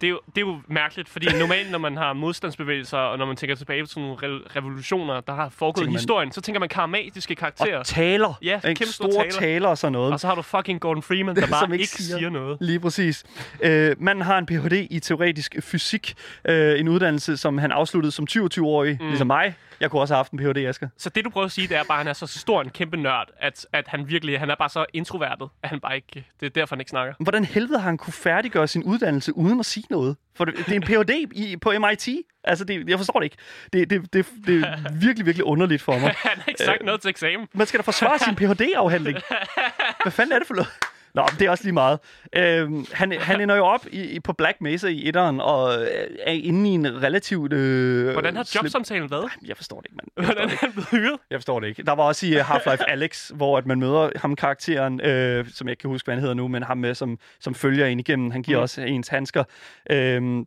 Det 0.00 0.06
er, 0.06 0.10
jo, 0.10 0.20
det 0.26 0.42
er 0.42 0.46
jo 0.46 0.56
mærkeligt, 0.68 1.08
fordi 1.08 1.26
normalt, 1.38 1.70
når 1.70 1.78
man 1.78 1.96
har 1.96 2.12
modstandsbevægelser, 2.12 2.98
og 2.98 3.18
når 3.18 3.26
man 3.26 3.36
tænker 3.36 3.56
tilbage 3.56 3.82
på 3.82 3.86
sådan 3.86 4.02
nogle 4.02 4.16
re- 4.18 4.56
revolutioner, 4.56 5.20
der 5.20 5.34
har 5.34 5.48
foregået 5.48 5.86
i 5.88 5.90
historien, 5.90 6.32
så 6.32 6.40
tænker 6.40 6.60
man 6.60 6.68
karismatiske 6.68 7.34
karakterer. 7.34 7.78
Og 7.78 7.86
taler. 7.86 8.38
Ja, 8.42 8.60
ikke? 8.68 8.78
kæmpe 8.78 8.92
store 8.92 9.10
taler. 9.12 9.30
taler 9.32 9.68
og 9.68 9.78
sådan 9.78 9.92
noget. 9.92 10.12
Og 10.12 10.20
så 10.20 10.26
har 10.26 10.34
du 10.34 10.42
fucking 10.42 10.80
Gordon 10.80 11.02
Freeman, 11.02 11.36
der 11.36 11.46
bare 11.50 11.64
ikke, 11.72 11.82
ikke 11.82 11.92
siger, 11.92 12.18
siger- 12.18 12.30
noget. 12.30 12.58
Lige 12.60 12.80
præcis. 12.80 13.24
Øh, 13.62 13.96
manden 13.98 14.24
har 14.24 14.38
en 14.38 14.46
Ph.D. 14.46 14.86
i 14.90 15.00
teoretisk 15.00 15.56
fysik. 15.60 16.14
Øh, 16.44 16.80
en 16.80 16.88
uddannelse, 16.88 17.36
som 17.36 17.58
han 17.58 17.72
afsluttede 17.72 18.12
som 18.12 18.26
22-årig, 18.30 18.98
mm. 19.00 19.06
ligesom 19.08 19.26
mig. 19.26 19.54
Jeg 19.80 19.90
kunne 19.90 20.02
også 20.02 20.14
have 20.14 20.18
haft 20.18 20.32
en 20.32 20.38
Ph.D., 20.38 20.56
Asger. 20.56 20.88
Så 20.96 21.10
det, 21.10 21.24
du 21.24 21.30
prøver 21.30 21.44
at 21.44 21.52
sige, 21.52 21.68
det 21.68 21.76
er 21.76 21.84
bare, 21.84 21.96
at 21.96 22.00
han 22.00 22.08
er 22.08 22.12
så 22.12 22.26
stor 22.26 22.60
en 22.60 22.70
kæmpe 22.70 22.96
nørd, 22.96 23.28
at, 23.40 23.66
at 23.72 23.88
han 23.88 24.08
virkelig 24.08 24.38
han 24.38 24.50
er 24.50 24.54
bare 24.54 24.68
så 24.68 24.86
introvertet, 24.92 25.48
at 25.62 25.68
han 25.68 25.80
bare 25.80 25.96
ikke... 25.96 26.26
Det 26.40 26.46
er 26.46 26.50
derfor, 26.50 26.76
han 26.76 26.80
ikke 26.80 26.90
snakker. 26.90 27.14
Hvordan 27.20 27.44
helvede 27.44 27.78
har 27.78 27.88
han 27.88 27.98
kunne 27.98 28.12
færdiggøre 28.12 28.68
sin 28.68 28.84
uddannelse 28.84 29.36
uden 29.36 29.60
at 29.60 29.66
sige 29.66 29.86
noget? 29.90 30.16
For 30.34 30.44
det, 30.44 30.56
det 30.56 30.68
er 30.68 30.74
en 30.74 30.82
Ph.D. 30.82 31.10
I, 31.32 31.56
på 31.56 31.72
MIT. 31.78 32.08
Altså, 32.44 32.64
det, 32.64 32.88
jeg 32.88 32.98
forstår 32.98 33.20
det 33.20 33.24
ikke. 33.24 33.36
Det, 33.72 33.90
det, 33.90 34.12
det, 34.12 34.26
det 34.46 34.62
er 34.62 34.92
virkelig, 35.00 35.26
virkelig 35.26 35.44
underligt 35.44 35.82
for 35.82 35.92
mig. 35.92 36.14
Han 36.28 36.38
har 36.38 36.44
ikke 36.48 36.64
sagt 36.64 36.84
noget 36.84 37.00
til 37.00 37.08
eksamen. 37.08 37.48
Man 37.52 37.66
skal 37.66 37.78
da 37.78 37.82
forsvare 37.82 38.18
sin 38.18 38.34
Ph.D.-afhandling. 38.34 39.18
Hvad 40.04 40.12
fanden 40.12 40.32
er 40.32 40.38
det 40.38 40.46
for 40.46 40.54
noget? 40.54 40.68
Nå, 41.14 41.22
det 41.38 41.46
er 41.46 41.50
også 41.50 41.64
lige 41.64 41.72
meget. 41.72 41.98
Øhm, 42.36 42.86
han, 42.92 43.12
han 43.20 43.40
ender 43.40 43.56
jo 43.56 43.64
op 43.64 43.86
i, 43.92 44.02
i, 44.02 44.20
på 44.20 44.32
Black 44.32 44.60
Mesa 44.60 44.86
i 44.86 45.08
etteren, 45.08 45.40
og 45.40 45.82
øh, 45.82 45.86
er 46.26 46.32
inde 46.32 46.70
i 46.70 46.72
en 46.74 47.02
relativt... 47.02 47.52
Øh, 47.52 48.12
Hvordan 48.12 48.36
har 48.36 48.50
jobsamtalen 48.54 49.10
været? 49.10 49.30
Jeg 49.46 49.56
forstår 49.56 49.80
det 49.80 49.86
ikke, 49.86 49.96
mand. 50.16 50.26
Hvordan 50.26 50.48
er 50.50 50.56
han 50.60 50.72
blevet 50.72 50.88
hyret? 50.90 51.18
Jeg 51.30 51.38
forstår 51.38 51.60
det 51.60 51.66
ikke. 51.68 51.82
Der 51.82 51.92
var 51.92 52.02
også 52.02 52.26
i 52.26 52.34
uh, 52.40 52.50
Half-Life 52.50 52.84
Alex, 52.92 53.28
hvor 53.34 53.58
at 53.58 53.66
man 53.66 53.80
møder 53.80 54.10
ham 54.16 54.36
karakteren, 54.36 55.00
øh, 55.00 55.46
som 55.54 55.66
jeg 55.66 55.72
ikke 55.72 55.80
kan 55.80 55.90
huske, 55.90 56.06
hvad 56.06 56.14
han 56.14 56.20
hedder 56.20 56.34
nu, 56.34 56.48
men 56.48 56.62
ham 56.62 56.78
med, 56.78 56.94
som, 56.94 57.18
som 57.40 57.54
følger 57.54 57.86
en 57.86 58.00
igennem. 58.00 58.30
Han 58.30 58.42
giver 58.42 58.58
Mm. 58.58 58.62
også 58.62 58.82
ens 58.82 59.08
handsker. 59.08 59.44
Øhm, 59.90 60.46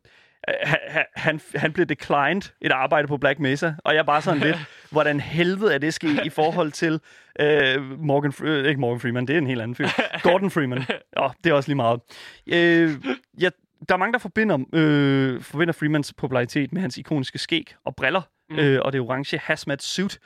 han, 0.63 1.05
han, 1.15 1.41
han 1.55 1.73
blev 1.73 1.85
declined 1.85 2.41
et 2.61 2.71
arbejde 2.71 3.07
på 3.07 3.17
Black 3.17 3.39
Mesa, 3.39 3.73
og 3.77 3.93
jeg 3.93 3.99
er 3.99 4.03
bare 4.03 4.21
sådan 4.21 4.41
lidt, 4.41 4.57
hvordan 4.91 5.19
helvede 5.19 5.73
er 5.73 5.77
det 5.77 5.93
sket 5.93 6.25
i 6.25 6.29
forhold 6.29 6.71
til 6.71 6.99
øh, 7.39 7.99
Morgan, 7.99 8.33
øh, 8.43 8.65
ikke 8.65 8.81
Morgan 8.81 8.99
Freeman, 8.99 9.27
det 9.27 9.33
er 9.33 9.37
en 9.37 9.47
helt 9.47 9.61
anden 9.61 9.75
fyr. 9.75 9.87
Gordon 10.23 10.51
Freeman. 10.51 10.83
Ja, 11.17 11.27
det 11.43 11.49
er 11.49 11.53
også 11.53 11.69
lige 11.69 11.75
meget. 11.75 11.99
Øh, 12.47 12.91
jeg, 13.39 13.51
der 13.89 13.95
er 13.95 13.97
mange, 13.97 14.13
der 14.13 14.19
forbinder, 14.19 14.57
øh, 14.73 15.41
forbinder 15.41 15.73
Freemans 15.73 16.13
popularitet 16.13 16.73
med 16.73 16.81
hans 16.81 16.97
ikoniske 16.97 17.39
skæg 17.39 17.75
og 17.85 17.95
briller, 17.95 18.21
mm. 18.49 18.59
øh, 18.59 18.81
og 18.81 18.93
det 18.93 19.01
orange 19.01 19.37
hazmat 19.37 19.83
suit. 19.83 20.19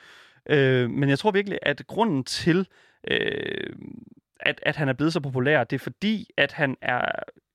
Øh, 0.50 0.90
men 0.90 1.08
jeg 1.08 1.18
tror 1.18 1.30
virkelig, 1.30 1.58
at 1.62 1.82
grunden 1.86 2.24
til, 2.24 2.66
øh, 3.10 3.76
at, 4.40 4.60
at 4.62 4.76
han 4.76 4.88
er 4.88 4.92
blevet 4.92 5.12
så 5.12 5.20
populær, 5.20 5.64
det 5.64 5.76
er 5.76 5.82
fordi, 5.82 6.30
at 6.36 6.52
han 6.52 6.76
er, 6.82 7.00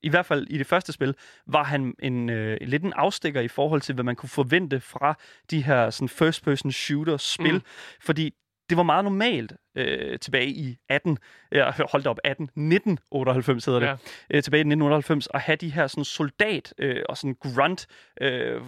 i 0.03 0.09
hvert 0.09 0.25
fald 0.25 0.47
i 0.49 0.57
det 0.57 0.67
første 0.67 0.91
spil, 0.93 1.15
var 1.47 1.63
han 1.63 1.93
en, 1.99 2.29
øh, 2.29 2.57
lidt 2.61 2.83
en 2.83 2.93
afstikker 2.95 3.41
i 3.41 3.47
forhold 3.47 3.81
til, 3.81 3.95
hvad 3.95 4.03
man 4.03 4.15
kunne 4.15 4.29
forvente 4.29 4.79
fra 4.79 5.17
de 5.51 5.63
her 5.63 5.89
sådan 5.89 6.09
first-person 6.09 6.71
shooter-spil. 6.71 7.53
Mm. 7.53 7.61
Fordi 8.01 8.33
det 8.69 8.77
var 8.77 8.83
meget 8.83 9.03
normalt 9.03 9.53
øh, 9.77 10.19
tilbage 10.19 10.47
i 10.49 10.77
18, 10.89 11.17
ja, 11.51 11.71
hold 11.91 12.03
da 12.03 12.09
op, 12.09 12.19
18, 12.23 12.43
1998 12.43 13.65
hedder 13.65 13.79
det, 13.79 13.87
Ja. 13.87 13.93
øh, 14.29 14.43
tilbage 14.43 14.59
i 14.59 14.61
1998, 14.61 15.27
at 15.33 15.41
have 15.41 15.55
de 15.55 15.69
her 15.69 15.87
sådan 15.87 16.03
soldat 16.03 16.73
øh, 16.77 17.01
og 17.09 17.17
sådan 17.17 17.35
grunt, 17.39 17.87
øh, 18.21 18.55
øh, 18.55 18.61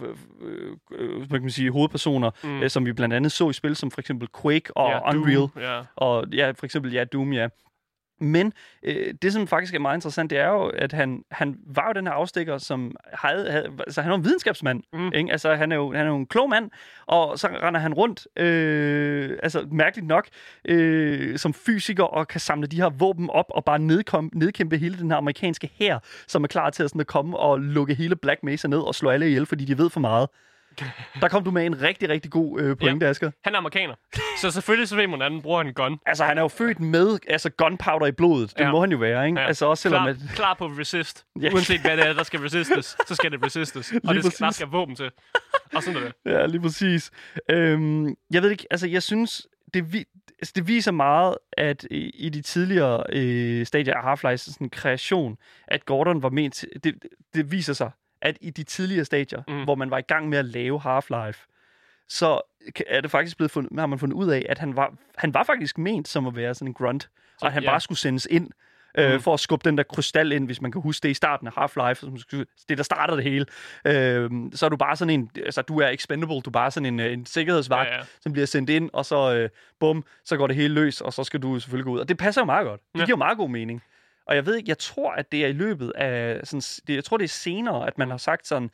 øh, 0.92 1.18
hvad 1.18 1.28
kan 1.30 1.42
man 1.42 1.50
sige, 1.50 1.72
hovedpersoner, 1.72 2.32
Mm. 2.44 2.62
øh, 2.62 2.70
som 2.70 2.86
vi 2.86 2.94
blandt 2.94 3.16
andet 3.16 3.32
så 3.32 3.50
i 3.50 3.54
spil 3.54 3.76
som 3.76 3.92
for 3.92 4.02
eksempel 4.02 4.28
Quake 4.42 4.78
og 4.78 4.90
Ja, 4.90 4.96
ja, 4.96 5.12
Doom, 5.12 5.22
Unreal. 5.24 5.48
Ja. 5.78 5.82
Og 5.96 6.28
ja, 6.34 6.52
for 6.52 6.66
eksempel, 6.66 6.94
ja, 6.94 7.04
Doom, 7.04 7.34
ja. 7.34 7.48
Men 8.24 8.54
øh, 8.84 9.14
det, 9.22 9.34
som 9.34 9.48
faktisk 9.48 9.76
er 9.76 9.80
meget 9.80 9.98
interessant, 9.98 10.30
det 10.30 10.40
er 10.40 10.48
jo, 10.50 10.68
at 10.68 10.92
han, 10.94 11.24
han 11.32 11.58
var 11.66 11.88
jo 11.88 11.94
den 11.94 12.08
her 12.08 12.14
afstikker, 12.14 12.58
som 12.58 12.96
havde, 13.14 13.52
havde 13.52 13.70
altså 13.80 14.02
han 14.02 14.12
var 14.12 14.18
en 14.18 14.24
videnskabsmand, 14.26 14.84
Mm. 14.94 15.12
ikke? 15.16 15.32
Altså 15.32 15.56
han 15.56 15.72
er, 15.72 15.76
jo, 15.76 15.94
han 15.94 16.06
er 16.06 16.10
jo 16.10 16.16
en 16.16 16.26
klog 16.26 16.50
mand, 16.50 16.72
og 17.06 17.40
så 17.40 17.48
render 17.48 17.80
han 17.80 17.94
rundt, 17.94 18.28
øh, 18.40 19.38
altså 19.44 19.68
mærkeligt 19.72 20.08
nok, 20.08 20.28
øh, 20.66 21.38
som 21.38 21.54
fysiker, 21.54 22.04
og 22.04 22.28
kan 22.28 22.40
samle 22.40 22.68
de 22.68 22.76
her 22.82 22.90
våben 22.90 23.30
op, 23.30 23.46
og 23.50 23.66
bare 23.66 23.80
nedkom, 23.80 24.30
nedkæmpe 24.34 24.78
hele 24.78 24.98
den 24.98 25.12
her 25.12 25.18
amerikanske 25.18 25.70
hær, 25.80 26.00
som 26.28 26.44
er 26.44 26.48
klar 26.48 26.70
til 26.70 26.84
at, 26.84 26.90
sådan, 26.90 27.02
at 27.02 27.08
komme 27.08 27.38
og 27.38 27.60
lukke 27.60 27.94
hele 27.94 28.16
Black 28.16 28.44
Mesa 28.44 28.68
ned 28.68 28.80
og 28.80 28.96
slå 28.96 29.10
alle 29.10 29.28
ihjel, 29.28 29.46
fordi 29.46 29.66
de 29.66 29.78
ved 29.78 29.90
for 29.90 30.00
meget. 30.00 30.28
Der 31.22 31.28
kom 31.28 31.44
du 31.44 31.52
med 31.52 31.66
en 31.66 31.82
rigtig, 31.82 32.10
rigtig 32.10 32.32
god 32.32 32.60
øh, 32.62 32.78
pointe, 32.78 33.06
ja. 33.06 33.10
Asger. 33.10 33.32
Han 33.44 33.54
er 33.54 33.58
amerikaner. 33.58 33.96
Så 34.42 34.52
selvfølgelig 34.52 34.88
så 34.90 34.96
ved 34.96 35.08
man, 35.08 35.22
han 35.22 35.42
bruger 35.42 35.62
en 35.62 35.74
gun. 35.74 36.00
Altså, 36.06 36.24
han 36.26 36.38
er 36.38 36.42
jo 36.42 36.48
født 36.48 36.80
med 36.80 37.20
altså, 37.28 37.50
gunpowder 37.50 38.06
i 38.06 38.12
blodet. 38.12 38.54
Det 38.58 38.64
Ja. 38.64 38.72
må 38.72 38.80
han 38.80 38.92
jo 38.92 38.98
være, 38.98 39.26
ikke? 39.28 39.40
Ja. 39.42 39.48
Altså, 39.48 39.66
også 39.66 39.82
selvom... 39.82 40.04
Klar, 40.04 40.10
At, 40.30 40.36
klar 40.36 40.54
på 40.54 40.66
resist. 40.68 41.26
Ja. 41.42 41.50
Uanset 41.54 41.82
hvad 41.82 41.98
det 41.98 42.08
er, 42.08 42.14
der 42.14 42.24
skal 42.24 42.40
resistes, 42.40 42.96
så 43.08 43.16
skal 43.16 43.32
det 43.32 43.46
resistes. 43.46 43.92
Og 44.08 44.14
Lige 44.14 44.24
det 44.24 44.34
skal, 44.34 44.46
der 44.46 44.52
skal 44.52 44.68
våben 44.68 44.96
til. 44.96 45.12
Og 45.76 45.84
sådan 45.84 46.02
er 46.02 46.06
det. 46.06 46.14
ja, 46.26 46.46
lige 46.46 46.62
præcis. 46.62 47.12
Øhm, 47.50 48.08
jeg 48.32 48.42
ved 48.42 48.50
ikke, 48.52 48.66
altså, 48.72 48.88
jeg 48.88 49.04
synes, 49.04 49.48
det, 49.74 49.94
vi, 49.94 50.06
altså, 50.40 50.54
det 50.56 50.68
viser 50.68 50.92
meget, 50.92 51.38
at 51.58 51.84
i, 51.92 52.10
i 52.10 52.30
de 52.30 52.42
tidligere 52.42 53.04
øh, 53.10 53.66
stadier 53.66 53.94
af 53.94 54.02
Half-Life 54.16 54.38
sådan 54.38 54.70
kreation, 54.70 55.38
at 55.68 55.86
Gordon 55.86 56.24
var 56.24 56.30
ment... 56.30 56.54
til- 56.54 56.70
Det, 56.84 56.96
det 57.36 57.52
viser 57.52 57.74
sig, 57.74 57.92
at 58.24 58.38
i 58.42 58.50
de 58.50 58.64
tidligere 58.64 59.06
stadier, 59.06 59.42
mm. 59.48 59.64
hvor 59.64 59.76
man 59.76 59.92
var 59.92 59.98
i 59.98 60.02
gang 60.02 60.30
med 60.30 60.38
at 60.38 60.46
lave 60.46 60.80
Half-Life, 60.86 61.48
så 62.10 62.42
er 62.88 63.02
det 63.02 63.12
faktisk 63.12 63.38
blevet 63.38 63.52
fundet, 63.52 63.80
har 63.80 63.88
man 63.88 64.00
fundet 64.00 64.16
ud 64.16 64.28
af, 64.30 64.46
at 64.50 64.58
han 64.60 64.76
var, 64.76 64.94
han 65.18 65.34
var 65.34 65.44
faktisk 65.44 65.78
ment 65.78 66.08
som 66.08 66.28
at 66.28 66.36
være 66.36 66.54
sådan 66.56 66.68
en 66.68 66.74
grunt, 66.74 67.10
og 67.42 67.48
at 67.48 67.54
han 67.54 67.64
ja. 67.64 67.70
bare 67.70 67.82
skulle 67.82 68.00
sendes 68.00 68.28
ind, 68.32 68.50
øh, 68.98 69.14
Mm. 69.14 69.20
for 69.22 69.34
at 69.34 69.40
skubbe 69.40 69.70
den 69.70 69.78
der 69.78 69.84
krystal 69.84 70.32
ind, 70.32 70.46
hvis 70.46 70.62
man 70.62 70.72
kan 70.72 70.82
huske 70.82 71.04
det 71.04 71.10
i 71.10 71.14
starten 71.14 71.48
af 71.48 71.52
Half-Life, 71.58 72.08
det 72.70 72.78
der 72.78 72.84
starter 72.84 73.16
det 73.16 73.24
hele. 73.24 73.46
Øh, 73.86 74.30
så 74.54 74.66
er 74.66 74.70
du 74.70 74.78
bare 74.78 74.96
sådan 74.96 75.10
en, 75.20 75.32
altså 75.46 75.62
du 75.62 75.80
er 75.80 75.88
expendable, 75.88 76.42
du 76.42 76.50
er 76.50 76.52
bare 76.52 76.72
sådan 76.72 76.86
en, 76.94 77.00
øh, 77.00 77.14
en 77.14 77.26
sikkerhedsvagt, 77.26 77.90
Ja, 77.90 77.96
ja. 77.96 78.02
som 78.22 78.32
bliver 78.34 78.46
sendt 78.46 78.70
ind, 78.70 78.90
og 78.94 79.06
så 79.06 79.34
øh, 79.36 79.50
bum, 79.80 80.06
så 80.26 80.38
går 80.38 80.48
det 80.48 80.56
hele 80.56 80.74
løs, 80.74 81.02
og 81.02 81.14
så 81.14 81.24
skal 81.24 81.40
du 81.40 81.60
selvfølgelig 81.60 81.86
gå 81.86 81.92
ud. 81.92 82.00
Og 82.00 82.10
det 82.10 82.18
passer 82.18 82.42
jo 82.42 82.46
meget 82.46 82.66
godt. 82.66 82.82
Det 82.94 83.00
Ja. 83.00 83.06
giver 83.06 83.18
meget 83.18 83.38
god 83.38 83.50
mening. 83.50 83.84
Og 84.28 84.36
jeg 84.36 84.46
ved 84.46 84.56
ikke, 84.56 84.70
jeg 84.70 84.78
tror, 84.78 85.12
at 85.12 85.32
det 85.32 85.44
er 85.44 85.48
i 85.48 85.52
løbet 85.54 85.92
af, 85.96 86.40
sådan, 86.48 86.62
det, 86.88 86.96
jeg 86.96 87.04
tror, 87.04 87.18
det 87.18 87.24
er 87.24 87.28
senere, 87.30 87.88
at 87.88 87.98
man 87.98 88.10
har 88.10 88.18
sagt 88.18 88.48
sådan, 88.48 88.70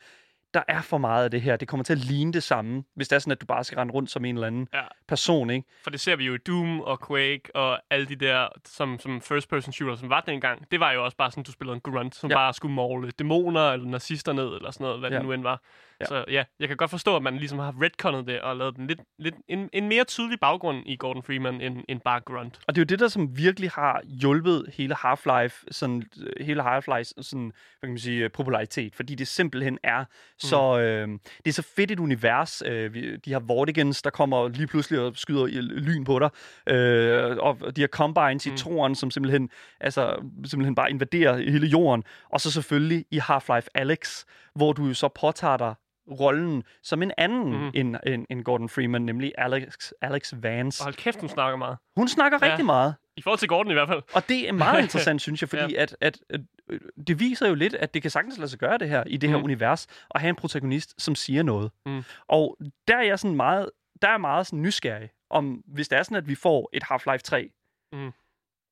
der 0.54 0.62
er 0.68 0.82
for 0.82 0.98
meget 0.98 1.24
af 1.24 1.30
det 1.30 1.42
her. 1.42 1.56
Det 1.56 1.68
kommer 1.68 1.84
til 1.84 1.92
at 1.92 1.98
ligne 1.98 2.32
det 2.32 2.42
samme, 2.42 2.84
hvis 2.96 3.08
det 3.08 3.16
er 3.16 3.20
sådan, 3.20 3.32
at 3.32 3.40
du 3.40 3.46
bare 3.46 3.64
skal 3.64 3.78
rende 3.78 3.92
rundt 3.94 4.10
som 4.10 4.24
en 4.24 4.34
eller 4.34 4.46
anden 4.46 4.68
Ja. 4.74 4.82
person, 5.08 5.50
ikke? 5.50 5.68
For 5.82 5.90
det 5.90 6.00
ser 6.00 6.16
vi 6.16 6.24
jo 6.24 6.34
i 6.34 6.38
Doom 6.38 6.80
og 6.80 7.06
Quake 7.08 7.42
og 7.56 7.78
alle 7.90 8.06
de 8.06 8.16
der, 8.16 8.48
som, 8.64 8.98
som 8.98 9.20
first-person 9.20 9.72
shooter, 9.72 9.96
som 9.96 10.08
var 10.10 10.20
dengang. 10.20 10.70
Det 10.70 10.80
var 10.80 10.92
jo 10.92 11.04
også 11.04 11.16
bare 11.16 11.30
sådan, 11.30 11.44
du 11.44 11.52
spillede 11.52 11.74
en 11.74 11.80
grunt, 11.80 12.14
som 12.14 12.30
Ja. 12.30 12.36
bare 12.36 12.54
skulle 12.54 12.74
måle 12.74 13.10
dæmoner 13.10 13.70
eller 13.72 13.86
nazister 13.86 14.32
ned, 14.32 14.46
eller 14.56 14.70
sådan 14.70 14.84
noget, 14.84 14.98
hvad 15.00 15.10
Ja. 15.10 15.16
det 15.16 15.24
nu 15.24 15.32
end 15.32 15.42
var. 15.42 15.62
Ja. 16.00 16.06
Så 16.06 16.24
ja, 16.28 16.44
jeg 16.60 16.68
kan 16.68 16.76
godt 16.76 16.90
forstå, 16.90 17.16
at 17.16 17.22
man 17.22 17.36
ligesom 17.36 17.58
har 17.58 17.74
retconnet 17.82 18.26
det 18.26 18.40
og 18.40 18.56
lavet 18.56 18.76
den 18.76 18.86
lidt, 18.86 19.00
lidt 19.18 19.34
en, 19.48 19.70
en 19.72 19.88
mere 19.88 20.04
tydelig 20.04 20.40
baggrund 20.40 20.82
i 20.86 20.96
Gordon 20.96 21.22
Freeman 21.22 21.60
end, 21.60 21.84
end 21.88 22.00
bare 22.00 22.20
grunt. 22.20 22.60
Og 22.68 22.74
det 22.74 22.80
er 22.80 22.82
jo 22.82 22.86
det, 22.86 22.98
der 22.98 23.08
som 23.08 23.36
virkelig 23.36 23.70
har 23.70 24.02
hjulpet 24.04 24.70
hele 24.74 24.94
Half-Life, 24.94 25.64
sådan, 25.70 26.02
hele 26.40 26.62
Half-Life 26.62 27.12
sådan, 27.22 27.52
hvad 27.78 27.86
kan 27.86 27.90
man 27.90 27.98
sige, 27.98 28.28
popularitet, 28.28 28.94
fordi 28.94 29.14
det 29.14 29.28
simpelthen 29.28 29.78
er 29.82 30.04
så, 30.38 30.78
øh, 30.78 31.08
det 31.44 31.46
er 31.46 31.52
så 31.52 31.62
fedt 31.76 31.90
et 31.90 32.00
univers. 32.00 32.62
Øh, 32.66 32.94
de 32.94 33.30
her 33.30 33.38
Vortigans, 33.38 34.02
der 34.02 34.10
kommer 34.10 34.48
lige 34.48 34.66
pludselig 34.66 35.00
og 35.00 35.16
skyder 35.16 35.46
lyn 35.60 36.04
på 36.04 36.18
dig, 36.18 36.30
øh, 36.74 37.36
og 37.36 37.76
de 37.76 37.80
her 37.80 37.88
Combines 37.88 38.46
i 38.46 38.56
toren, 38.56 38.94
som 38.94 39.10
simpelthen, 39.10 39.50
altså, 39.80 40.14
simpelthen 40.44 40.74
bare 40.74 40.90
invaderer 40.90 41.36
hele 41.36 41.66
jorden, 41.66 42.04
og 42.28 42.40
så 42.40 42.50
selvfølgelig 42.50 43.04
i 43.10 43.18
Half-Life 43.18 43.66
Alex, 43.74 44.24
hvor 44.54 44.72
du 44.72 44.86
jo 44.86 44.94
så 44.94 45.08
påtager 45.08 45.56
dig 45.56 45.74
rollen 46.20 46.62
som 46.82 47.02
en 47.02 47.12
anden 47.18 47.52
mm. 47.52 47.70
end, 47.74 47.96
end, 48.06 48.26
end 48.30 48.42
Gordon 48.44 48.68
Freeman, 48.68 49.02
nemlig 49.02 49.32
Alex, 49.38 49.90
Alex 50.00 50.32
Vance. 50.36 50.80
Og 50.80 50.84
hold 50.84 50.94
kæft, 50.94 51.20
hun 51.20 51.28
snakker 51.28 51.56
meget. 51.56 51.76
Hun 51.96 52.08
snakker 52.08 52.38
Ja. 52.42 52.50
rigtig 52.50 52.64
meget. 52.66 52.94
I 53.16 53.22
forhold 53.22 53.38
til 53.38 53.48
Gordon 53.48 53.70
i 53.70 53.74
hvert 53.74 53.88
fald. 53.88 54.02
Og 54.14 54.28
det 54.28 54.48
er 54.48 54.52
meget 54.52 54.82
interessant, 54.84 55.22
synes 55.22 55.40
jeg, 55.42 55.48
fordi 55.48 55.72
ja. 55.74 55.82
at, 55.82 55.96
at, 56.00 56.20
at 56.30 56.40
øh, 56.70 56.80
det 57.06 57.20
viser 57.20 57.48
jo 57.48 57.54
lidt, 57.54 57.74
at 57.74 57.94
det 57.94 58.02
kan 58.02 58.10
sagtens 58.10 58.38
lade 58.38 58.48
sig 58.48 58.58
gøre 58.58 58.78
det 58.78 58.88
her 58.88 59.04
i 59.06 59.16
det 59.16 59.28
her 59.30 59.36
Mm. 59.36 59.44
univers, 59.44 59.86
og 60.08 60.20
have 60.20 60.28
en 60.28 60.36
protagonist, 60.36 60.94
som 61.02 61.14
siger 61.14 61.42
noget. 61.42 61.70
Mm. 61.86 62.02
Og 62.28 62.56
der 62.88 62.96
er 62.96 63.02
jeg 63.02 63.18
sådan 63.18 63.36
meget, 63.36 63.70
der 64.02 64.08
er 64.08 64.18
meget 64.18 64.46
sådan 64.46 64.62
nysgerrig 64.62 65.10
om, 65.30 65.62
hvis 65.66 65.88
det 65.88 65.98
er 65.98 66.02
sådan, 66.02 66.16
at 66.16 66.28
vi 66.28 66.34
får 66.34 66.70
et 66.72 66.82
Half-Life 66.84 67.22
3, 67.24 67.50
Mm. 67.92 68.12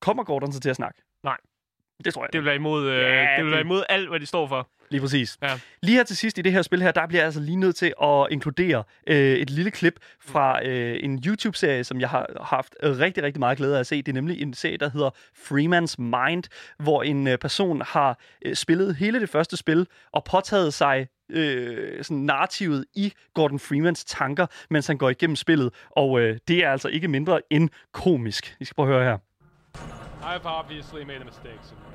kommer 0.01 0.25
Gordon 0.25 0.53
så 0.53 0.61
til 0.61 0.71
at 0.71 0.77
snakke? 0.77 1.03
Det 2.05 2.15
tror 2.15 2.23
jeg. 2.23 2.29
Det 2.33 2.39
vil 2.39 2.45
være 2.47 2.55
imod, 2.55 2.87
øh, 2.91 2.97
Ja, 3.03 3.27
det 3.37 3.45
vil 3.45 3.51
være 3.51 3.59
det- 3.61 3.65
imod 3.65 3.83
alt, 3.89 4.09
hvad 4.09 4.21
de 4.21 4.27
står 4.27 4.47
for. 4.49 4.69
Lige 4.91 5.01
præcis. 5.01 5.39
Ja. 5.43 5.59
Lige 5.83 5.97
her 5.97 6.05
til 6.05 6.17
sidst 6.17 6.39
i 6.39 6.43
det 6.43 6.53
her 6.53 6.63
spil 6.63 6.83
her, 6.83 6.93
der 6.93 7.07
bliver 7.07 7.21
jeg 7.21 7.25
altså 7.27 7.41
lige 7.41 7.57
nødt 7.57 7.77
til 7.77 7.93
at 8.03 8.27
inkludere 8.31 8.85
øh, 9.07 9.17
et 9.35 9.51
lille 9.51 9.71
klip 9.71 9.95
fra 10.21 10.65
øh, 10.67 10.97
en 11.03 11.23
YouTube-serie, 11.27 11.85
som 11.85 12.01
jeg 12.01 12.09
har 12.09 12.27
haft 12.45 12.75
rigtig, 12.83 13.23
rigtig 13.23 13.41
meget 13.41 13.59
glæde 13.59 13.77
af 13.77 13.81
at 13.81 13.87
se. 13.87 13.97
Det 14.03 14.09
er 14.09 14.13
nemlig 14.15 14.43
en 14.43 14.55
serie, 14.55 14.77
der 14.77 14.91
hedder 14.91 15.11
Freeman's 15.39 15.95
Mind, 15.99 16.45
hvor 16.79 17.03
en 17.03 17.29
øh, 17.29 17.39
person 17.39 17.83
har 17.87 18.19
øh, 18.45 18.55
spillet 18.55 18.97
hele 18.97 19.21
det 19.21 19.29
første 19.29 19.57
spil 19.57 19.87
og 20.13 20.25
påtaget 20.25 20.75
sig 20.75 21.07
øh, 21.31 22.05
sådan 22.05 22.17
narrativet 22.17 22.85
i 22.95 23.13
Gordon 23.35 23.59
Freemans 23.59 24.05
tanker, 24.05 24.47
mens 24.71 24.87
han 24.87 24.99
går 24.99 25.11
igennem 25.11 25.37
spillet. 25.37 25.71
Og 25.91 26.21
øh, 26.21 26.39
det 26.49 26.65
er 26.65 26.71
altså 26.73 26.89
ikke 26.89 27.09
mindre 27.09 27.41
end 27.51 27.69
komisk. 27.93 28.57
I 28.61 28.65
skal 28.65 28.75
prøve 28.75 28.89
at 28.89 28.95
høre 28.95 29.05
her. 29.05 30.08
I've 30.23 30.47
obviously 30.47 31.05
made 31.05 31.23
a 31.23 31.25
mistake 31.25 31.61
somewhere. 31.63 31.89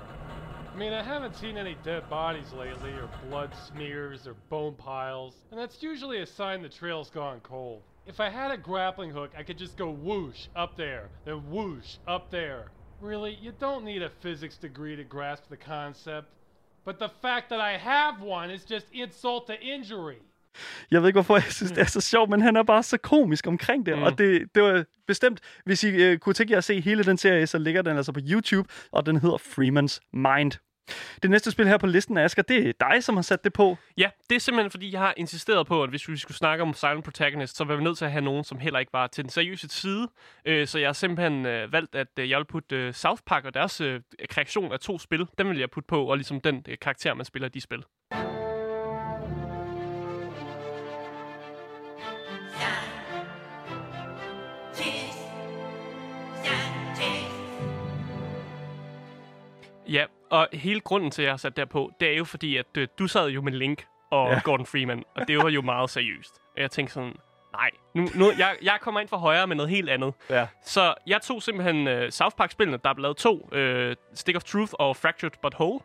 I 0.74 0.78
mean, 0.78 0.94
I 0.94 1.04
haven't 1.04 1.36
seen 1.36 1.58
any 1.58 1.76
dead 1.84 2.10
bodies 2.10 2.52
lately, 2.54 2.92
or 2.92 3.10
blood 3.30 3.52
smears, 3.68 4.26
or 4.26 4.34
bone 4.50 4.74
piles, 4.74 5.36
and 5.52 5.60
that's 5.60 5.84
usually 5.84 6.22
a 6.22 6.26
sign 6.26 6.64
the 6.64 6.70
trail's 6.70 7.10
gone 7.10 7.42
cold. 7.42 7.84
If 8.08 8.20
I 8.20 8.30
had 8.30 8.50
a 8.52 8.58
grappling 8.58 9.12
hook, 9.12 9.32
I 9.38 9.44
could 9.44 9.58
just 9.58 9.78
go 9.78 9.92
whoosh 9.92 10.48
up 10.56 10.76
there, 10.76 11.10
then 11.26 11.50
whoosh 11.52 11.98
up 12.08 12.32
there. 12.32 12.72
Really, 13.02 13.38
you 13.40 13.54
don't 13.60 13.86
need 13.86 14.02
a 14.02 14.10
physics 14.10 14.58
degree 14.58 14.96
to 14.96 15.04
grasp 15.04 15.50
the 15.50 15.58
concept. 15.58 16.28
But 16.86 17.00
the 17.00 17.10
fact 17.10 17.50
that 17.50 17.62
I 17.62 17.78
have 17.78 18.22
one 18.22 18.50
is 18.50 18.66
just 18.66 18.88
insult 18.92 19.48
to 19.48 19.62
injury. 19.62 20.22
Jeg 20.92 21.02
ved 21.02 21.10
ikke, 21.10 21.16
hvorfor 21.18 21.36
jeg 21.36 21.44
synes, 21.44 21.72
det 21.72 21.82
er 21.82 21.86
så 21.86 22.02
sjovt, 22.02 22.30
men 22.30 22.42
han 22.42 22.56
er 22.56 22.64
bare 22.64 22.84
så 22.84 22.98
komisk 22.98 23.48
omkring 23.48 23.86
det. 23.86 23.98
Mm. 23.98 24.04
Og 24.04 24.18
det, 24.18 24.56
det 24.56 24.64
var 24.64 24.86
bestemt, 25.08 25.40
hvis 25.66 25.84
I 25.84 25.88
øh, 25.88 26.18
kunne 26.18 26.34
tænke 26.34 26.52
jer 26.52 26.58
at 26.58 26.64
se 26.64 26.82
hele 26.82 27.04
den 27.04 27.18
serie, 27.18 27.48
så 27.48 27.58
ligger 27.58 27.82
den 27.82 27.98
altså 27.98 28.12
på 28.12 28.20
YouTube, 28.30 28.70
og 28.92 29.06
den 29.06 29.18
hedder 29.18 29.38
Freeman's 29.38 30.00
Mind. 30.14 30.52
Det 31.24 31.30
næste 31.30 31.52
spil 31.52 31.68
her 31.68 31.78
på 31.78 31.88
listen, 31.88 32.18
Asger, 32.18 32.44
det 32.44 32.68
er 32.68 32.90
dig, 32.90 33.04
som 33.04 33.16
har 33.16 33.22
sat 33.22 33.44
det 33.44 33.54
på. 33.54 33.78
Ja, 33.98 34.10
det 34.30 34.36
er 34.36 34.40
simpelthen, 34.40 34.72
fordi 34.72 34.92
jeg 34.92 35.00
har 35.00 35.14
insisteret 35.18 35.68
på, 35.68 35.84
at 35.84 35.90
hvis 35.90 36.10
vi 36.10 36.18
skulle 36.18 36.38
snakke 36.38 36.62
om 36.62 36.74
Silent 36.74 37.04
Protagonist, 37.04 37.58
så 37.58 37.64
var 37.64 37.76
vi 37.76 37.84
nødt 37.84 37.98
til 37.98 38.06
at 38.06 38.12
have 38.12 38.24
nogen, 38.24 38.44
som 38.44 38.60
heller 38.60 38.80
ikke 38.80 38.94
var 38.94 39.08
til 39.08 39.24
den 39.24 39.30
seriøse 39.30 39.68
side. 39.70 40.08
Øh, 40.46 40.68
så 40.68 40.80
jeg 40.80 40.88
har 40.88 40.94
simpelthen 40.94 41.46
øh, 41.46 41.72
valgt, 41.72 41.96
at 41.96 42.08
øh, 42.20 42.30
jeg 42.30 42.38
vil 42.38 42.46
putte 42.46 42.76
øh, 42.76 42.94
South 42.94 43.22
Park 43.26 43.46
og 43.46 43.54
deres 43.54 43.82
øh, 43.82 44.02
kreation 44.30 44.74
af 44.74 44.80
to 44.80 45.00
spil, 45.00 45.28
dem 45.38 45.50
vil 45.50 45.58
jeg 45.58 45.70
putte 45.70 45.88
på, 45.88 46.06
og 46.06 46.18
ligesom 46.18 46.42
den 46.42 46.66
øh, 46.70 46.78
karakter, 46.82 47.14
man 47.14 47.26
spiller 47.26 47.48
i 47.48 47.52
de 47.52 47.62
spil. 47.62 47.84
Ja, 59.88 60.06
og 60.30 60.48
hele 60.54 60.80
grunden 60.80 61.12
til, 61.12 61.22
at 61.22 61.26
jeg 61.26 61.32
har 61.32 61.38
sat 61.38 61.58
der 61.58 61.66
på, 61.66 61.92
det 62.00 62.14
er 62.14 62.18
jo 62.18 62.24
fordi, 62.24 62.58
at 62.58 62.78
øh, 62.78 62.88
du 63.00 63.08
sad 63.08 63.30
jo 63.30 63.42
med 63.42 63.52
Link 63.52 63.86
og 64.12 64.32
ja. 64.32 64.40
Gordon 64.44 64.66
Freeman, 64.66 65.04
og 65.16 65.28
det 65.28 65.38
var 65.38 65.50
jo 65.50 65.62
meget 65.62 65.90
seriøst. 65.90 66.42
Og 66.56 66.62
jeg 66.62 66.72
tænkte 66.72 66.94
sådan, 66.94 67.14
nej, 67.54 67.70
nu, 67.94 68.10
nu, 68.16 68.32
jeg, 68.38 68.56
jeg 68.62 68.78
kommer 68.82 69.00
ind 69.00 69.10
for 69.10 69.18
højre 69.18 69.48
med 69.48 69.56
noget 69.56 69.70
helt 69.70 69.90
andet. 69.90 70.14
Ja. 70.30 70.48
Så 70.66 70.94
jeg 71.08 71.22
tog 71.22 71.44
simpelthen 71.44 71.88
uh, 71.88 72.10
South 72.10 72.36
Park-spillene, 72.36 72.80
der 72.84 72.90
er 72.90 72.94
blevet 72.94 73.18
to, 73.18 73.50
uh, 73.52 73.96
Stick 74.14 74.36
of 74.36 74.44
Truth 74.44 74.74
og 74.74 74.96
Fractured 74.98 75.32
But 75.42 75.54
Whole. 75.54 75.80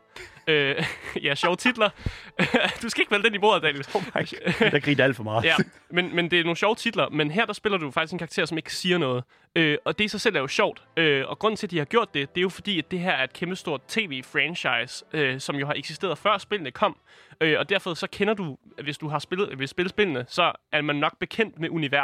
Uh, 0.49 0.85
ja, 1.25 1.35
sjove 1.35 1.57
titler. 1.57 1.91
du 2.83 2.89
skal 2.89 3.01
ikke 3.01 3.11
vælge 3.11 3.25
den 3.25 3.35
i 3.35 3.39
bordet, 3.39 3.63
Daniel. 3.63 3.87
Oh 3.95 4.03
Der 4.73 4.81
griner 4.81 5.05
alt 5.05 5.17
for 5.17 5.23
meget. 5.23 5.45
ja, 5.45 5.57
men, 5.91 6.17
men 6.17 6.31
det 6.31 6.41
er 6.41 6.45
nogle 6.45 6.57
sjove 6.57 6.75
titler. 6.75 7.09
Men 7.09 7.31
her 7.31 7.47
der 7.47 7.53
spiller 7.53 7.79
du 7.79 7.91
faktisk 7.91 8.13
en 8.13 8.19
karakter, 8.19 8.45
som 8.45 8.59
ikke 8.59 8.75
siger 8.75 8.99
noget. 8.99 9.25
Øh, 9.57 9.79
og 9.85 9.99
det 9.99 10.05
i 10.05 10.09
sig 10.09 10.21
selv 10.21 10.37
er 10.37 10.41
jo 10.41 10.47
sjovt. 10.47 10.83
Øh, 10.97 11.29
og 11.29 11.39
grunden 11.39 11.57
til, 11.57 11.67
at 11.67 11.71
de 11.71 11.79
har 11.79 11.85
gjort 11.85 12.15
det, 12.15 12.35
det 12.35 12.41
er 12.41 12.43
jo 12.43 12.49
fordi, 12.49 12.79
at 12.79 12.91
det 12.91 12.99
her 12.99 13.13
er 13.13 13.25
et 13.25 13.33
kæmpestort 13.33 13.81
tv-franchise, 13.89 15.05
øh, 15.13 15.41
som 15.41 15.57
jo 15.57 15.67
har 15.67 15.75
eksisteret 15.75 16.19
før 16.19 16.39
spillene 16.39 16.71
kom. 16.71 16.97
Øh, 17.41 17.59
og 17.59 17.69
derfor 17.69 17.95
så 17.95 18.07
kender 18.07 18.35
du, 18.35 18.57
hvis 18.83 18.99
du 18.99 19.09
har 19.09 19.19
spillet, 19.19 19.49
hvis 19.57 19.71
spillet 19.71 19.91
spillene, 19.91 20.25
så 20.29 20.53
er 20.73 20.83
man 20.83 20.97
nok 20.97 21.19
bekendt 21.19 21.59
med 21.59 21.69
universet. 21.71 21.98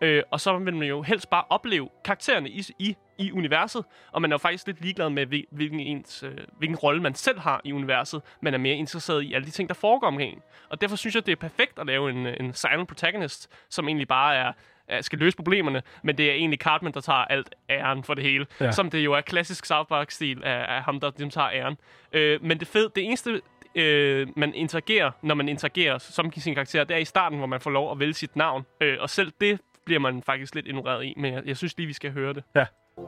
Øh, 0.00 0.22
og 0.30 0.40
så 0.40 0.58
vil 0.58 0.74
man 0.74 0.88
jo 0.88 1.02
helst 1.02 1.30
bare 1.30 1.44
opleve 1.50 1.88
karaktererne 2.04 2.50
i, 2.50 2.64
i, 2.78 2.96
i 3.18 3.32
universet. 3.32 3.84
Og 4.12 4.22
man 4.22 4.32
er 4.32 4.34
jo 4.34 4.38
faktisk 4.38 4.66
lidt 4.66 4.80
ligeglad 4.80 5.10
med, 5.10 5.26
hvil- 5.26 5.46
hvilken, 5.50 5.80
ens, 5.80 6.22
øh, 6.22 6.38
hvilken 6.58 6.76
rolle 6.76 7.02
man 7.02 7.14
selv 7.14 7.38
har 7.38 7.60
i 7.64 7.72
universet. 7.72 8.22
Man 8.42 8.54
er 8.54 8.58
mere 8.58 8.74
interesseret 8.74 9.22
i 9.22 9.34
alle 9.34 9.46
de 9.46 9.50
ting, 9.50 9.68
der 9.68 9.74
foregår 9.74 10.06
omkring 10.06 10.32
en. 10.32 10.42
Og 10.68 10.80
derfor 10.80 10.96
synes 10.96 11.14
jeg, 11.14 11.26
det 11.26 11.32
er 11.32 11.36
perfekt 11.36 11.78
at 11.78 11.86
lave 11.86 12.10
en, 12.10 12.26
en 12.26 12.54
silent 12.54 12.88
protagonist, 12.88 13.50
som 13.70 13.88
egentlig 13.88 14.08
bare 14.08 14.36
er 14.36 14.52
skal 15.00 15.18
løse 15.18 15.36
problemerne, 15.36 15.82
men 16.02 16.18
det 16.18 16.30
er 16.30 16.34
egentlig 16.34 16.58
Cartman, 16.58 16.92
der 16.92 17.00
tager 17.00 17.18
alt 17.18 17.54
æren 17.70 18.04
for 18.04 18.14
det 18.14 18.24
hele. 18.24 18.46
Ja. 18.60 18.72
Som 18.72 18.90
det 18.90 19.04
jo 19.04 19.12
er 19.12 19.20
klassisk 19.20 19.64
South 19.66 19.88
Park-stil 19.88 20.44
af, 20.44 20.76
af 20.76 20.82
ham, 20.82 21.00
der 21.00 21.10
ligesom 21.10 21.30
tager 21.30 21.50
æren. 21.50 21.76
Øh, 22.12 22.44
men 22.44 22.60
det 22.60 22.68
fede, 22.68 22.90
det 22.96 23.04
eneste, 23.04 23.40
øh, 23.76 24.28
man 24.36 24.54
interagerer, 24.54 25.10
når 25.22 25.34
man 25.34 25.48
interagerer 25.48 25.98
som 25.98 26.32
sin 26.32 26.54
karakter, 26.54 26.84
det 26.84 26.94
er 26.94 26.98
i 26.98 27.04
starten, 27.04 27.38
hvor 27.38 27.46
man 27.46 27.60
får 27.60 27.70
lov 27.70 27.92
at 27.92 27.98
vælge 27.98 28.14
sit 28.14 28.36
navn. 28.36 28.66
Øh, 28.80 28.96
og 29.00 29.10
selv 29.10 29.32
det 29.40 29.60
bliver 29.84 30.00
man 30.00 30.22
faktisk 30.22 30.54
lidt 30.54 30.66
ignoreret 30.66 31.04
i, 31.04 31.14
men 31.16 31.34
jeg, 31.34 31.42
jeg 31.46 31.56
synes 31.56 31.76
lige, 31.76 31.86
vi 31.86 31.92
skal 31.92 32.12
høre 32.12 32.34
det. 32.34 32.44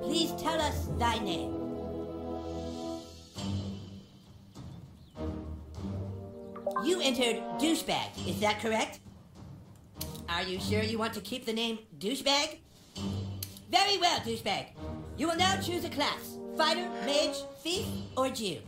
Please 0.04 0.32
tell 0.38 0.60
us 0.68 0.78
thy 1.00 1.18
name. 1.18 1.68
You 6.86 7.00
entered 7.00 7.36
douchebag, 7.60 8.12
is 8.28 8.40
that 8.40 8.56
correct? 8.62 9.00
Are 10.28 10.44
you 10.44 10.60
sure 10.60 10.82
you 10.92 11.00
want 11.00 11.14
to 11.14 11.20
keep 11.20 11.44
the 11.44 11.52
name 11.52 11.78
douchebag? 12.02 12.60
Very 13.70 13.96
well, 14.04 14.18
douchebag. 14.24 14.64
You 15.18 15.26
will 15.28 15.38
now 15.38 15.54
choose 15.62 15.84
a 15.84 15.90
class 15.90 16.38
fighter, 16.58 16.88
mage, 17.06 17.36
thief, 17.62 17.86
or 18.16 18.28
Jew. 18.28 18.58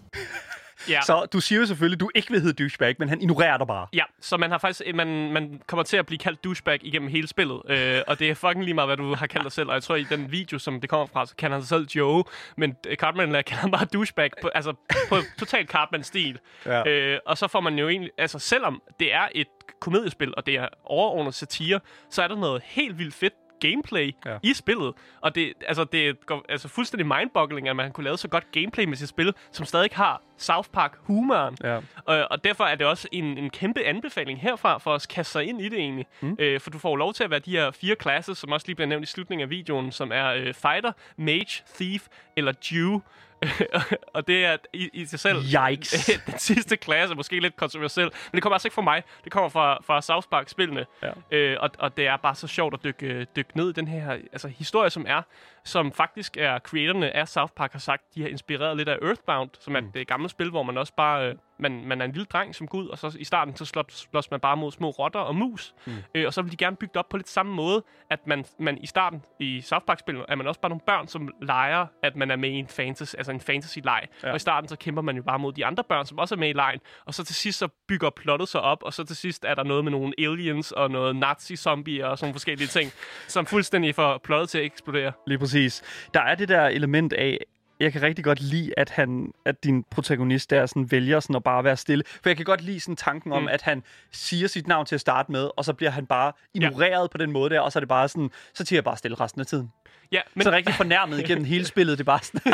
Ja. 0.89 1.01
Så 1.03 1.27
du 1.33 1.41
siger 1.41 1.61
jo 1.61 1.67
selvfølgelig, 1.67 1.97
at 1.97 2.01
du 2.01 2.11
ikke 2.15 2.31
vil 2.31 2.41
hedde 2.41 2.63
douchebag, 2.63 2.97
men 2.99 3.09
han 3.09 3.21
ignorerer 3.21 3.57
dig 3.57 3.67
bare. 3.67 3.87
Ja, 3.93 4.05
så 4.21 4.37
man 4.37 4.51
har 4.51 4.59
faktisk 4.59 4.95
man, 4.95 5.33
man 5.33 5.63
kommer 5.67 5.83
til 5.83 5.97
at 5.97 6.07
blive 6.07 6.19
kaldt 6.19 6.45
douchebag 6.45 6.79
igennem 6.83 7.09
hele 7.09 7.29
spillet. 7.29 7.63
Øh, 7.69 8.01
og 8.07 8.19
det 8.19 8.31
er 8.31 8.35
fucking 8.35 8.65
lige 8.65 8.75
meget, 8.75 8.89
hvad 8.89 8.97
du 8.97 9.15
har 9.15 9.27
kaldt 9.27 9.45
dig 9.45 9.53
selv. 9.53 9.69
Og 9.69 9.75
jeg 9.75 9.83
tror, 9.83 9.95
i 9.95 10.05
den 10.05 10.33
video, 10.33 10.59
som 10.59 10.81
det 10.81 10.91
kommer 10.91 11.07
fra, 11.07 11.27
så 11.27 11.37
kalder 11.37 11.57
han 11.57 11.63
sig 11.63 11.69
selv 11.69 11.89
Joe. 11.95 12.25
Men 12.57 12.77
øh, 12.87 12.97
Cartman 12.97 13.29
kalder 13.31 13.55
han 13.55 13.71
bare 13.71 13.85
douchebag. 13.85 14.31
På, 14.43 14.49
altså 14.49 14.73
på 15.09 15.17
totalt 15.39 15.71
Cartman-stil. 15.71 16.39
Ja. 16.67 16.89
Øh, 16.89 17.19
og 17.27 17.39
så 17.39 17.49
får 17.49 17.61
man 17.61 17.79
jo 17.79 17.89
egentlig... 17.89 18.11
Altså 18.19 18.39
selvom 18.39 18.83
det 19.01 19.15
er 19.15 19.29
et 19.35 19.47
komediespil, 19.81 20.35
og 20.37 20.47
det 20.47 20.55
er 20.55 20.69
overordnet 20.85 21.35
satire, 21.35 21.81
så 22.11 22.23
er 22.23 22.29
der 22.29 22.37
noget 22.37 22.63
helt 22.65 22.99
vildt 22.99 23.15
fedt 23.15 23.35
gameplay 23.61 24.15
Ja. 24.27 24.37
i 24.43 24.55
spillet. 24.55 24.95
Og 25.21 25.35
det, 25.35 25.53
altså, 25.67 25.85
det 25.85 26.27
går 26.27 26.45
altså, 26.49 26.69
fuldstændig 26.69 27.07
mindboggling, 27.07 27.69
at 27.69 27.77
man 27.77 27.93
kunne 27.93 28.05
lave 28.05 28.19
så 28.19 28.29
godt 28.29 28.53
gameplay 28.53 28.85
med 28.85 28.97
sit 28.97 29.09
spil, 29.09 29.35
som 29.53 29.67
stadig 29.67 29.91
har 29.93 30.23
South 30.39 30.69
Park-humoren. 30.73 31.57
Ja. 31.65 31.77
Og, 32.05 32.27
og 32.31 32.45
derfor 32.45 32.65
er 32.65 32.75
det 32.75 32.87
også 32.87 33.09
en, 33.13 33.25
en 33.39 33.51
kæmpe 33.51 33.85
anbefaling 33.85 34.41
herfra 34.41 34.79
for 34.79 34.95
at 34.95 35.07
kaste 35.11 35.33
sig 35.33 35.45
ind 35.49 35.61
i 35.61 35.69
det 35.69 35.79
egentlig. 35.79 36.07
Mm. 36.21 36.37
Øh, 36.39 36.61
for 36.61 36.71
du 36.71 36.79
får 36.79 36.97
lov 36.97 37.15
til 37.15 37.25
at 37.25 37.31
være 37.31 37.41
de 37.41 37.51
her 37.51 37.71
fire 37.71 37.97
classes, 38.03 38.39
som 38.39 38.53
også 38.53 38.67
lige 38.67 38.77
bliver 38.77 38.89
nævnt 38.89 39.03
i 39.05 39.13
slutningen 39.13 39.43
af 39.43 39.51
videoen, 39.51 39.93
som 39.93 40.13
er 40.15 40.27
øh, 40.29 40.55
Fighter, 40.55 40.93
Mage, 41.17 41.63
Thief 41.75 42.07
eller 42.37 42.53
Jew. 42.73 43.01
og 44.15 44.27
det 44.27 44.45
er 44.45 44.57
i, 44.73 44.91
i 44.93 45.05
sig 45.05 45.21
selv... 45.21 45.39
Yikes. 45.71 46.11
den 46.27 46.39
sidste 46.39 46.77
klasse 46.77 47.15
måske 47.15 47.41
lidt 47.41 47.57
kontroversiel, 47.57 48.05
men 48.05 48.35
det 48.35 48.43
kommer 48.43 48.55
altså 48.55 48.69
ikke 48.69 48.75
fra 48.75 48.83
mig. 48.83 49.03
Det 49.25 49.33
kommer 49.33 49.49
fra, 49.49 49.79
fra 49.83 50.03
South 50.03 50.29
Park-spillene. 50.29 50.87
Ja. 51.03 51.11
Øh, 51.31 51.57
og, 51.61 51.71
og 51.79 51.97
det 51.97 52.07
er 52.07 52.17
bare 52.17 52.35
så 52.35 52.47
sjovt 52.47 52.75
at 52.75 52.85
dykke, 52.85 53.27
dykke 53.37 53.57
ned 53.57 53.71
i 53.71 53.73
den 53.73 53.89
her 53.89 54.11
altså, 54.11 54.49
historie, 54.49 54.91
som 54.91 55.05
er, 55.09 55.23
som 55.65 55.93
faktisk 55.93 56.37
er 56.37 56.59
creatorne 56.59 57.17
af 57.17 57.29
South 57.29 57.53
Park 57.53 57.73
har 57.73 57.79
sagt, 57.79 58.03
de 58.15 58.23
har 58.23 58.29
inspireret 58.29 58.77
lidt 58.77 58.89
af 58.89 58.99
Earthbound, 59.03 59.51
som 59.61 59.77
er 59.77 59.81
det 59.95 60.07
gamle 60.07 60.29
spil, 60.29 60.51
hvor 60.51 60.63
man 60.63 60.79
også 60.79 60.93
bare, 60.97 61.29
øh, 61.29 61.35
man, 61.61 61.85
man 61.85 62.01
er 62.01 62.05
en 62.05 62.13
lille 62.13 62.25
dreng 62.25 62.55
som 62.55 62.67
Gud, 62.67 62.89
og 62.89 62.99
så 62.99 63.17
i 63.19 63.25
starten 63.25 63.57
så 63.57 63.65
slås, 63.65 64.09
slås 64.11 64.31
man 64.31 64.41
bare 64.41 64.57
mod 64.57 64.73
små 64.73 64.91
rotter 64.91 65.21
og 65.21 65.37
mus. 65.37 65.75
Mm. 65.87 65.93
Øh, 66.15 66.27
og 66.27 66.35
så 66.35 66.43
vil 66.43 66.53
de 66.53 66.57
gerne 66.57 66.77
bygge 66.77 66.93
det 66.93 66.99
op 66.99 67.09
på 67.09 67.17
lidt 67.17 67.29
samme 67.29 67.55
måde, 67.55 67.85
at 68.11 68.27
man, 68.27 68.45
man 68.59 68.79
i 68.79 68.87
starten 68.87 69.23
i 69.41 69.61
South 69.61 69.85
Park-spillet 69.85 70.25
er 70.29 70.35
man 70.35 70.47
også 70.47 70.61
bare 70.61 70.71
nogle 70.71 70.83
børn, 70.87 71.09
som 71.09 71.29
leger, 71.43 71.87
at 72.03 72.17
man 72.17 72.31
er 72.31 72.37
med 72.37 72.51
i 72.51 72.55
en 72.55 72.69
fantasy, 72.69 73.15
altså 73.17 73.33
en 73.33 73.41
fantasy-leg. 73.41 74.07
Ja. 74.23 74.31
Og 74.31 74.37
i 74.37 74.39
starten 74.39 74.69
så 74.69 74.77
kæmper 74.77 75.03
man 75.03 75.17
jo 75.17 75.23
bare 75.23 75.39
mod 75.39 75.53
de 75.53 75.67
andre 75.67 75.85
børn, 75.85 76.07
som 76.07 76.19
også 76.19 76.35
er 76.35 76.39
med 76.39 76.49
i 76.49 76.53
lejen. 76.53 76.81
Og 77.05 77.15
så 77.15 77.25
til 77.25 77.35
sidst 77.35 77.59
så 77.59 77.69
bygger 77.89 78.11
plottet 78.11 78.49
sig 78.49 78.61
op, 78.61 78.83
og 78.83 78.95
så 78.95 79.05
til 79.05 79.17
sidst 79.17 79.45
er 79.45 79.55
der 79.55 79.63
noget 79.63 79.85
med 79.85 79.93
nogle 79.93 80.15
aliens 80.19 80.73
og 80.73 80.91
noget 80.91 81.17
nazi-zombier 81.17 82.07
og 82.07 82.19
sådan 82.19 82.27
nogle 82.27 82.35
forskellige 82.35 82.69
ting, 82.69 82.91
som 83.29 83.47
fuldstændig 83.47 83.95
får 83.95 84.19
plottet 84.19 84.49
til 84.49 84.59
at 84.59 84.65
eksplodere. 84.65 85.13
Lige 85.27 85.39
præcis. 85.39 85.83
Der 86.15 86.21
er 86.21 86.35
det 86.35 86.49
der 86.49 86.67
element 86.67 87.13
af, 87.13 87.39
jeg 87.81 87.93
kan 87.93 88.03
rigtig 88.03 88.25
godt 88.25 88.41
lide, 88.41 88.73
at, 88.77 88.91
han, 88.91 89.33
at 89.45 89.65
din 89.65 89.85
protagonist 89.91 90.51
der 90.51 90.67
sådan 90.67 90.91
vælger 90.91 91.21
sådan 91.21 91.37
at 91.37 91.43
bare 91.45 91.65
være 91.65 91.77
stille. 91.77 92.05
For 92.23 92.29
jeg 92.31 92.37
kan 92.37 92.45
godt 92.45 92.61
lide 92.61 92.81
sådan 92.81 92.97
tanken 92.97 93.33
om, 93.33 93.43
Mm. 93.43 93.49
at 93.49 93.63
han 93.63 93.83
siger 94.11 94.49
sit 94.49 94.67
navn 94.69 94.87
til 94.87 94.95
at 94.95 95.01
starte 95.01 95.33
med, 95.33 95.51
og 95.57 95.65
så 95.65 95.73
bliver 95.73 95.91
han 95.91 96.07
bare 96.07 96.33
ignoreret 96.55 97.03
ja. 97.03 97.07
på 97.07 97.19
den 97.19 97.33
måde 97.33 97.51
der, 97.51 97.61
og 97.61 97.73
så 97.73 97.79
er 97.79 97.81
det 97.81 97.89
bare 97.89 98.09
sådan, 98.09 98.31
så 98.55 98.65
tiger 98.65 98.77
jeg 98.77 98.85
bare 98.85 98.97
stille 98.97 99.15
resten 99.21 99.41
af 99.41 99.47
tiden. 99.47 99.73
Ja, 100.13 100.21
Men... 100.35 100.43
Så 100.45 100.51
rigtig 100.51 100.75
fornærmet 100.75 101.19
igennem 101.21 101.45
hele 101.45 101.65
spillet, 101.67 101.99
det 101.99 102.05
er 102.05 102.07
bare 102.07 102.21
sådan, 102.23 102.53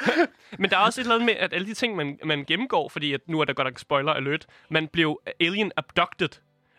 Men 0.58 0.70
der 0.70 0.76
er 0.76 0.80
også 0.80 1.00
et 1.00 1.04
eller 1.04 1.14
andet 1.14 1.26
med, 1.26 1.34
at 1.34 1.52
alle 1.52 1.66
de 1.66 1.74
ting, 1.74 1.96
man, 1.96 2.18
man 2.24 2.44
gennemgår, 2.44 2.88
fordi 2.88 3.12
at 3.12 3.20
nu 3.26 3.40
er 3.40 3.44
der 3.44 3.52
godt 3.52 3.66
nok 3.66 3.78
spoiler 3.78 4.12
alert, 4.12 4.46
man 4.70 4.88
blev 4.88 5.20
alien 5.40 5.72
abducted, 5.76 6.28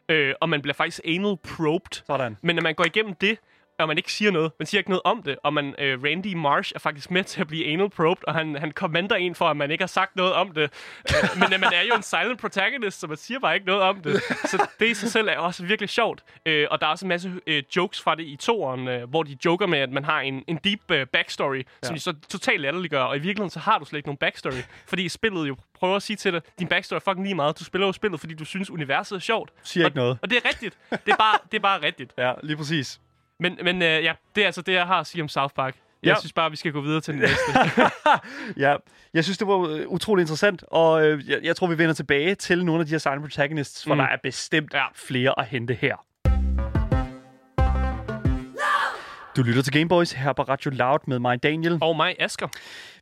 øh, 0.10 0.34
og 0.42 0.50
man 0.50 0.62
bliver 0.62 0.74
faktisk 0.74 1.00
anal 1.06 1.38
probed. 1.44 2.04
sådan. 2.08 2.38
Men 2.42 2.56
når 2.56 2.64
man 2.64 2.76
går 2.76 2.86
igennem 2.86 3.14
det, 3.16 3.38
og 3.80 3.88
man 3.88 3.98
ikke 3.98 4.12
siger 4.12 4.32
noget, 4.32 4.52
man 4.60 4.66
siger 4.66 4.80
ikke 4.80 4.90
noget 4.90 5.02
om 5.04 5.24
det, 5.24 5.38
og 5.44 5.54
man, 5.54 5.76
øh, 5.80 6.04
Randy 6.04 6.34
Marsh 6.34 6.72
er 6.76 6.80
faktisk 6.80 7.12
med 7.12 7.24
til 7.24 7.42
at 7.42 7.48
blive 7.48 7.68
anal 7.68 7.90
probed, 7.90 8.28
og 8.28 8.34
han, 8.34 8.56
han 8.56 8.72
kommenter 8.72 9.16
en 9.16 9.36
for, 9.36 9.46
at 9.46 9.58
man 9.58 9.72
ikke 9.72 9.82
har 9.82 9.88
sagt 9.88 10.16
noget 10.16 10.34
om 10.34 10.52
det. 10.52 10.64
øh, 10.64 11.40
men 11.40 11.54
øh, 11.54 11.60
man 11.60 11.74
er 11.74 11.82
jo 11.82 11.96
en 11.96 12.04
silent 12.04 12.40
protagonist, 12.40 13.00
så 13.00 13.08
man 13.08 13.18
siger 13.18 13.40
bare 13.40 13.54
ikke 13.56 13.68
noget 13.68 13.82
om 13.82 14.02
det. 14.02 14.22
Så 14.46 14.68
det 14.80 14.88
i 14.88 14.94
sig 14.94 15.12
selv 15.12 15.28
er 15.28 15.38
også 15.38 15.66
virkelig 15.66 15.90
sjovt. 15.90 16.24
Øh, 16.46 16.68
og 16.72 16.82
der 16.82 16.88
er 16.88 16.92
også 16.92 17.06
en 17.06 17.10
masse 17.10 17.34
øh, 17.48 17.64
jokes 17.76 18.02
fra 18.02 18.16
det 18.16 18.24
i 18.24 18.36
toeren, 18.36 18.88
øh, 18.88 19.10
hvor 19.10 19.24
de 19.24 19.38
joker 19.46 19.68
med, 19.68 19.80
at 19.80 19.92
man 19.92 20.04
har 20.06 20.20
en, 20.20 20.44
en 20.48 20.60
deep 20.64 20.92
øh, 20.92 21.08
backstory, 21.08 21.64
som 21.84 21.96
de 21.96 22.00
så 22.00 22.14
totalt 22.30 22.62
latterliggør, 22.62 23.02
og 23.02 23.16
i 23.16 23.20
virkeligheden 23.20 23.50
så 23.50 23.60
har 23.60 23.80
du 23.80 23.86
slet 23.86 23.98
ikke 23.98 24.08
nogen 24.08 24.18
backstory, 24.18 24.62
fordi 24.88 25.10
spillet 25.10 25.48
jo 25.48 25.56
prøver 25.80 25.96
at 25.96 26.04
sige 26.04 26.18
til 26.18 26.34
dig, 26.34 26.42
din 26.60 26.68
backstory 26.68 26.96
er 26.96 27.00
fucking 27.00 27.24
lige 27.24 27.36
meget. 27.36 27.60
Du 27.60 27.64
spiller 27.64 27.88
jo 27.88 27.94
spillet, 27.94 28.20
fordi 28.20 28.34
du 28.34 28.46
synes, 28.46 28.70
universet 28.70 29.16
er 29.16 29.20
sjovt. 29.20 29.52
Siger 29.64 29.86
og, 29.86 29.88
ikke 29.88 29.98
noget. 29.98 30.18
Og 30.22 30.30
det 30.30 30.38
er 30.38 30.48
rigtigt. 30.48 30.78
Det 30.90 31.12
er 31.12 31.16
bare, 31.16 31.38
det 31.52 31.58
er 31.58 31.62
bare 31.62 31.82
rigtigt. 31.82 32.14
Ja, 32.18 32.34
lige 32.44 32.58
præcis. 32.58 33.00
Men, 33.40 33.58
men 33.64 33.82
øh, 33.82 34.04
ja, 34.04 34.14
det 34.36 34.42
er 34.42 34.46
altså 34.46 34.62
det, 34.62 34.74
jeg 34.74 34.88
har 34.88 35.00
at 35.00 35.08
sige 35.08 35.22
om 35.22 35.30
South 35.30 35.54
Park. 35.54 35.76
Jeg 36.04 36.10
Ja. 36.14 36.20
synes 36.20 36.34
bare, 36.34 36.50
vi 36.52 36.56
skal 36.56 36.72
gå 36.72 36.82
videre 36.82 37.02
til 37.02 37.14
den 37.14 37.22
næste. 37.22 37.52
Ja, 38.66 38.76
jeg 39.14 39.24
synes, 39.24 39.38
det 39.38 39.48
var 39.48 39.60
øh, 39.70 39.88
utrolig 39.88 40.22
interessant, 40.24 40.64
og 40.68 41.06
øh, 41.06 41.30
jeg, 41.30 41.40
jeg 41.44 41.56
tror, 41.56 41.68
vi 41.68 41.78
vender 41.78 41.94
tilbage 41.94 42.36
til 42.36 42.66
nogle 42.66 42.80
af 42.82 42.86
de 42.86 42.92
her 42.92 42.98
silent 42.98 43.22
protagonists, 43.22 43.84
for 43.84 43.94
Mm. 43.94 43.98
der 43.98 44.06
er 44.08 44.18
bestemt 44.24 44.74
Ja. 44.74 44.84
flere 44.96 45.40
at 45.40 45.46
hente 45.46 45.74
her. 45.74 45.96
Du 49.36 49.42
lytter 49.44 49.62
til 49.62 49.74
Gameboys 49.74 50.12
her 50.12 50.34
på 50.34 50.42
Radio 50.42 50.72
Loud 50.72 51.00
med 51.08 51.20
mig, 51.20 51.44
Daniel. 51.44 51.78
Og 51.82 51.96
mig, 51.96 52.16
Asker. 52.20 52.48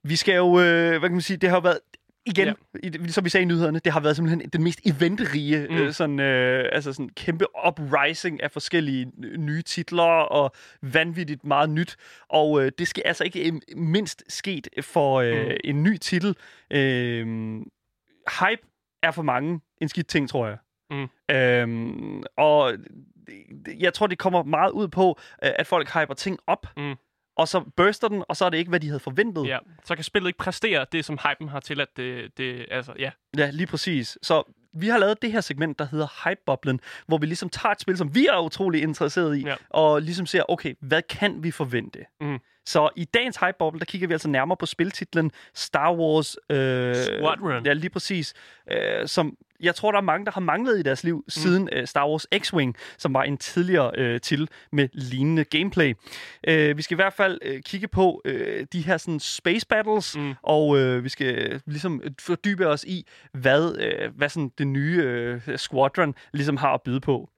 Vi 0.03 0.15
skal 0.15 0.35
jo, 0.35 0.59
øh, 0.59 0.89
hvad 0.89 0.99
kan 0.99 1.11
man 1.11 1.21
sige, 1.21 1.37
det 1.37 1.49
har 1.49 1.57
jo 1.57 1.61
været, 1.61 1.79
igen, 2.25 2.47
Ja. 2.47 2.53
i, 2.83 3.09
som 3.11 3.25
vi 3.25 3.29
sagde 3.29 3.41
i 3.43 3.45
nyhederne, 3.47 3.79
det 3.79 3.93
har 3.93 3.99
været 3.99 4.15
simpelthen 4.15 4.49
den 4.49 4.63
mest 4.63 4.79
eventrige, 4.85 5.67
mm. 5.69 5.75
Øh, 5.75 5.93
sådan, 5.93 6.19
øh, 6.19 6.69
altså 6.71 6.93
sådan 6.93 7.09
kæmpe 7.09 7.45
uprising 7.67 8.43
af 8.43 8.51
forskellige 8.51 9.11
nye 9.37 9.61
titler 9.61 10.03
og 10.03 10.51
vanvittigt 10.81 11.43
meget 11.45 11.69
nyt. 11.69 11.95
Og 12.29 12.65
øh, 12.65 12.71
det 12.77 12.87
skal 12.87 13.03
altså 13.05 13.23
ikke 13.23 13.47
øh, 13.47 13.53
mindst 13.77 14.23
sket 14.29 14.67
for 14.81 15.15
øh, 15.21 15.45
Mm. 15.45 15.51
en 15.63 15.83
ny 15.83 15.97
titel. 15.97 16.35
Øh, 16.71 17.27
hype 18.39 18.61
er 19.03 19.11
for 19.11 19.21
mange 19.23 19.59
en 19.81 19.89
skidt 19.89 20.07
ting, 20.07 20.29
tror 20.29 20.47
jeg. 20.47 20.57
Mm. 20.91 21.07
Øhm, 21.35 22.23
og 22.37 22.73
det- 23.65 23.75
jeg 23.79 23.93
tror, 23.93 24.07
det 24.07 24.17
kommer 24.17 24.43
meget 24.43 24.71
ud 24.71 24.87
på, 24.87 25.19
øh, 25.43 25.51
at 25.55 25.67
folk 25.67 25.89
hyper 25.89 26.13
ting 26.13 26.39
op, 26.47 26.67
Mm. 26.77 26.95
Og 27.37 27.47
så 27.47 27.59
burster 27.77 28.07
den, 28.07 28.23
og 28.29 28.37
så 28.37 28.45
er 28.45 28.49
det 28.49 28.57
ikke, 28.57 28.69
hvad 28.69 28.79
de 28.79 28.87
havde 28.87 28.99
forventet. 28.99 29.47
Ja, 29.47 29.57
så 29.83 29.95
kan 29.95 30.03
spillet 30.03 30.29
ikke 30.29 30.37
præstere 30.39 30.85
det, 30.91 31.05
som 31.05 31.19
hypen 31.29 31.49
har 31.49 31.59
til, 31.59 31.81
at 31.81 31.87
det, 31.97 32.37
det 32.37 32.65
altså, 32.71 32.93
ja. 32.99 33.11
Ja, 33.37 33.49
lige 33.49 33.67
præcis. 33.67 34.17
Så 34.21 34.43
vi 34.73 34.87
har 34.87 34.97
lavet 34.97 35.21
det 35.21 35.31
her 35.31 35.41
segment, 35.41 35.79
der 35.79 35.87
hedder 35.91 36.29
Hype-boblen, 36.29 36.79
hvor 37.07 37.17
vi 37.17 37.25
ligesom 37.25 37.49
tager 37.49 37.71
et 37.71 37.81
spil, 37.81 37.97
som 37.97 38.15
vi 38.15 38.25
er 38.27 38.45
utrolig 38.45 38.81
interesseret 38.81 39.37
i, 39.37 39.41
Ja. 39.45 39.55
og 39.69 40.01
ligesom 40.01 40.25
ser, 40.25 40.43
okay, 40.49 40.73
hvad 40.81 41.01
kan 41.01 41.43
vi 41.43 41.51
forvente? 41.51 41.99
Mhm. 42.21 42.37
Så 42.65 42.89
i 42.95 43.05
dagens 43.05 43.37
Hype-boble, 43.37 43.79
der 43.79 43.85
kigger 43.85 44.07
vi 44.07 44.13
altså 44.13 44.27
nærmere 44.27 44.57
på 44.57 44.65
spiltitlen 44.65 45.31
Star 45.53 45.93
Wars... 45.93 46.37
Øh, 46.49 46.95
Squadron. 46.95 47.65
Ja, 47.65 47.73
lige 47.73 47.89
præcis. 47.89 48.33
Øh, 48.71 49.07
som 49.07 49.37
jeg 49.59 49.75
tror, 49.75 49.91
der 49.91 49.97
er 49.97 50.03
mange, 50.03 50.25
der 50.25 50.31
har 50.31 50.41
manglet 50.41 50.79
i 50.79 50.81
deres 50.81 51.03
liv 51.03 51.15
mm. 51.17 51.29
siden 51.29 51.69
øh, 51.71 51.87
Star 51.87 52.09
Wars 52.09 52.27
X-Wing, 52.35 52.71
som 52.97 53.13
var 53.13 53.23
en 53.23 53.37
tidligere 53.37 53.91
øh, 53.97 54.21
til 54.21 54.49
med 54.71 54.89
lignende 54.93 55.43
gameplay. 55.43 55.93
Øh, 56.47 56.77
vi 56.77 56.81
skal 56.81 56.95
i 56.95 57.01
hvert 57.01 57.13
fald 57.13 57.39
øh, 57.41 57.61
kigge 57.61 57.87
på 57.87 58.21
øh, 58.25 58.65
de 58.73 58.81
her 58.81 58.97
sådan, 58.97 59.19
space 59.19 59.67
battles, 59.67 60.17
Mm. 60.17 60.33
og 60.43 60.77
øh, 60.79 61.03
vi 61.03 61.09
skal 61.09 61.35
øh, 61.35 61.59
ligesom 61.65 62.01
fordybe 62.19 62.67
os 62.67 62.83
i, 62.83 63.07
hvad, 63.33 63.75
øh, 63.79 64.15
hvad 64.15 64.29
sådan 64.29 64.51
det 64.57 64.67
nye 64.67 65.01
øh, 65.03 65.57
Squadron 65.57 66.15
ligesom 66.33 66.57
har 66.57 66.73
at 66.73 66.81
byde 66.81 66.99
på. 66.99 67.29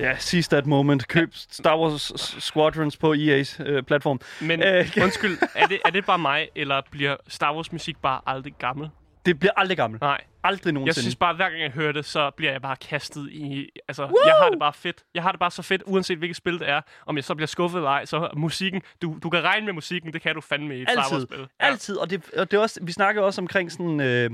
Ja, 0.00 0.16
seize 0.18 0.50
that 0.50 0.66
moment. 0.66 1.08
Køb 1.08 1.30
Star 1.34 1.78
Wars 1.78 2.12
Squadrons 2.44 2.96
på 2.96 3.12
EA's 3.12 3.62
øh, 3.62 3.82
platform. 3.82 4.20
Men 4.40 4.62
Øh, 4.62 4.86
undskyld, 5.02 5.38
er 5.54 5.66
det, 5.66 5.78
er 5.84 5.90
det 5.90 6.06
bare 6.06 6.18
mig, 6.18 6.48
eller 6.56 6.82
bliver 6.90 7.16
Star 7.28 7.54
Wars 7.54 7.72
musik 7.72 7.96
bare 8.02 8.20
aldrig 8.26 8.54
gammel? 8.58 8.88
Det 9.26 9.38
bliver 9.38 9.52
aldrig 9.56 9.76
gammelt. 9.76 10.00
Nej. 10.02 10.20
Aldrig 10.44 10.66
Jeg 10.66 10.72
nogensinde. 10.72 11.02
synes 11.02 11.16
bare, 11.16 11.34
hver 11.34 11.48
gang 11.50 11.62
jeg 11.62 11.70
hører 11.70 11.92
det, 11.92 12.04
så 12.04 12.30
bliver 12.30 12.52
jeg 12.52 12.62
bare 12.62 12.76
kastet 12.76 13.28
i... 13.30 13.68
Altså, 13.88 14.02
Woo! 14.02 14.14
jeg 14.26 14.34
har 14.42 14.50
det 14.50 14.58
bare 14.58 14.72
fedt. 14.72 15.04
Jeg 15.14 15.22
har 15.22 15.30
det 15.32 15.38
bare 15.40 15.50
så 15.50 15.62
fedt, 15.62 15.82
uanset 15.86 16.18
hvilket 16.18 16.36
spil 16.36 16.58
det 16.58 16.68
er. 16.68 16.80
Om 17.06 17.16
jeg 17.16 17.24
så 17.24 17.34
bliver 17.34 17.46
skuffet 17.46 17.78
eller 17.78 17.90
ej, 17.90 18.04
så 18.04 18.30
musikken... 18.36 18.82
Du, 19.02 19.18
du 19.22 19.30
kan 19.30 19.42
regne 19.44 19.66
med 19.66 19.72
musikken, 19.72 20.12
det 20.12 20.22
kan 20.22 20.34
du 20.34 20.40
fandme 20.40 20.78
i 20.78 20.82
et 20.82 20.88
Star 20.90 21.02
Altid, 21.02 21.16
Wars-spil. 21.16 21.38
Ja. 21.60 21.66
altid. 21.66 21.96
Og, 21.96 22.10
det, 22.10 22.30
og 22.36 22.50
det 22.50 22.56
er 22.56 22.60
også, 22.60 22.80
vi 22.82 22.92
snakker 22.92 23.22
også 23.22 23.40
omkring 23.40 23.72
sådan, 23.72 24.00
øh, 24.00 24.30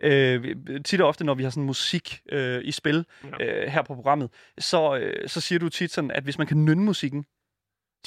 øh, 0.00 0.56
tit 0.84 1.00
og 1.00 1.08
ofte, 1.08 1.24
når 1.24 1.34
vi 1.34 1.42
har 1.42 1.50
sådan 1.50 1.62
musik 1.64 2.20
øh, 2.32 2.60
i 2.64 2.70
spil 2.72 3.04
Ja. 3.40 3.44
øh, 3.64 3.70
her 3.72 3.82
på 3.82 3.94
programmet, 3.94 4.30
så, 4.58 4.96
øh, 4.96 5.28
så 5.28 5.40
siger 5.40 5.58
du 5.58 5.68
tit 5.68 5.92
sådan, 5.92 6.10
at 6.10 6.22
hvis 6.24 6.38
man 6.38 6.46
kan 6.46 6.64
nynne 6.64 6.82
musikken, 6.84 7.24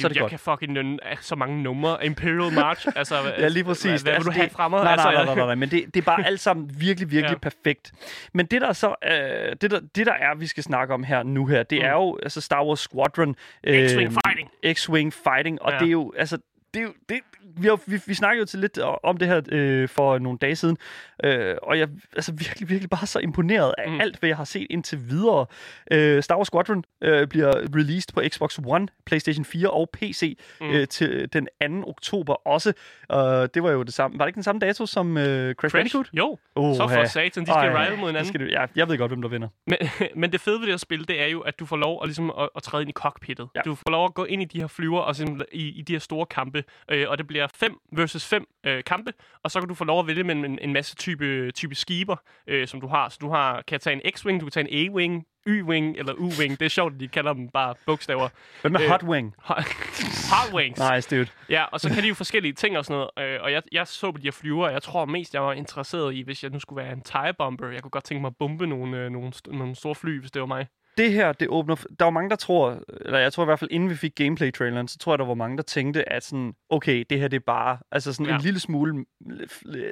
så 0.02 0.08
er 0.08 0.10
det 0.10 0.16
jeg 0.16 0.22
godt. 0.22 0.30
kan 0.30 0.39
fucking 0.39 0.74
nynne 0.74 0.98
af 1.08 1.18
så 1.22 1.36
mange 1.36 1.64
numre. 1.64 2.06
Imperial 2.06 2.54
March, 2.54 2.88
altså... 2.95 3.16
Ja, 3.39 3.48
lige 3.48 3.64
præcis. 3.64 4.02
Hvad, 4.02 4.12
hvad 4.12 4.12
vil 4.12 4.16
Altså, 4.16 4.30
du 4.30 4.36
have 4.38 4.50
fra 4.50 4.68
mig? 4.68 4.84
Nej, 4.84 4.91
altså, 4.91 5.12
nej, 5.12 5.26
nej, 5.26 5.36
nej, 5.36 5.45
nej, 5.45 5.56
men 5.56 5.70
det, 5.72 5.86
det 5.93 5.98
er 6.02 6.06
bare 6.06 6.26
alt 6.26 6.39
sammen 6.39 6.72
virkelig, 6.80 7.12
virkelig 7.12 7.34
Ja. 7.43 7.50
perfekt. 7.50 7.91
Men 8.34 8.45
det 8.45 8.62
der 8.62 8.74
så, 8.74 8.95
øh, 9.12 9.56
det, 9.62 9.72
der, 9.72 9.80
det 9.95 10.06
der 10.06 10.14
er, 10.14 10.36
vi 10.36 10.48
skal 10.48 10.64
snakke 10.64 10.93
om 10.93 11.04
her 11.04 11.24
nu 11.24 11.45
her, 11.45 11.64
det 11.64 11.78
Mm. 11.80 11.86
er 11.86 11.91
jo 11.91 12.20
altså 12.24 12.41
Star 12.41 12.66
Wars 12.66 12.80
Squadron. 12.80 13.36
X-Wing 13.68 14.16
Fighting. 14.26 14.50
X-Wing 14.66 15.10
Fighting, 15.30 15.62
og 15.62 15.72
Ja. 15.72 15.78
det 15.80 15.86
er 15.88 15.91
jo, 15.91 16.14
altså, 16.18 16.38
det, 16.74 16.80
er 16.80 16.84
jo- 16.84 16.93
det, 17.09 17.20
vi, 17.57 17.68
har, 17.68 17.80
vi, 17.88 17.99
vi 18.07 18.13
snakkede 18.13 18.39
jo 18.39 18.45
til 18.45 18.59
lidt 18.59 18.80
om 19.03 19.18
det 19.18 19.28
her 19.28 19.41
øh, 19.51 19.89
for 19.89 20.18
nogle 20.18 20.38
dage 20.39 20.55
siden, 20.55 20.78
øh, 21.24 21.55
og 21.63 21.80
jeg 21.80 21.84
er 21.84 21.88
altså 22.15 22.32
virkelig, 22.32 22.70
virkelig 22.70 22.89
bare 22.89 23.05
så 23.07 23.20
imponeret 23.20 23.74
af 23.78 23.89
Mm. 23.89 24.01
alt, 24.01 24.20
hvad 24.20 24.30
jeg 24.30 24.38
har 24.38 24.43
set 24.43 24.68
indtil 24.70 25.09
videre. 25.09 25.45
Øh, 25.91 26.24
Star 26.24 26.36
Wars 26.36 26.47
Squadron 26.47 26.84
øh, 27.01 27.28
bliver 27.28 27.53
released 27.76 28.13
på 28.13 28.22
Xbox 28.30 28.59
One, 28.65 28.88
PlayStation 29.05 29.45
4 29.45 29.70
og 29.70 29.89
PC 29.93 30.38
Mm. 30.61 30.70
øh, 30.70 30.88
til 30.88 31.34
den 31.34 31.47
2. 31.84 31.89
oktober 31.89 32.47
også. 32.47 32.74
Og 33.09 33.53
det 33.53 33.63
var 33.63 33.72
jo 33.72 33.84
det 33.84 33.93
samme. 33.93 34.20
Var 34.20 34.26
det 34.26 34.30
ikke 34.30 34.36
den 34.36 34.43
samme 34.43 34.59
dato 34.59 34.86
som 34.86 35.18
øh, 35.18 35.24
Crash, 35.26 35.55
Crash? 35.55 35.76
Bandicoot? 35.76 36.09
Jo, 36.13 36.38
Oh, 36.55 36.76
så 36.76 36.88
for 36.88 37.05
satan, 37.05 37.43
de 37.45 37.47
skal 37.51 37.72
ride 37.72 37.97
mod 37.97 38.07
hinanden. 38.07 38.26
Skal 38.28 38.39
det, 38.39 38.51
ja, 38.51 38.65
jeg 38.76 38.88
ved 38.89 38.97
godt, 38.97 39.11
hvem 39.11 39.22
der 39.22 39.30
vinder. 39.30 39.47
Men, 39.68 39.78
men 40.22 40.32
det 40.32 40.41
fede 40.41 40.55
ved 40.59 40.65
det 40.65 40.74
her 40.74 40.78
spil, 40.78 41.07
det 41.07 41.22
er 41.22 41.28
jo, 41.28 41.39
at 41.39 41.59
du 41.59 41.65
får 41.65 41.78
lov 41.78 41.99
at, 42.03 42.07
ligesom, 42.09 42.30
at, 42.39 42.49
at 42.55 42.63
træde 42.63 42.84
ind 42.84 42.89
i 42.89 42.93
cockpittet. 42.93 43.47
Ja. 43.55 43.61
Du 43.61 43.76
får 43.76 43.91
lov 43.91 44.05
at 44.05 44.13
gå 44.13 44.24
ind 44.26 44.41
i 44.41 44.45
de 44.45 44.59
her 44.59 44.68
flyver 44.68 44.99
og 44.99 45.15
i, 45.51 45.68
i 45.70 45.82
de 45.82 45.93
her 45.93 45.99
store 45.99 46.26
kampe. 46.26 46.57
Øh, 46.91 47.10
og 47.10 47.18
det 47.18 47.28
bliver 47.28 47.47
5 47.55 47.80
versus 47.91 48.26
5 48.26 48.47
øh, 48.66 48.84
kampe, 48.84 49.14
og 49.43 49.51
så 49.51 49.60
kan 49.60 49.70
du 49.70 49.74
få 49.76 49.84
lov 49.84 49.99
at 49.99 50.08
vælge 50.08 50.24
mellem 50.24 50.45
en, 50.45 50.60
en 50.62 50.74
masse 50.74 50.95
type, 50.95 51.51
type 51.51 51.76
skiber, 51.76 52.16
øh, 52.47 52.68
som 52.68 52.82
du 52.82 52.88
har. 52.88 53.10
Så 53.10 53.18
du 53.22 53.30
har, 53.30 53.62
kan 53.68 53.80
tage 53.80 53.93
en 53.93 54.01
X-Wing, 54.16 54.39
du 54.39 54.45
kan 54.45 54.51
tage 54.51 54.72
en 54.72 54.89
A-Wing, 54.89 55.26
Y-Wing 55.47 55.99
eller 55.99 56.14
U-Wing. 56.14 56.49
Det 56.49 56.62
er 56.62 56.70
sjovt, 56.70 56.93
at 56.93 56.99
de 56.99 57.08
kalder 57.08 57.34
dem 57.34 57.49
bare 57.49 57.76
bogstaver. 57.86 58.30
Hvem 58.62 58.76
er 58.76 58.82
Øh, 58.82 58.89
Hot 58.89 59.03
Wing? 59.03 59.36
Hot 60.34 60.53
Wings. 60.53 60.82
Nice, 60.91 61.16
dude. 61.16 61.28
Ja, 61.49 61.64
og 61.64 61.80
så 61.80 61.89
kan 61.89 62.03
de 62.03 62.08
jo 62.08 62.14
forskellige 62.14 62.53
ting 62.53 62.78
og 62.78 62.86
sådan 62.86 63.08
noget. 63.18 63.34
Øh, 63.36 63.39
og 63.43 63.51
jeg, 63.51 63.62
jeg 63.72 63.88
så 63.88 64.12
på 64.12 64.18
de 64.18 64.24
her 64.24 64.32
flyver, 64.32 64.66
og 64.68 64.74
jeg 64.74 64.82
tror 64.84 65.05
mest, 65.05 65.34
jeg 65.34 65.43
var 65.43 65.53
interesseret 65.53 66.16
i, 66.16 66.22
hvis 66.22 66.43
jeg 66.43 66.51
nu 66.51 66.60
skulle 66.60 66.84
være 66.84 66.93
en 66.93 67.01
TIE 67.01 67.34
bomber. 67.38 67.72
Jeg 67.72 67.82
kunne 67.82 67.91
godt 67.91 68.03
tænke 68.03 68.22
mig 68.22 68.28
at 68.28 68.36
bombe 68.39 68.68
nogle, 68.68 68.97
øh, 68.97 69.10
nogle, 69.10 69.32
nogle 69.47 69.76
store 69.76 69.95
fly, 69.95 70.20
hvis 70.20 70.32
det 70.32 70.39
var 70.39 70.45
mig. 70.45 70.68
Det 70.98 71.12
her, 71.14 71.32
det 71.32 71.48
åbner... 71.48 71.76
Der 72.00 72.06
var 72.06 72.10
mange, 72.10 72.30
der 72.30 72.36
tror, 72.36 72.80
eller 73.06 73.20
jeg 73.20 73.34
tror 73.34 73.43
i 73.43 73.45
hvert 73.45 73.60
fald, 73.60 73.72
inden 73.72 73.89
vi 73.89 73.95
fik 73.95 74.16
gameplay-traileren, 74.16 74.88
så 74.88 74.98
tror 74.98 75.14
jeg, 75.14 75.20
der 75.20 75.26
var 75.26 75.34
mange, 75.34 75.58
der 75.58 75.64
tænkte, 75.64 76.14
at 76.14 76.24
sådan, 76.24 76.54
okay, 76.70 77.06
det 77.10 77.20
her 77.20 77.28
det 77.28 77.38
er 77.38 77.43
bare 77.48 77.78
altså 77.91 78.14
sådan 78.14 78.26
Ja. 78.26 78.36
en 78.36 78.41
lille 78.41 78.60
smule, 78.60 79.06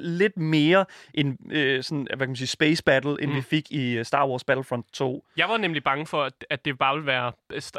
lidt 0.02 0.38
mere 0.38 0.86
en 1.14 1.38
øh, 1.52 1.84
sådan, 1.84 2.08
hvad 2.10 2.18
kan 2.18 2.30
man 2.30 2.36
sige, 2.36 2.48
space 2.48 2.84
battle, 2.84 3.16
end 3.22 3.32
Mm. 3.32 3.36
vi 3.38 3.42
fik 3.42 3.72
i 3.72 3.98
øh, 3.98 4.06
Star 4.06 4.28
Wars 4.28 4.44
Battlefront 4.44 4.86
2. 4.94 5.26
Jeg 5.38 5.50
var 5.50 5.58
nemlig 5.58 5.84
bange 5.84 6.06
for, 6.06 6.24
at, 6.24 6.34
at 6.50 6.66
det 6.66 6.78
bare 6.78 6.96
ville 6.96 7.08
være... 7.08 7.32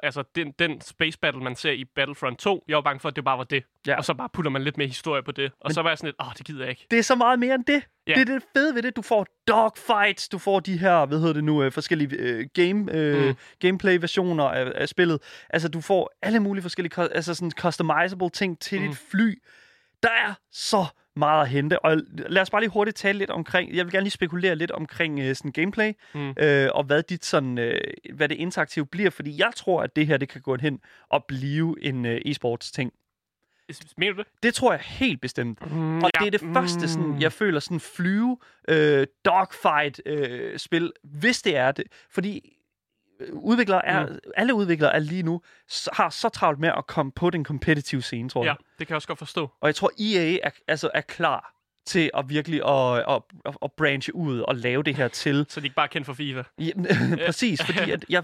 Altså, 0.03 0.25
den, 0.37 0.51
den 0.59 0.81
space 0.81 1.19
battle, 1.19 1.43
man 1.43 1.57
ser 1.57 1.71
i 1.71 1.85
Battlefront 1.85 2.39
2, 2.39 2.65
jeg 2.69 2.75
var 2.77 2.83
bange 2.83 3.01
for, 3.01 3.09
at 3.09 3.17
det 3.17 3.25
bare 3.25 3.39
var 3.39 3.45
det. 3.45 3.63
Ja. 3.87 3.97
Og 3.97 4.05
så 4.05 4.15
bare 4.15 4.29
putter 4.33 4.51
man 4.51 4.63
lidt 4.63 4.77
mere 4.79 4.89
historie 4.89 5.23
på 5.23 5.33
det. 5.33 5.45
Og 5.45 5.59
Men- 5.65 5.75
så 5.75 5.83
var 5.83 5.91
jeg 5.91 5.99
sådan 5.99 6.09
lidt, 6.09 6.17
åh, 6.21 6.33
det 6.39 6.47
gider 6.47 6.61
jeg 6.61 6.71
ikke. 6.71 6.87
Det 6.91 6.99
er 6.99 7.03
så 7.03 7.15
meget 7.15 7.39
mere 7.39 7.55
end 7.55 7.65
det. 7.65 7.83
Ja. 8.07 8.15
Det 8.15 8.21
er 8.21 8.25
det 8.35 8.43
fede 8.57 8.75
ved 8.75 8.83
det. 8.83 8.97
Du 8.97 9.03
får 9.03 9.27
dogfights, 9.49 10.29
du 10.29 10.39
får 10.39 10.61
de 10.61 10.79
her, 10.79 11.07
hvad 11.07 11.19
hedder 11.19 11.33
det 11.33 11.45
nu, 11.45 11.63
øh, 11.63 11.73
forskellige 11.73 12.17
øh, 12.19 12.47
game, 12.55 12.93
øh, 12.93 13.27
Mm. 13.29 13.35
gameplay-versioner 13.61 14.45
af, 14.45 14.73
af 14.75 14.89
spillet. 14.89 15.19
Altså, 15.51 15.69
du 15.69 15.81
får 15.81 16.11
alle 16.23 16.41
mulige 16.41 16.63
forskellige, 16.63 17.01
altså 17.15 17.35
sådan 17.35 17.51
customizable 17.51 18.31
ting 18.31 18.59
til 18.61 18.81
mm. 18.81 18.89
dit 18.89 18.99
fly. 19.11 19.43
Der 20.03 20.09
er 20.09 20.35
så 20.53 20.85
meget 21.17 21.43
at 21.43 21.49
hente, 21.49 21.85
og 21.85 21.97
lad 22.29 22.43
os 22.43 22.51
bare 22.51 22.61
lige 22.63 22.71
hurtigt 22.71 22.97
tale 22.97 23.19
lidt 23.19 23.31
omkring, 23.31 23.77
jeg 23.77 23.85
vil 23.85 23.93
gerne 23.93 24.05
lige 24.05 24.11
spekulere 24.11 24.57
lidt 24.57 24.71
omkring 24.71 25.21
øh, 25.21 25.35
sådan 25.37 25.53
gameplay, 25.53 25.93
Mm. 26.15 26.35
øh, 26.39 26.69
og 26.75 26.85
hvad 26.85 27.03
dit 27.03 27.25
sådan, 27.25 27.59
øh, 27.59 27.81
hvad 28.15 28.29
det 28.29 28.35
interaktive 28.35 28.87
bliver, 28.87 29.11
fordi 29.11 29.39
jeg 29.41 29.51
tror, 29.57 29.83
at 29.83 29.97
det 29.97 30.07
her, 30.07 30.17
det 30.17 30.29
kan 30.29 30.41
gå 30.41 30.57
hen 30.57 30.81
og 31.11 31.25
blive 31.29 31.77
en 31.83 32.07
øh, 32.07 32.21
e-sports 32.27 32.73
ting. 32.75 32.93
Mener 33.97 34.13
du 34.13 34.19
det? 34.19 34.27
Det 34.43 34.55
tror 34.55 34.73
jeg 34.73 34.81
helt 34.81 35.21
bestemt. 35.21 35.71
Mm, 35.73 36.03
Og 36.05 36.11
det 36.21 36.27
er 36.27 36.31
det 36.31 36.41
første, 36.55 36.89
sådan, 36.89 37.21
jeg 37.23 37.33
føler, 37.33 37.61
sådan 37.61 37.81
flyve, 37.81 38.39
øh, 38.69 39.07
dogfight 39.25 40.01
øh, 40.07 40.59
spil, 40.59 40.93
hvis 41.03 41.43
det 41.43 41.57
er 41.57 41.73
det. 41.73 41.85
Fordi 42.11 42.57
øh, 43.21 43.29
udviklere 43.33 43.87
er, 43.87 44.07
mm. 44.07 44.19
alle 44.37 44.55
udviklere 44.55 44.95
er 44.95 44.99
lige 44.99 45.23
nu, 45.23 45.41
har 45.93 46.11
så 46.11 46.29
travlt 46.29 46.59
med 46.61 46.69
at 46.79 46.87
komme 46.87 47.13
på 47.13 47.31
den 47.31 47.45
competitive 47.45 48.03
scene, 48.03 48.29
tror 48.29 48.45
Ja, 48.45 48.49
jeg. 48.51 48.57
det 48.79 48.87
kan 48.87 48.93
jeg 48.93 48.97
også 48.97 49.09
godt 49.09 49.19
forstå. 49.19 49.51
Og 49.61 49.67
jeg 49.69 49.75
tror, 49.75 49.91
EA 50.01 50.39
er, 50.43 50.51
altså, 50.69 50.91
er 50.95 51.01
klar 51.01 51.53
til 51.87 52.11
at 52.15 52.29
virkelig 52.29 52.69
at, 52.69 52.99
at, 53.09 53.23
at, 53.47 53.57
at 53.63 53.73
branche 53.73 54.15
ud 54.15 54.41
og 54.41 54.57
lave 54.57 54.83
det 54.83 54.97
her 54.97 55.09
til. 55.09 55.47
Så 55.49 55.61
de 55.61 55.67
ikke 55.67 55.77
bare 55.77 55.87
er 55.87 55.91
kendt 55.91 56.07
for 56.07 56.13
FIFA. 56.15 56.43
Ja, 56.59 56.71
præcis, 57.27 57.63
fordi 57.65 57.91
at 57.91 58.05
jeg, 58.09 58.23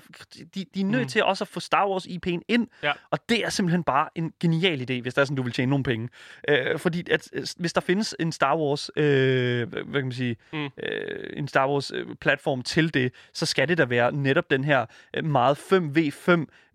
de, 0.55 0.65
de 0.75 0.81
er 0.81 0.85
nødt 0.85 1.03
Mm. 1.03 1.09
til 1.09 1.25
også 1.25 1.45
at 1.45 1.49
få 1.49 1.61
Star 1.61 1.89
Wars 1.89 2.07
IP'en 2.07 2.41
ind, 2.49 2.67
Ja. 2.83 2.93
og 3.11 3.19
det 3.29 3.45
er 3.45 3.51
simpelthen 3.51 3.83
bare 3.85 4.09
en 4.15 4.33
genial 4.41 4.81
idé, 4.81 5.01
hvis 5.03 5.15
det 5.15 5.19
er 5.21 5.25
sådan, 5.25 5.37
du 5.37 5.43
vil 5.43 5.53
tjene 5.53 5.71
nogle 5.71 5.85
penge. 5.85 6.09
Øh, 6.49 6.79
fordi 6.79 7.11
at, 7.11 7.29
øh, 7.33 7.47
hvis 7.59 7.73
der 7.73 7.81
findes 7.81 8.15
en 8.21 8.33
Star 8.33 8.57
Wars, 8.57 8.91
øh, 8.97 9.69
hvad 9.73 9.83
kan 9.95 10.03
man 10.03 10.13
sige, 10.13 10.37
Mm. 10.53 10.65
øh, 10.65 11.31
en 11.37 11.49
Star 11.49 11.69
Wars 11.69 11.91
øh, 11.91 12.07
platform 12.21 12.63
til 12.63 12.95
det, 12.95 13.13
så 13.33 13.47
skal 13.47 13.69
det 13.69 13.79
da 13.79 13.85
være 13.85 14.13
netop 14.13 14.51
den 14.51 14.65
her 14.65 14.87
øh, 15.17 15.25
meget 15.25 15.59
5v5 15.59 16.31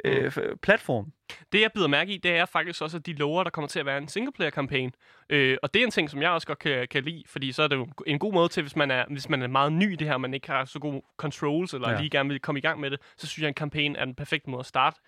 øh, 0.06 0.32
Mm. 0.38 0.58
platform. 0.62 1.12
Det, 1.52 1.62
jeg 1.62 1.72
bider 1.74 1.88
mærke 1.88 2.14
i, 2.14 2.18
det 2.18 2.32
er 2.32 2.46
faktisk 2.46 2.82
også, 2.82 2.98
at 2.98 3.06
de 3.06 3.14
lover, 3.14 3.44
der 3.44 3.50
kommer 3.50 3.68
til 3.68 3.80
at 3.80 3.86
være 3.86 3.98
en 3.98 4.08
singleplayer-kampagne. 4.08 4.92
Øh, 5.30 5.58
og 5.64 5.74
det 5.74 5.80
er 5.82 5.86
en 5.86 5.92
ting, 5.92 6.10
som 6.10 6.22
jeg 6.22 6.30
også 6.30 6.48
godt 6.48 6.60
kan, 6.60 6.88
kan 6.88 7.04
lide, 7.04 7.24
fordi 7.28 7.52
så 7.52 7.64
er 7.64 7.68
det 7.68 7.76
jo 7.76 7.88
en 8.08 8.20
god 8.20 8.34
måde 8.34 8.50
til, 8.50 8.64
hvis 8.64 8.76
man 8.76 8.92
er, 8.92 9.06
hvis 9.10 9.30
man 9.30 9.42
er 9.42 9.48
meget 9.48 9.74
ny 9.74 9.94
i 9.94 9.96
det 9.96 10.08
her, 10.08 10.18
man 10.18 10.34
ikke 10.34 10.48
har 10.48 10.66
så 10.66 10.80
gode 10.80 11.02
controls, 11.18 11.74
eller 11.74 11.90
ja. 11.90 11.98
Lige 12.00 12.10
gerne 12.10 12.30
vil 12.30 12.40
komme 12.40 12.60
i 12.60 12.62
gang 12.62 12.80
med 12.80 12.92
det, 12.92 13.00
så 13.18 13.28
synes 13.28 13.42
jeg, 13.42 13.48
at 13.48 13.52
en 13.52 13.54
kampagne 13.54 13.98
er 13.98 14.06
den 14.06 14.16
perfekte 14.16 14.50
måde 14.50 14.60
at 14.60 14.66
starte. 14.66 15.00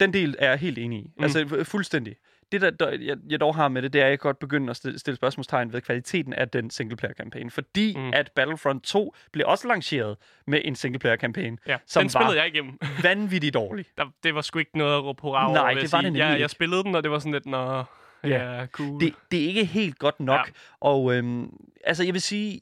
Den 0.00 0.12
del 0.12 0.36
er 0.38 0.48
jeg 0.48 0.58
helt 0.58 0.78
enig 0.78 0.98
i. 0.98 1.10
Mm. 1.16 1.22
Altså 1.22 1.44
fu- 1.44 1.62
fuldstændig. 1.62 2.16
Det, 2.52 2.60
der, 2.60 2.70
der 2.70 2.90
jeg, 2.90 3.16
jeg 3.30 3.40
dog 3.40 3.54
har 3.54 3.68
med 3.68 3.82
det, 3.82 3.92
det 3.92 4.00
er, 4.00 4.04
at 4.04 4.10
jeg 4.10 4.18
godt 4.18 4.38
begynde 4.38 4.70
at 4.70 4.76
stille, 4.76 5.16
spørgsmålstegn 5.16 5.72
ved 5.72 5.80
kvaliteten 5.80 6.32
af 6.32 6.48
den 6.48 6.70
singleplayer-kampagne. 6.70 7.50
Fordi 7.50 7.94
Mm. 7.96 8.10
at 8.14 8.30
Battlefront 8.36 8.84
2 8.84 9.14
blev 9.32 9.46
også 9.48 9.68
lanceret 9.68 10.16
med 10.46 10.60
en 10.64 10.76
singleplayer-kampagne, 10.76 11.58
Ja, 11.66 11.76
som 11.86 12.02
den 12.02 12.10
spillede 12.10 12.28
var 12.36 12.42
jeg 12.42 12.46
igennem. 12.54 12.78
vanvittigt 13.02 13.54
dårlig. 13.54 13.84
Der, 13.98 14.04
det 14.22 14.34
var 14.34 14.40
sgu 14.40 14.58
ikke 14.58 14.78
noget 14.78 14.96
at 14.96 15.04
råbe 15.04 15.22
hurra 15.22 15.46
over, 15.46 15.54
Nej, 15.54 15.74
det 15.74 15.82
jeg 15.82 15.88
var 15.92 16.00
det 16.00 16.16
jeg, 16.16 16.40
jeg 16.40 16.50
spillede 16.50 16.82
den, 16.84 16.94
og 16.94 17.02
det 17.02 17.10
var 17.10 17.18
sådan 17.18 17.32
lidt, 17.32 17.46
nå, 17.46 17.84
ja, 18.24 18.58
ja 18.58 18.66
cool. 18.66 19.00
Det, 19.00 19.14
det 19.30 19.42
er 19.42 19.46
ikke 19.48 19.64
helt 19.64 19.98
godt 19.98 20.20
nok. 20.20 20.46
Ja. 20.46 20.52
Og 20.80 21.14
øhm, 21.14 21.50
altså, 21.84 22.04
jeg 22.04 22.12
vil 22.14 22.22
sige, 22.22 22.60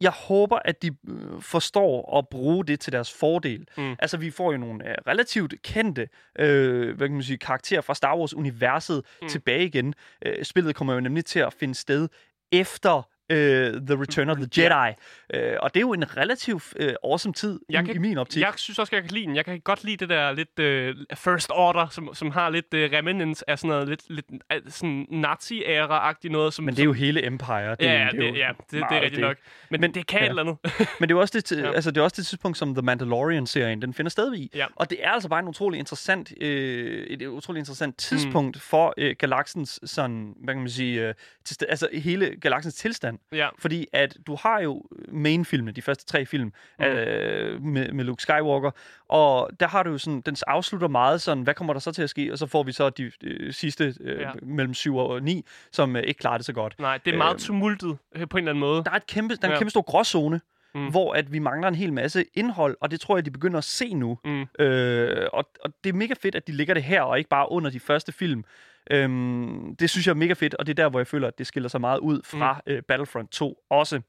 jeg 0.00 0.10
håber, 0.10 0.58
at 0.64 0.82
de 0.82 0.90
øh, 1.08 1.40
forstår 1.42 2.18
at 2.18 2.28
bruge 2.28 2.64
det 2.66 2.80
til 2.80 2.92
deres 2.92 3.12
fordel. 3.12 3.66
Mm. 3.76 3.96
Altså, 3.98 4.16
vi 4.16 4.30
får 4.30 4.52
jo 4.52 4.58
nogle 4.58 4.88
øh, 4.88 4.94
relativt 5.06 5.54
kendte 5.62 6.08
øh, 6.38 6.96
hvad 6.96 7.08
kan 7.08 7.14
man 7.14 7.22
sige, 7.22 7.38
karakterer 7.38 7.80
fra 7.80 7.94
Star 7.94 8.16
Wars-universet 8.18 9.02
Mm. 9.22 9.28
tilbage 9.28 9.64
igen. 9.64 9.94
Øh, 10.26 10.44
spillet 10.44 10.74
kommer 10.76 10.94
jo 10.94 11.00
nemlig 11.00 11.24
til 11.24 11.38
at 11.38 11.52
finde 11.52 11.74
sted 11.74 12.08
efter 12.52 13.08
øh, 13.30 13.72
The 13.72 14.00
Return 14.00 14.28
of 14.30 14.36
the 14.36 14.48
Jedi. 14.58 14.94
Øh, 15.34 15.56
og 15.60 15.74
det 15.74 15.80
er 15.80 15.82
jo 15.82 15.92
en 15.92 16.16
relativt 16.16 16.64
øh, 16.76 16.94
awesome 17.04 17.32
tid 17.34 17.60
Jeg 17.70 17.82
i, 17.82 17.86
kan- 17.86 17.94
i 17.94 17.98
min 17.98 18.18
optik. 18.18 18.42
Jeg 18.42 18.52
synes 18.56 18.78
også, 18.78 18.96
jeg 18.96 19.02
kan 19.02 19.10
lide 19.12 19.26
den. 19.26 19.36
Jeg 19.36 19.44
kan 19.44 19.60
godt 19.60 19.84
lide 19.84 19.96
det 19.96 20.08
der 20.08 20.32
lidt 20.32 20.58
uh, 20.58 21.16
First 21.16 21.50
Order, 21.54 21.88
som, 21.88 22.10
som 22.14 22.30
har 22.30 22.50
lidt 22.50 22.66
uh, 22.74 22.80
remnants 22.80 23.42
af 23.42 23.58
sådan 23.58 23.68
noget 23.68 23.88
lidt, 23.88 24.02
lidt 24.08 24.26
sådan 24.74 25.06
nazi-æra-agtigt 25.10 26.32
noget. 26.32 26.54
Som, 26.54 26.64
Men 26.64 26.74
det 26.74 26.80
er 26.80 26.84
jo 26.84 26.92
hele 26.92 27.26
Empire. 27.26 27.70
Det, 27.70 27.82
Ja, 27.82 27.92
er 27.92 28.10
det, 28.10 28.20
er 28.20 28.26
jo 28.26 28.32
det, 28.32 28.38
ja, 28.38 28.48
det, 28.60 28.70
det 28.70 28.82
er 28.96 29.00
rigtigt 29.00 29.20
nok. 29.20 29.36
Men, 29.70 29.80
Men- 29.80 29.94
det 29.94 30.06
kan 30.06 30.18
ja. 30.20 30.24
et 30.24 30.28
eller 30.28 30.42
andet. 30.42 30.56
Men 31.00 31.08
det 31.08 31.14
er 31.14 31.18
også 31.18 31.38
det, 31.40 31.52
Ja. 31.64 31.72
altså, 31.72 31.90
det 31.90 32.00
er 32.00 32.04
også 32.04 32.14
det 32.16 32.26
tidspunkt, 32.26 32.58
som 32.58 32.74
The 32.74 32.82
Mandalorian-serien 32.82 33.82
den 33.82 33.94
finder 33.94 34.10
sted 34.10 34.34
i. 34.34 34.50
Ja. 34.54 34.66
Og 34.76 34.90
det 34.90 34.98
er 35.04 35.10
altså 35.10 35.28
bare 35.28 35.40
en 35.40 35.48
utrolig 35.48 35.78
interessant, 35.78 36.32
øh, 36.40 37.06
et 37.06 37.26
utrolig 37.26 37.58
interessant 37.58 37.96
tidspunkt 37.96 38.56
mm. 38.56 38.60
for 38.60 38.94
øh, 38.98 39.16
galaksens 39.18 39.80
sådan, 39.84 40.34
hvad 40.44 40.54
kan 40.54 40.60
man 40.60 40.70
sige, 40.70 41.08
øh, 41.08 41.14
tilsta- 41.48 41.66
altså 41.68 41.88
hele 41.92 42.36
galaksens 42.40 42.74
tilstand. 42.74 43.13
Ja. 43.32 43.48
Fordi 43.58 43.86
at 43.92 44.16
du 44.26 44.36
har 44.40 44.60
jo 44.60 44.82
main-filmene, 45.08 45.72
de 45.72 45.82
første 45.82 46.06
tre 46.06 46.26
film, 46.26 46.52
Mm. 46.78 46.84
øh, 46.84 47.62
med, 47.62 47.92
med 47.92 48.04
Luke 48.04 48.22
Skywalker, 48.22 48.70
og 49.08 49.50
der 49.60 49.66
har 49.68 49.82
du 49.82 49.90
jo 49.90 49.98
sådan, 49.98 50.20
den 50.20 50.36
afslutter 50.46 50.88
meget 50.88 51.22
sådan, 51.22 51.42
hvad 51.42 51.54
kommer 51.54 51.72
der 51.72 51.80
så 51.80 51.92
til 51.92 52.02
at 52.02 52.10
ske? 52.10 52.32
Og 52.32 52.38
så 52.38 52.46
får 52.46 52.62
vi 52.62 52.72
så 52.72 52.90
de 52.90 53.10
øh, 53.22 53.52
sidste 53.52 53.94
øh, 54.00 54.20
Ja. 54.20 54.30
mellem 54.42 54.74
7 54.74 54.96
og 54.96 55.22
9, 55.22 55.44
som 55.72 55.96
øh, 55.96 56.02
ikke 56.02 56.18
klarer 56.18 56.36
det 56.38 56.46
så 56.46 56.52
godt. 56.52 56.74
Nej, 56.80 56.98
det 57.04 57.14
er 57.14 57.18
meget 57.18 57.32
Øhm. 57.34 57.38
tumultet 57.40 57.98
øh, 58.14 58.28
på 58.28 58.36
en 58.36 58.44
eller 58.44 58.52
anden 58.52 58.60
måde. 58.60 58.84
Der 58.84 58.90
er, 58.90 58.94
et 58.96 59.06
kæmpe, 59.06 59.34
der 59.36 59.42
er 59.42 59.48
en 59.48 59.52
Ja. 59.52 59.58
kæmpe 59.58 59.70
stor 59.70 59.82
gråzone, 59.82 60.40
Mm. 60.74 60.90
hvor 60.90 61.12
at 61.12 61.32
vi 61.32 61.38
mangler 61.38 61.68
en 61.68 61.74
hel 61.74 61.92
masse 61.92 62.24
indhold, 62.34 62.76
og 62.80 62.90
det 62.90 63.00
tror 63.00 63.16
jeg, 63.16 63.24
de 63.24 63.30
begynder 63.30 63.58
at 63.58 63.64
se 63.64 63.94
nu. 63.94 64.18
Mm. 64.24 64.46
Øh, 64.58 65.26
og, 65.32 65.44
og 65.64 65.72
det 65.84 65.90
er 65.90 65.94
mega 65.94 66.14
fedt, 66.20 66.34
at 66.34 66.46
de 66.46 66.52
ligger 66.52 66.74
det 66.74 66.82
her, 66.82 67.02
og 67.02 67.18
ikke 67.18 67.30
bare 67.30 67.52
under 67.52 67.70
de 67.70 67.80
første 67.80 68.12
film. 68.12 68.44
Øhm, 68.90 69.76
det 69.76 69.90
synes 69.90 70.06
jeg 70.06 70.12
er 70.12 70.16
mega 70.16 70.32
fedt, 70.32 70.54
og 70.54 70.66
det 70.66 70.72
er 70.72 70.82
der, 70.82 70.88
hvor 70.88 70.98
jeg 70.98 71.06
føler, 71.06 71.28
at 71.28 71.38
det 71.38 71.46
skiller 71.46 71.68
sig 71.68 71.80
meget 71.80 71.98
ud 71.98 72.20
fra 72.24 72.60
mm. 72.66 72.72
øh, 72.72 72.82
Battlefront 72.82 73.30
2 73.30 73.58
også. 73.70 74.00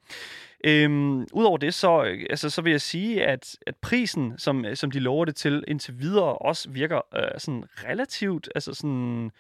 Øhm, 0.63 1.27
Udover 1.33 1.57
det, 1.57 1.73
så, 1.73 2.03
øh, 2.03 2.25
altså, 2.29 2.49
så 2.49 2.61
vil 2.61 2.71
jeg 2.71 2.81
sige, 2.81 3.25
at, 3.25 3.57
at 3.67 3.75
prisen, 3.75 4.33
som, 4.37 4.65
som 4.73 4.91
de 4.91 4.99
lover 4.99 5.25
det 5.25 5.35
til 5.35 5.63
indtil 5.67 5.99
videre, 5.99 6.37
også 6.37 6.69
virker 6.69 7.01
øh, 7.15 7.39
sådan 7.39 7.63
relativt, 7.83 8.49
altså 8.55 8.73
sådan, 8.73 9.25
øh, 9.25 9.31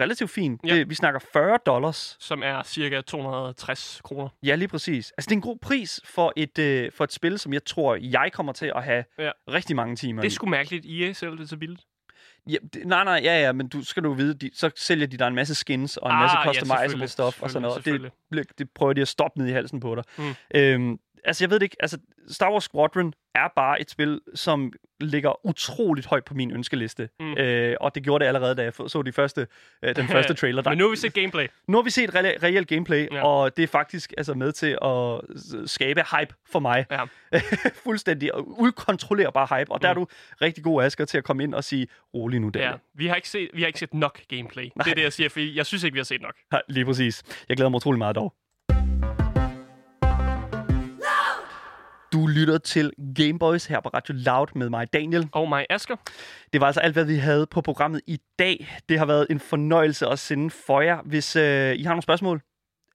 relativt 0.00 0.30
fint. 0.30 0.60
Ja. 0.66 0.74
Det, 0.74 0.90
vi 0.90 0.94
snakker 0.94 1.20
40 1.32 1.58
dollars. 1.66 2.16
Som 2.20 2.42
er 2.42 2.62
cirka 2.62 3.00
260 3.00 4.00
kroner. 4.04 4.28
Ja, 4.42 4.54
lige 4.54 4.68
præcis. 4.68 5.10
Altså, 5.18 5.28
det 5.28 5.32
er 5.32 5.36
en 5.36 5.42
god 5.42 5.58
pris 5.62 6.00
for 6.04 6.32
et, 6.36 6.58
øh, 6.58 6.92
for 6.92 7.04
et 7.04 7.12
spil, 7.12 7.38
som 7.38 7.52
jeg 7.52 7.64
tror, 7.64 7.98
jeg 8.00 8.30
kommer 8.32 8.52
til 8.52 8.72
at 8.76 8.84
have 8.84 9.04
Ja. 9.18 9.24
ja. 9.24 9.30
rigtig 9.48 9.76
mange 9.76 9.96
timer 9.96 10.22
Det 10.22 10.28
i. 10.28 10.30
er 10.30 10.34
sgu 10.34 10.46
mærkeligt, 10.46 10.86
EA 10.86 11.12
sælger 11.12 11.34
det 11.36 11.48
så 11.48 11.56
billigt. 11.56 11.82
Ja, 12.50 12.56
det, 12.74 12.86
nej, 12.86 13.04
nej, 13.04 13.20
ja, 13.24 13.40
ja, 13.40 13.52
men 13.52 13.68
du 13.68 13.84
skal 13.84 14.02
du 14.02 14.12
vide, 14.12 14.34
de, 14.34 14.50
så 14.54 14.70
sælger 14.76 15.06
de 15.06 15.16
dig 15.16 15.26
en 15.28 15.34
masse 15.34 15.54
skins 15.54 15.96
og 15.96 16.10
en 16.10 16.16
Ah, 16.16 16.20
masse 16.22 16.38
ja, 16.38 16.44
customizable 16.44 16.78
selvfølgelig, 16.80 17.10
stuff 17.10 17.42
og 17.42 17.50
sådan 17.50 17.62
noget. 17.62 18.12
Det, 18.32 18.58
det 18.58 18.70
prøver 18.74 18.92
de 18.92 19.00
at 19.00 19.08
stoppe 19.08 19.38
ned 19.38 19.48
i 19.48 19.52
halsen 19.52 19.80
på 19.80 19.94
dig. 19.94 20.04
Mm. 20.18 20.34
Øhm, 20.54 20.98
altså, 21.24 21.44
jeg 21.44 21.50
ved 21.50 21.58
det 21.58 21.62
ikke. 21.64 21.76
Altså, 21.80 21.98
Star 22.28 22.52
Wars 22.52 22.64
Squadron 22.64 23.12
er 23.34 23.48
bare 23.56 23.80
et 23.80 23.90
spil, 23.90 24.20
som 24.34 24.72
ligger 25.00 25.46
utroligt 25.46 26.06
højt 26.06 26.24
på 26.24 26.34
min 26.34 26.50
ønskeliste. 26.50 27.08
Mm. 27.20 27.32
Øh, 27.38 27.76
og 27.80 27.94
det 27.94 28.02
gjorde 28.02 28.22
det 28.22 28.28
allerede, 28.28 28.54
da 28.54 28.62
jeg 28.62 28.72
så 28.86 29.02
de 29.02 29.12
første, 29.12 29.46
øh, 29.82 29.96
den 29.96 30.08
første 30.14 30.34
trailer. 30.34 30.62
Der, 30.62 30.70
Men 30.70 30.78
nu 30.78 30.84
har 30.84 30.90
vi 30.90 30.96
set 30.96 31.14
gameplay. 31.14 31.46
nu 31.68 31.76
har 31.78 31.82
vi 31.82 31.90
set 31.90 32.14
reelt 32.14 32.42
reelt 32.42 32.68
gameplay, 32.68 33.08
Ja. 33.12 33.26
og 33.26 33.56
det 33.56 33.62
er 33.62 33.66
faktisk 33.66 34.12
altså 34.16 34.34
med 34.34 34.52
til 34.52 34.78
at 34.82 35.20
skabe 35.70 36.02
hype 36.18 36.34
for 36.52 36.58
mig. 36.58 36.86
Ja. 36.90 37.00
Fuldstændig 37.84 38.30
ukontrollerbar 38.34 39.58
hype. 39.58 39.72
Og 39.72 39.82
der 39.82 39.88
er 39.88 39.94
du 39.94 40.06
rigtig 40.42 40.64
god, 40.64 40.82
Asger, 40.82 41.04
til 41.04 41.18
at 41.18 41.24
komme 41.24 41.42
ind 41.42 41.54
og 41.54 41.64
sige, 41.64 41.86
rolig 42.14 42.40
nu, 42.40 42.48
Daniel. 42.50 42.70
Ja, 42.70 42.76
vi 42.94 43.06
har 43.06 43.14
ikke 43.14 43.28
set, 43.28 43.50
vi 43.54 43.60
har 43.60 43.66
ikke 43.66 43.78
set 43.78 43.94
nok 43.94 44.20
gameplay. 44.28 44.64
Det 44.64 44.90
er 44.90 44.94
det, 44.94 45.02
jeg 45.02 45.12
siger, 45.12 45.28
for 45.28 45.40
jeg 45.40 45.66
synes 45.66 45.84
ikke, 45.84 45.92
vi 45.94 45.98
har 45.98 46.04
set 46.04 46.22
nok. 46.22 46.34
Ja, 46.52 46.58
lige 46.68 46.84
præcis. 46.84 47.22
Jeg 47.48 47.56
glæder 47.56 47.68
mig 47.70 47.76
utrolig 47.76 47.98
meget 47.98 48.16
dog. 48.16 48.34
Du 52.14 52.26
lytter 52.26 52.58
til 52.58 52.92
Gameboys 53.16 53.66
her 53.66 53.80
på 53.80 53.88
Radio 53.88 54.14
Loud 54.16 54.46
med 54.54 54.70
mig, 54.70 54.92
Daniel. 54.92 55.28
Og 55.32 55.48
mig, 55.48 55.66
Asker. 55.70 55.96
Det 56.52 56.60
var 56.60 56.66
altså 56.66 56.80
alt, 56.80 56.92
hvad 56.92 57.04
vi 57.04 57.16
havde 57.16 57.46
på 57.46 57.60
programmet 57.60 58.00
i 58.06 58.18
dag. 58.38 58.78
Det 58.88 58.98
har 58.98 59.06
været 59.06 59.26
en 59.30 59.40
fornøjelse 59.40 60.06
at 60.06 60.18
sende 60.18 60.50
for 60.50 60.80
jer. 60.80 61.02
Hvis 61.04 61.36
øh, 61.36 61.74
I 61.76 61.82
har 61.82 61.90
nogle 61.90 62.02
spørgsmål, 62.02 62.40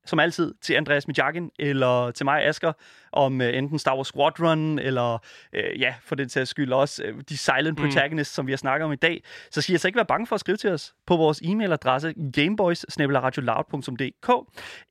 som 0.09 0.19
altid, 0.19 0.53
til 0.61 0.73
Andreas 0.73 1.07
Mijakin 1.07 1.51
eller 1.59 2.11
til 2.11 2.25
mig, 2.25 2.45
Asker, 2.45 2.73
om 3.11 3.41
øh, 3.41 3.57
enten 3.57 3.79
Star 3.79 3.95
Wars 3.95 4.07
Squadron, 4.07 4.79
eller 4.79 5.17
øh, 5.53 5.79
ja, 5.79 5.93
for 6.03 6.15
den 6.15 6.29
sags 6.29 6.49
skyld 6.49 6.73
også 6.73 7.03
øh, 7.03 7.21
de 7.29 7.37
Silent 7.37 7.77
Protagonists, 7.77 8.33
mm. 8.33 8.35
som 8.35 8.47
vi 8.47 8.51
har 8.51 8.57
snakket 8.57 8.85
om 8.85 8.91
i 8.91 8.95
dag, 8.95 9.23
så 9.51 9.61
skal 9.61 9.73
I 9.73 9.75
altså 9.75 9.87
ikke 9.87 9.95
være 9.95 10.05
bange 10.05 10.27
for 10.27 10.35
at 10.35 10.39
skrive 10.39 10.57
til 10.57 10.69
os 10.69 10.93
på 11.07 11.17
vores 11.17 11.41
e-mailadresse 11.41 12.31
gameboys 12.31 12.85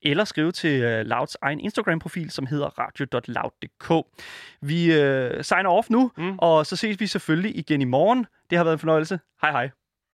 eller 0.02 0.24
skrive 0.24 0.52
til 0.52 0.82
øh, 0.82 1.06
Louds 1.06 1.36
egen 1.42 1.60
Instagram-profil, 1.60 2.30
som 2.30 2.46
hedder 2.46 2.66
radio.loud.dk. 2.78 4.06
Vi 4.60 5.00
øh, 5.00 5.44
signer 5.44 5.70
off 5.70 5.90
nu, 5.90 6.10
mm. 6.16 6.38
og 6.38 6.66
så 6.66 6.76
ses 6.76 7.00
vi 7.00 7.06
selvfølgelig 7.06 7.58
igen 7.58 7.80
i 7.80 7.84
morgen. 7.84 8.26
Det 8.50 8.58
har 8.58 8.64
været 8.64 8.74
en 8.74 8.78
fornøjelse. 8.78 9.20
Hej 9.42 9.50
hej. 9.50 9.77